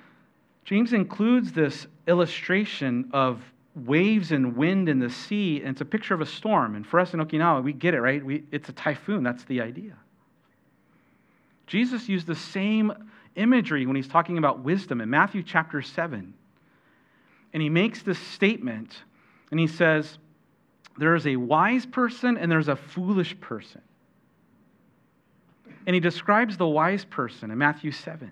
James 0.70 0.92
includes 0.92 1.50
this 1.50 1.88
illustration 2.06 3.10
of 3.12 3.42
waves 3.74 4.30
and 4.30 4.56
wind 4.56 4.88
in 4.88 5.00
the 5.00 5.10
sea, 5.10 5.58
and 5.58 5.70
it's 5.70 5.80
a 5.80 5.84
picture 5.84 6.14
of 6.14 6.20
a 6.20 6.26
storm. 6.26 6.76
And 6.76 6.86
for 6.86 7.00
us 7.00 7.12
in 7.12 7.18
Okinawa, 7.18 7.64
we 7.64 7.72
get 7.72 7.92
it, 7.92 8.00
right? 8.00 8.24
We, 8.24 8.44
it's 8.52 8.68
a 8.68 8.72
typhoon. 8.72 9.24
That's 9.24 9.42
the 9.46 9.62
idea. 9.62 9.94
Jesus 11.66 12.08
used 12.08 12.28
the 12.28 12.36
same 12.36 12.92
imagery 13.34 13.84
when 13.84 13.96
he's 13.96 14.06
talking 14.06 14.38
about 14.38 14.60
wisdom 14.60 15.00
in 15.00 15.10
Matthew 15.10 15.42
chapter 15.42 15.82
7. 15.82 16.34
And 17.52 17.60
he 17.60 17.68
makes 17.68 18.04
this 18.04 18.20
statement, 18.20 18.96
and 19.50 19.58
he 19.58 19.66
says, 19.66 20.18
There 20.98 21.16
is 21.16 21.26
a 21.26 21.34
wise 21.34 21.84
person 21.84 22.36
and 22.36 22.50
there's 22.50 22.68
a 22.68 22.76
foolish 22.76 23.40
person. 23.40 23.80
And 25.84 25.94
he 25.94 26.00
describes 26.00 26.56
the 26.56 26.68
wise 26.68 27.04
person 27.04 27.50
in 27.50 27.58
Matthew 27.58 27.90
7 27.90 28.30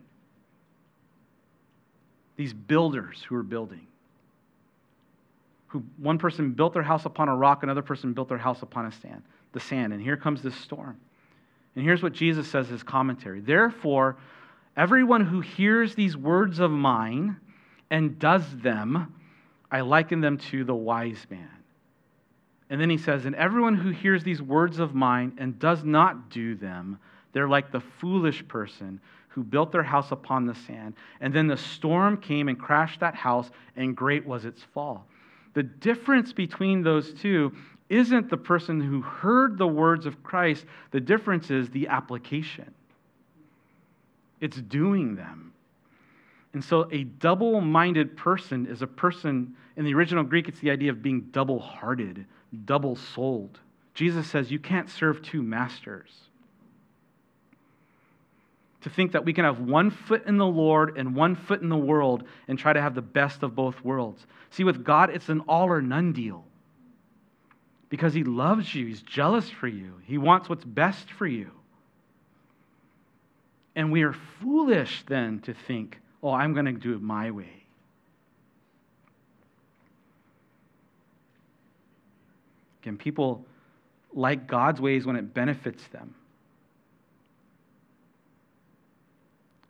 these 2.38 2.54
builders 2.54 3.22
who 3.28 3.34
are 3.34 3.42
building. 3.42 3.86
Who 5.66 5.82
one 5.98 6.18
person 6.18 6.52
built 6.52 6.72
their 6.72 6.84
house 6.84 7.04
upon 7.04 7.28
a 7.28 7.36
rock, 7.36 7.64
another 7.64 7.82
person 7.82 8.14
built 8.14 8.28
their 8.28 8.38
house 8.38 8.62
upon 8.62 8.86
a 8.86 8.92
sand, 8.92 9.22
the 9.52 9.60
sand. 9.60 9.92
And 9.92 10.00
here 10.00 10.16
comes 10.16 10.40
this 10.40 10.54
storm. 10.54 10.96
And 11.74 11.84
here's 11.84 12.02
what 12.02 12.12
Jesus 12.12 12.48
says 12.48 12.68
his 12.68 12.84
commentary. 12.84 13.40
Therefore, 13.40 14.16
everyone 14.76 15.26
who 15.26 15.40
hears 15.40 15.96
these 15.96 16.16
words 16.16 16.60
of 16.60 16.70
mine 16.70 17.36
and 17.90 18.18
does 18.20 18.44
them, 18.58 19.12
I 19.70 19.80
liken 19.80 20.20
them 20.20 20.38
to 20.38 20.62
the 20.62 20.74
wise 20.74 21.26
man. 21.28 21.50
And 22.70 22.80
then 22.80 22.88
he 22.88 22.98
says, 22.98 23.24
And 23.24 23.34
everyone 23.34 23.74
who 23.74 23.90
hears 23.90 24.22
these 24.22 24.40
words 24.40 24.78
of 24.78 24.94
mine 24.94 25.32
and 25.38 25.58
does 25.58 25.82
not 25.82 26.30
do 26.30 26.54
them, 26.54 27.00
they're 27.32 27.48
like 27.48 27.72
the 27.72 27.80
foolish 27.80 28.46
person 28.46 29.00
who 29.38 29.44
built 29.44 29.70
their 29.70 29.84
house 29.84 30.10
upon 30.10 30.46
the 30.46 30.54
sand. 30.66 30.94
And 31.20 31.32
then 31.32 31.46
the 31.46 31.56
storm 31.56 32.16
came 32.16 32.48
and 32.48 32.58
crashed 32.58 32.98
that 32.98 33.14
house, 33.14 33.48
and 33.76 33.96
great 33.96 34.26
was 34.26 34.44
its 34.44 34.64
fall. 34.74 35.06
The 35.54 35.62
difference 35.62 36.32
between 36.32 36.82
those 36.82 37.12
two 37.12 37.52
isn't 37.88 38.30
the 38.30 38.36
person 38.36 38.80
who 38.80 39.00
heard 39.00 39.56
the 39.56 39.68
words 39.68 40.06
of 40.06 40.24
Christ, 40.24 40.66
the 40.90 40.98
difference 40.98 41.52
is 41.52 41.70
the 41.70 41.86
application. 41.86 42.74
It's 44.40 44.56
doing 44.56 45.14
them. 45.14 45.52
And 46.52 46.64
so, 46.64 46.88
a 46.90 47.04
double 47.04 47.60
minded 47.60 48.16
person 48.16 48.66
is 48.66 48.82
a 48.82 48.88
person, 48.88 49.54
in 49.76 49.84
the 49.84 49.94
original 49.94 50.24
Greek, 50.24 50.48
it's 50.48 50.58
the 50.58 50.72
idea 50.72 50.90
of 50.90 51.00
being 51.00 51.28
double 51.30 51.60
hearted, 51.60 52.26
double 52.64 52.96
souled. 52.96 53.60
Jesus 53.94 54.26
says 54.26 54.50
you 54.50 54.58
can't 54.58 54.90
serve 54.90 55.22
two 55.22 55.44
masters 55.44 56.27
to 58.88 58.94
think 58.94 59.12
that 59.12 59.24
we 59.24 59.32
can 59.32 59.44
have 59.44 59.60
one 59.60 59.90
foot 59.90 60.26
in 60.26 60.38
the 60.38 60.46
Lord 60.46 60.96
and 60.96 61.14
one 61.14 61.36
foot 61.36 61.60
in 61.60 61.68
the 61.68 61.76
world 61.76 62.24
and 62.48 62.58
try 62.58 62.72
to 62.72 62.80
have 62.80 62.94
the 62.94 63.02
best 63.02 63.42
of 63.42 63.54
both 63.54 63.82
worlds. 63.84 64.26
See, 64.50 64.64
with 64.64 64.84
God, 64.84 65.10
it's 65.10 65.28
an 65.28 65.40
all 65.40 65.68
or 65.68 65.82
none 65.82 66.12
deal. 66.12 66.44
Because 67.90 68.14
He 68.14 68.24
loves 68.24 68.74
you, 68.74 68.86
He's 68.86 69.02
jealous 69.02 69.48
for 69.50 69.68
you, 69.68 69.94
He 70.04 70.18
wants 70.18 70.48
what's 70.48 70.64
best 70.64 71.10
for 71.12 71.26
you. 71.26 71.50
And 73.76 73.92
we 73.92 74.02
are 74.02 74.14
foolish 74.40 75.04
then 75.06 75.40
to 75.40 75.54
think, 75.54 76.00
oh, 76.22 76.32
I'm 76.32 76.52
going 76.52 76.66
to 76.66 76.72
do 76.72 76.94
it 76.94 77.02
my 77.02 77.30
way. 77.30 77.64
Again, 82.82 82.96
people 82.96 83.44
like 84.12 84.46
God's 84.46 84.80
ways 84.80 85.06
when 85.06 85.16
it 85.16 85.32
benefits 85.34 85.86
them. 85.88 86.14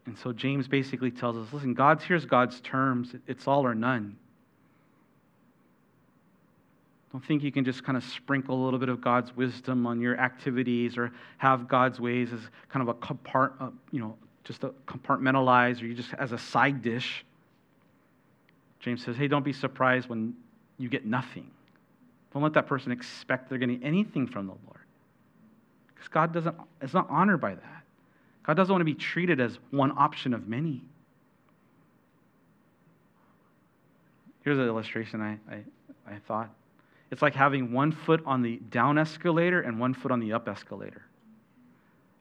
And 0.08 0.16
so 0.16 0.32
James 0.32 0.66
basically 0.66 1.10
tells 1.10 1.36
us 1.36 1.52
listen, 1.52 1.74
God's 1.74 2.02
here's 2.02 2.24
God's 2.24 2.62
terms. 2.62 3.14
It's 3.26 3.46
all 3.46 3.66
or 3.66 3.74
none. 3.74 4.16
Don't 7.12 7.24
think 7.24 7.42
you 7.42 7.52
can 7.52 7.62
just 7.62 7.84
kind 7.84 7.96
of 7.96 8.02
sprinkle 8.02 8.62
a 8.62 8.62
little 8.64 8.78
bit 8.78 8.88
of 8.88 9.02
God's 9.02 9.36
wisdom 9.36 9.86
on 9.86 10.00
your 10.00 10.18
activities 10.18 10.96
or 10.96 11.12
have 11.36 11.68
God's 11.68 12.00
ways 12.00 12.32
as 12.32 12.40
kind 12.70 12.88
of 12.88 12.88
a 12.88 12.94
compart, 12.94 13.52
uh, 13.60 13.68
you 13.90 14.00
know, 14.00 14.16
just 14.44 14.64
a 14.64 14.70
compartmentalize 14.86 15.82
or 15.82 15.86
you 15.86 15.94
just 15.94 16.14
as 16.14 16.32
a 16.32 16.38
side 16.38 16.80
dish. 16.80 17.24
James 18.80 19.04
says, 19.04 19.14
hey, 19.16 19.28
don't 19.28 19.44
be 19.44 19.52
surprised 19.52 20.08
when 20.08 20.34
you 20.78 20.88
get 20.88 21.04
nothing. 21.04 21.50
Don't 22.32 22.42
let 22.42 22.54
that 22.54 22.66
person 22.66 22.92
expect 22.92 23.50
they're 23.50 23.58
getting 23.58 23.82
anything 23.84 24.26
from 24.26 24.46
the 24.46 24.54
Lord. 24.64 24.80
Because 25.88 26.08
God 26.08 26.32
doesn't, 26.32 26.56
is 26.80 26.94
not 26.94 27.10
honored 27.10 27.42
by 27.42 27.56
that. 27.56 27.77
God 28.48 28.56
doesn't 28.56 28.72
want 28.72 28.80
to 28.80 28.86
be 28.86 28.94
treated 28.94 29.40
as 29.40 29.58
one 29.70 29.92
option 29.98 30.32
of 30.32 30.48
many. 30.48 30.82
Here's 34.40 34.56
an 34.56 34.64
illustration 34.64 35.20
I, 35.20 35.54
I, 35.54 35.62
I 36.06 36.18
thought. 36.26 36.48
It's 37.10 37.20
like 37.20 37.34
having 37.34 37.72
one 37.72 37.92
foot 37.92 38.22
on 38.24 38.40
the 38.40 38.56
down 38.70 38.96
escalator 38.96 39.60
and 39.60 39.78
one 39.78 39.92
foot 39.92 40.10
on 40.10 40.18
the 40.18 40.32
up 40.32 40.48
escalator. 40.48 41.02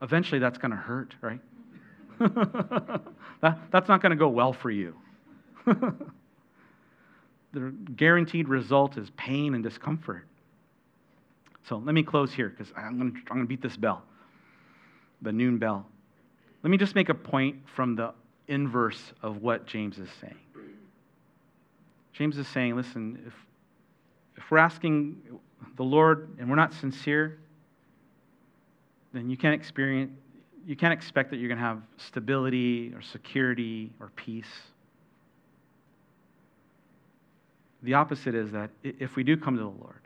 Eventually, 0.02 0.40
that's 0.40 0.58
going 0.58 0.72
to 0.72 0.78
hurt, 0.78 1.16
right? 1.22 1.40
that, 2.20 3.60
that's 3.72 3.88
not 3.88 4.02
going 4.02 4.10
to 4.10 4.18
go 4.18 4.28
well 4.28 4.52
for 4.52 4.70
you. 4.70 4.98
the 5.66 7.72
guaranteed 7.96 8.50
result 8.50 8.98
is 8.98 9.10
pain 9.12 9.56
and 9.56 9.64
discomfort. 9.64 10.26
So 11.70 11.78
let 11.78 11.96
me 11.96 12.04
close 12.04 12.34
here 12.34 12.50
because 12.50 12.74
I'm 12.76 13.00
going 13.00 13.40
to 13.40 13.48
beat 13.48 13.62
this 13.62 13.78
bell, 13.78 14.04
the 15.22 15.32
noon 15.32 15.58
bell. 15.58 15.86
Let 16.68 16.72
me 16.72 16.78
just 16.78 16.96
make 16.96 17.08
a 17.08 17.14
point 17.14 17.56
from 17.76 17.96
the 17.96 18.14
inverse 18.50 19.14
of 19.24 19.42
what 19.42 19.68
James 19.68 20.00
is 20.00 20.10
saying. 20.20 20.36
James 22.12 22.38
is 22.38 22.46
saying, 22.50 22.76
listen, 22.76 23.24
if, 23.26 23.34
if 24.36 24.52
we're 24.52 24.58
asking 24.58 25.16
the 25.78 25.84
Lord 25.84 26.36
and 26.38 26.50
we're 26.50 26.58
not 26.58 26.74
sincere, 26.74 27.40
then 29.14 29.30
you 29.30 29.38
can't 29.38 29.56
experience, 29.56 30.12
you 30.66 30.76
can't 30.76 30.92
expect 30.92 31.30
that 31.30 31.38
you're 31.38 31.48
going 31.48 31.58
to 31.58 31.64
have 31.64 31.82
stability 31.96 32.92
or 32.94 33.02
security 33.02 33.94
or 34.02 34.10
peace. 34.18 34.52
The 37.82 37.94
opposite 37.94 38.36
is 38.36 38.52
that 38.52 38.72
if 38.84 39.16
we 39.16 39.24
do 39.24 39.38
come 39.38 39.56
to 39.56 39.64
the 39.64 39.70
Lord 39.70 40.02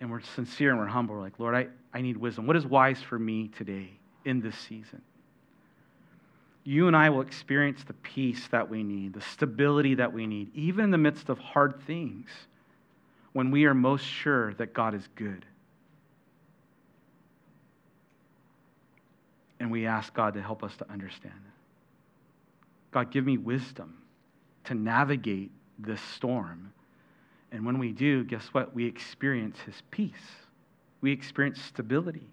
and 0.00 0.08
we're 0.08 0.20
sincere 0.20 0.70
and 0.70 0.78
we're 0.78 0.86
humble, 0.86 1.16
we're 1.16 1.22
like, 1.22 1.40
Lord, 1.40 1.56
I, 1.56 1.66
I 1.92 2.00
need 2.00 2.16
wisdom. 2.16 2.46
What 2.46 2.54
is 2.54 2.64
wise 2.64 3.02
for 3.02 3.18
me 3.18 3.48
today 3.48 3.90
in 4.24 4.40
this 4.40 4.56
season? 4.56 5.02
You 6.66 6.88
and 6.88 6.96
I 6.96 7.10
will 7.10 7.20
experience 7.20 7.84
the 7.84 7.92
peace 7.94 8.48
that 8.48 8.68
we 8.68 8.82
need, 8.82 9.14
the 9.14 9.20
stability 9.20 9.94
that 9.94 10.12
we 10.12 10.26
need, 10.26 10.54
even 10.54 10.84
in 10.84 10.90
the 10.90 10.98
midst 10.98 11.28
of 11.28 11.38
hard 11.38 11.80
things, 11.86 12.28
when 13.32 13.50
we 13.50 13.66
are 13.66 13.74
most 13.74 14.04
sure 14.04 14.54
that 14.54 14.74
God 14.74 14.94
is 14.94 15.08
good. 15.14 15.44
And 19.60 19.70
we 19.70 19.86
ask 19.86 20.12
God 20.12 20.34
to 20.34 20.42
help 20.42 20.62
us 20.62 20.76
to 20.76 20.90
understand. 20.90 21.34
God, 22.90 23.10
give 23.10 23.24
me 23.24 23.38
wisdom 23.38 23.98
to 24.64 24.74
navigate 24.74 25.50
this 25.78 26.00
storm 26.00 26.72
and 27.52 27.64
when 27.64 27.78
we 27.78 27.92
do, 27.92 28.24
guess 28.24 28.46
what? 28.48 28.74
We 28.74 28.86
experience 28.86 29.58
his 29.64 29.82
peace. 29.90 30.12
We 31.00 31.12
experience 31.12 31.60
stability. 31.62 32.28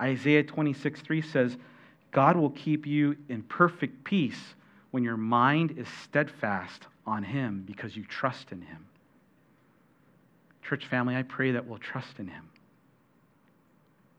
Isaiah 0.00 0.42
26, 0.42 1.00
3 1.00 1.22
says, 1.22 1.56
God 2.12 2.36
will 2.36 2.50
keep 2.50 2.86
you 2.86 3.16
in 3.28 3.42
perfect 3.42 4.04
peace 4.04 4.40
when 4.90 5.04
your 5.04 5.16
mind 5.16 5.78
is 5.78 5.86
steadfast 6.04 6.82
on 7.06 7.22
him 7.22 7.62
because 7.66 7.96
you 7.96 8.04
trust 8.04 8.52
in 8.52 8.60
him. 8.62 8.86
Church 10.62 10.86
family, 10.86 11.16
I 11.16 11.22
pray 11.22 11.52
that 11.52 11.66
we'll 11.66 11.78
trust 11.78 12.18
in 12.18 12.28
him. 12.28 12.48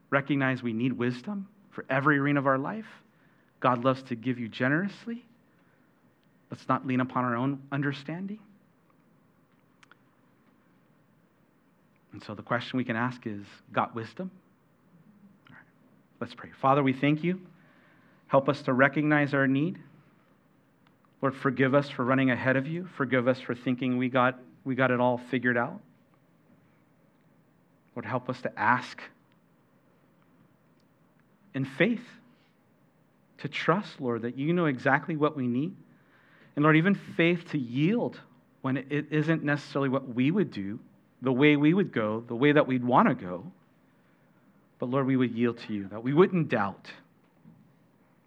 Recognize 0.10 0.62
we 0.62 0.74
need 0.74 0.94
wisdom 0.94 1.48
for 1.72 1.86
every 1.89 2.18
arena 2.18 2.39
of 2.39 2.48
our 2.48 2.58
life. 2.58 2.88
God 3.60 3.84
loves 3.84 4.04
to 4.04 4.16
give 4.16 4.39
you 4.39 4.48
generously. 4.48 5.24
Let's 6.50 6.68
not 6.68 6.86
lean 6.86 7.00
upon 7.00 7.24
our 7.24 7.36
own 7.36 7.62
understanding. 7.72 8.39
And 12.12 12.22
so 12.22 12.36
the 12.36 12.42
question 12.42 12.78
we 12.78 12.84
can 12.84 12.98
ask 12.98 13.26
is 13.26 13.46
got 13.72 13.96
wisdom? 13.96 14.32
All 15.50 15.56
right, 15.56 15.66
let's 16.20 16.34
pray. 16.34 16.50
Father, 16.60 16.84
we 16.84 16.92
thank 16.92 17.24
you. 17.24 17.39
Help 18.32 18.48
us 18.48 18.62
to 18.62 18.72
recognize 18.72 19.34
our 19.34 19.46
need. 19.46 19.78
Lord, 21.22 21.36
forgive 21.36 21.76
us 21.76 21.90
for 21.90 22.06
running 22.06 22.32
ahead 22.32 22.56
of 22.56 22.66
you. 22.66 22.88
Forgive 22.96 23.28
us 23.28 23.42
for 23.42 23.54
thinking 23.54 23.98
we 23.98 24.08
got, 24.08 24.40
we 24.64 24.74
got 24.74 24.90
it 24.90 25.02
all 25.02 25.18
figured 25.18 25.58
out. 25.58 25.82
Lord, 27.94 28.06
help 28.06 28.30
us 28.30 28.42
to 28.44 28.58
ask 28.58 29.02
in 31.54 31.66
faith, 31.66 32.06
to 33.40 33.50
trust, 33.50 34.00
Lord, 34.00 34.22
that 34.22 34.38
you 34.38 34.54
know 34.54 34.68
exactly 34.68 35.18
what 35.18 35.36
we 35.36 35.46
need. 35.46 35.76
And 36.56 36.64
Lord, 36.64 36.78
even 36.78 36.96
faith 36.96 37.50
to 37.52 37.58
yield 37.58 38.18
when 38.62 38.78
it 38.78 39.08
isn't 39.12 39.44
necessarily 39.44 39.90
what 39.90 40.16
we 40.16 40.32
would 40.32 40.52
do, 40.52 40.80
the 41.22 41.34
way 41.34 41.58
we 41.58 41.74
would 41.74 41.92
go, 41.92 42.24
the 42.30 42.36
way 42.36 42.54
that 42.54 42.66
we'd 42.66 42.86
want 42.86 43.10
to 43.10 43.14
go. 43.14 43.44
But 44.80 44.86
Lord, 44.86 45.06
we 45.06 45.18
would 45.18 45.34
yield 45.34 45.58
to 45.68 45.74
you, 45.74 45.90
that 45.90 46.02
we 46.02 46.14
wouldn't 46.14 46.48
doubt, 46.48 46.90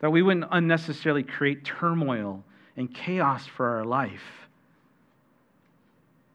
that 0.00 0.10
we 0.10 0.22
wouldn't 0.22 0.46
unnecessarily 0.50 1.22
create 1.22 1.64
turmoil 1.64 2.42
and 2.76 2.92
chaos 2.92 3.46
for 3.46 3.66
our 3.66 3.84
life. 3.84 4.22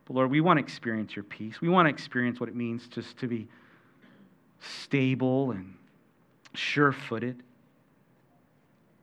But 0.05 0.15
Lord, 0.15 0.31
we 0.31 0.41
want 0.41 0.57
to 0.57 0.63
experience 0.63 1.15
your 1.15 1.23
peace. 1.23 1.61
We 1.61 1.69
want 1.69 1.85
to 1.87 1.89
experience 1.89 2.39
what 2.39 2.49
it 2.49 2.55
means 2.55 2.87
just 2.87 3.17
to 3.17 3.27
be 3.27 3.47
stable 4.59 5.51
and 5.51 5.75
sure 6.53 6.91
footed. 6.91 7.43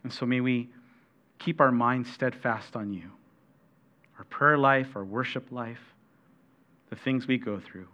And 0.03 0.13
so 0.13 0.27
may 0.27 0.41
we 0.41 0.69
keep 1.39 1.61
our 1.61 1.71
minds 1.71 2.11
steadfast 2.11 2.77
on 2.77 2.93
you, 2.93 3.11
our 4.19 4.25
prayer 4.25 4.59
life, 4.59 4.89
our 4.97 5.05
worship 5.05 5.53
life 5.53 5.81
the 6.91 6.97
things 6.97 7.27
we 7.27 7.39
go 7.39 7.61
through, 7.61 7.89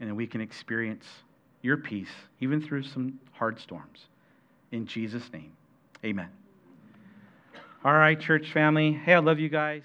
and 0.00 0.10
that 0.10 0.14
we 0.14 0.26
can 0.26 0.40
experience 0.40 1.04
your 1.62 1.76
peace 1.76 2.10
even 2.40 2.60
through 2.60 2.82
some 2.82 3.18
hard 3.32 3.60
storms. 3.60 4.06
In 4.72 4.86
Jesus' 4.86 5.32
name, 5.32 5.52
amen. 6.04 6.28
All 7.84 7.94
right, 7.94 8.20
church 8.20 8.52
family. 8.52 8.92
Hey, 8.92 9.14
I 9.14 9.18
love 9.18 9.38
you 9.38 9.48
guys. 9.48 9.84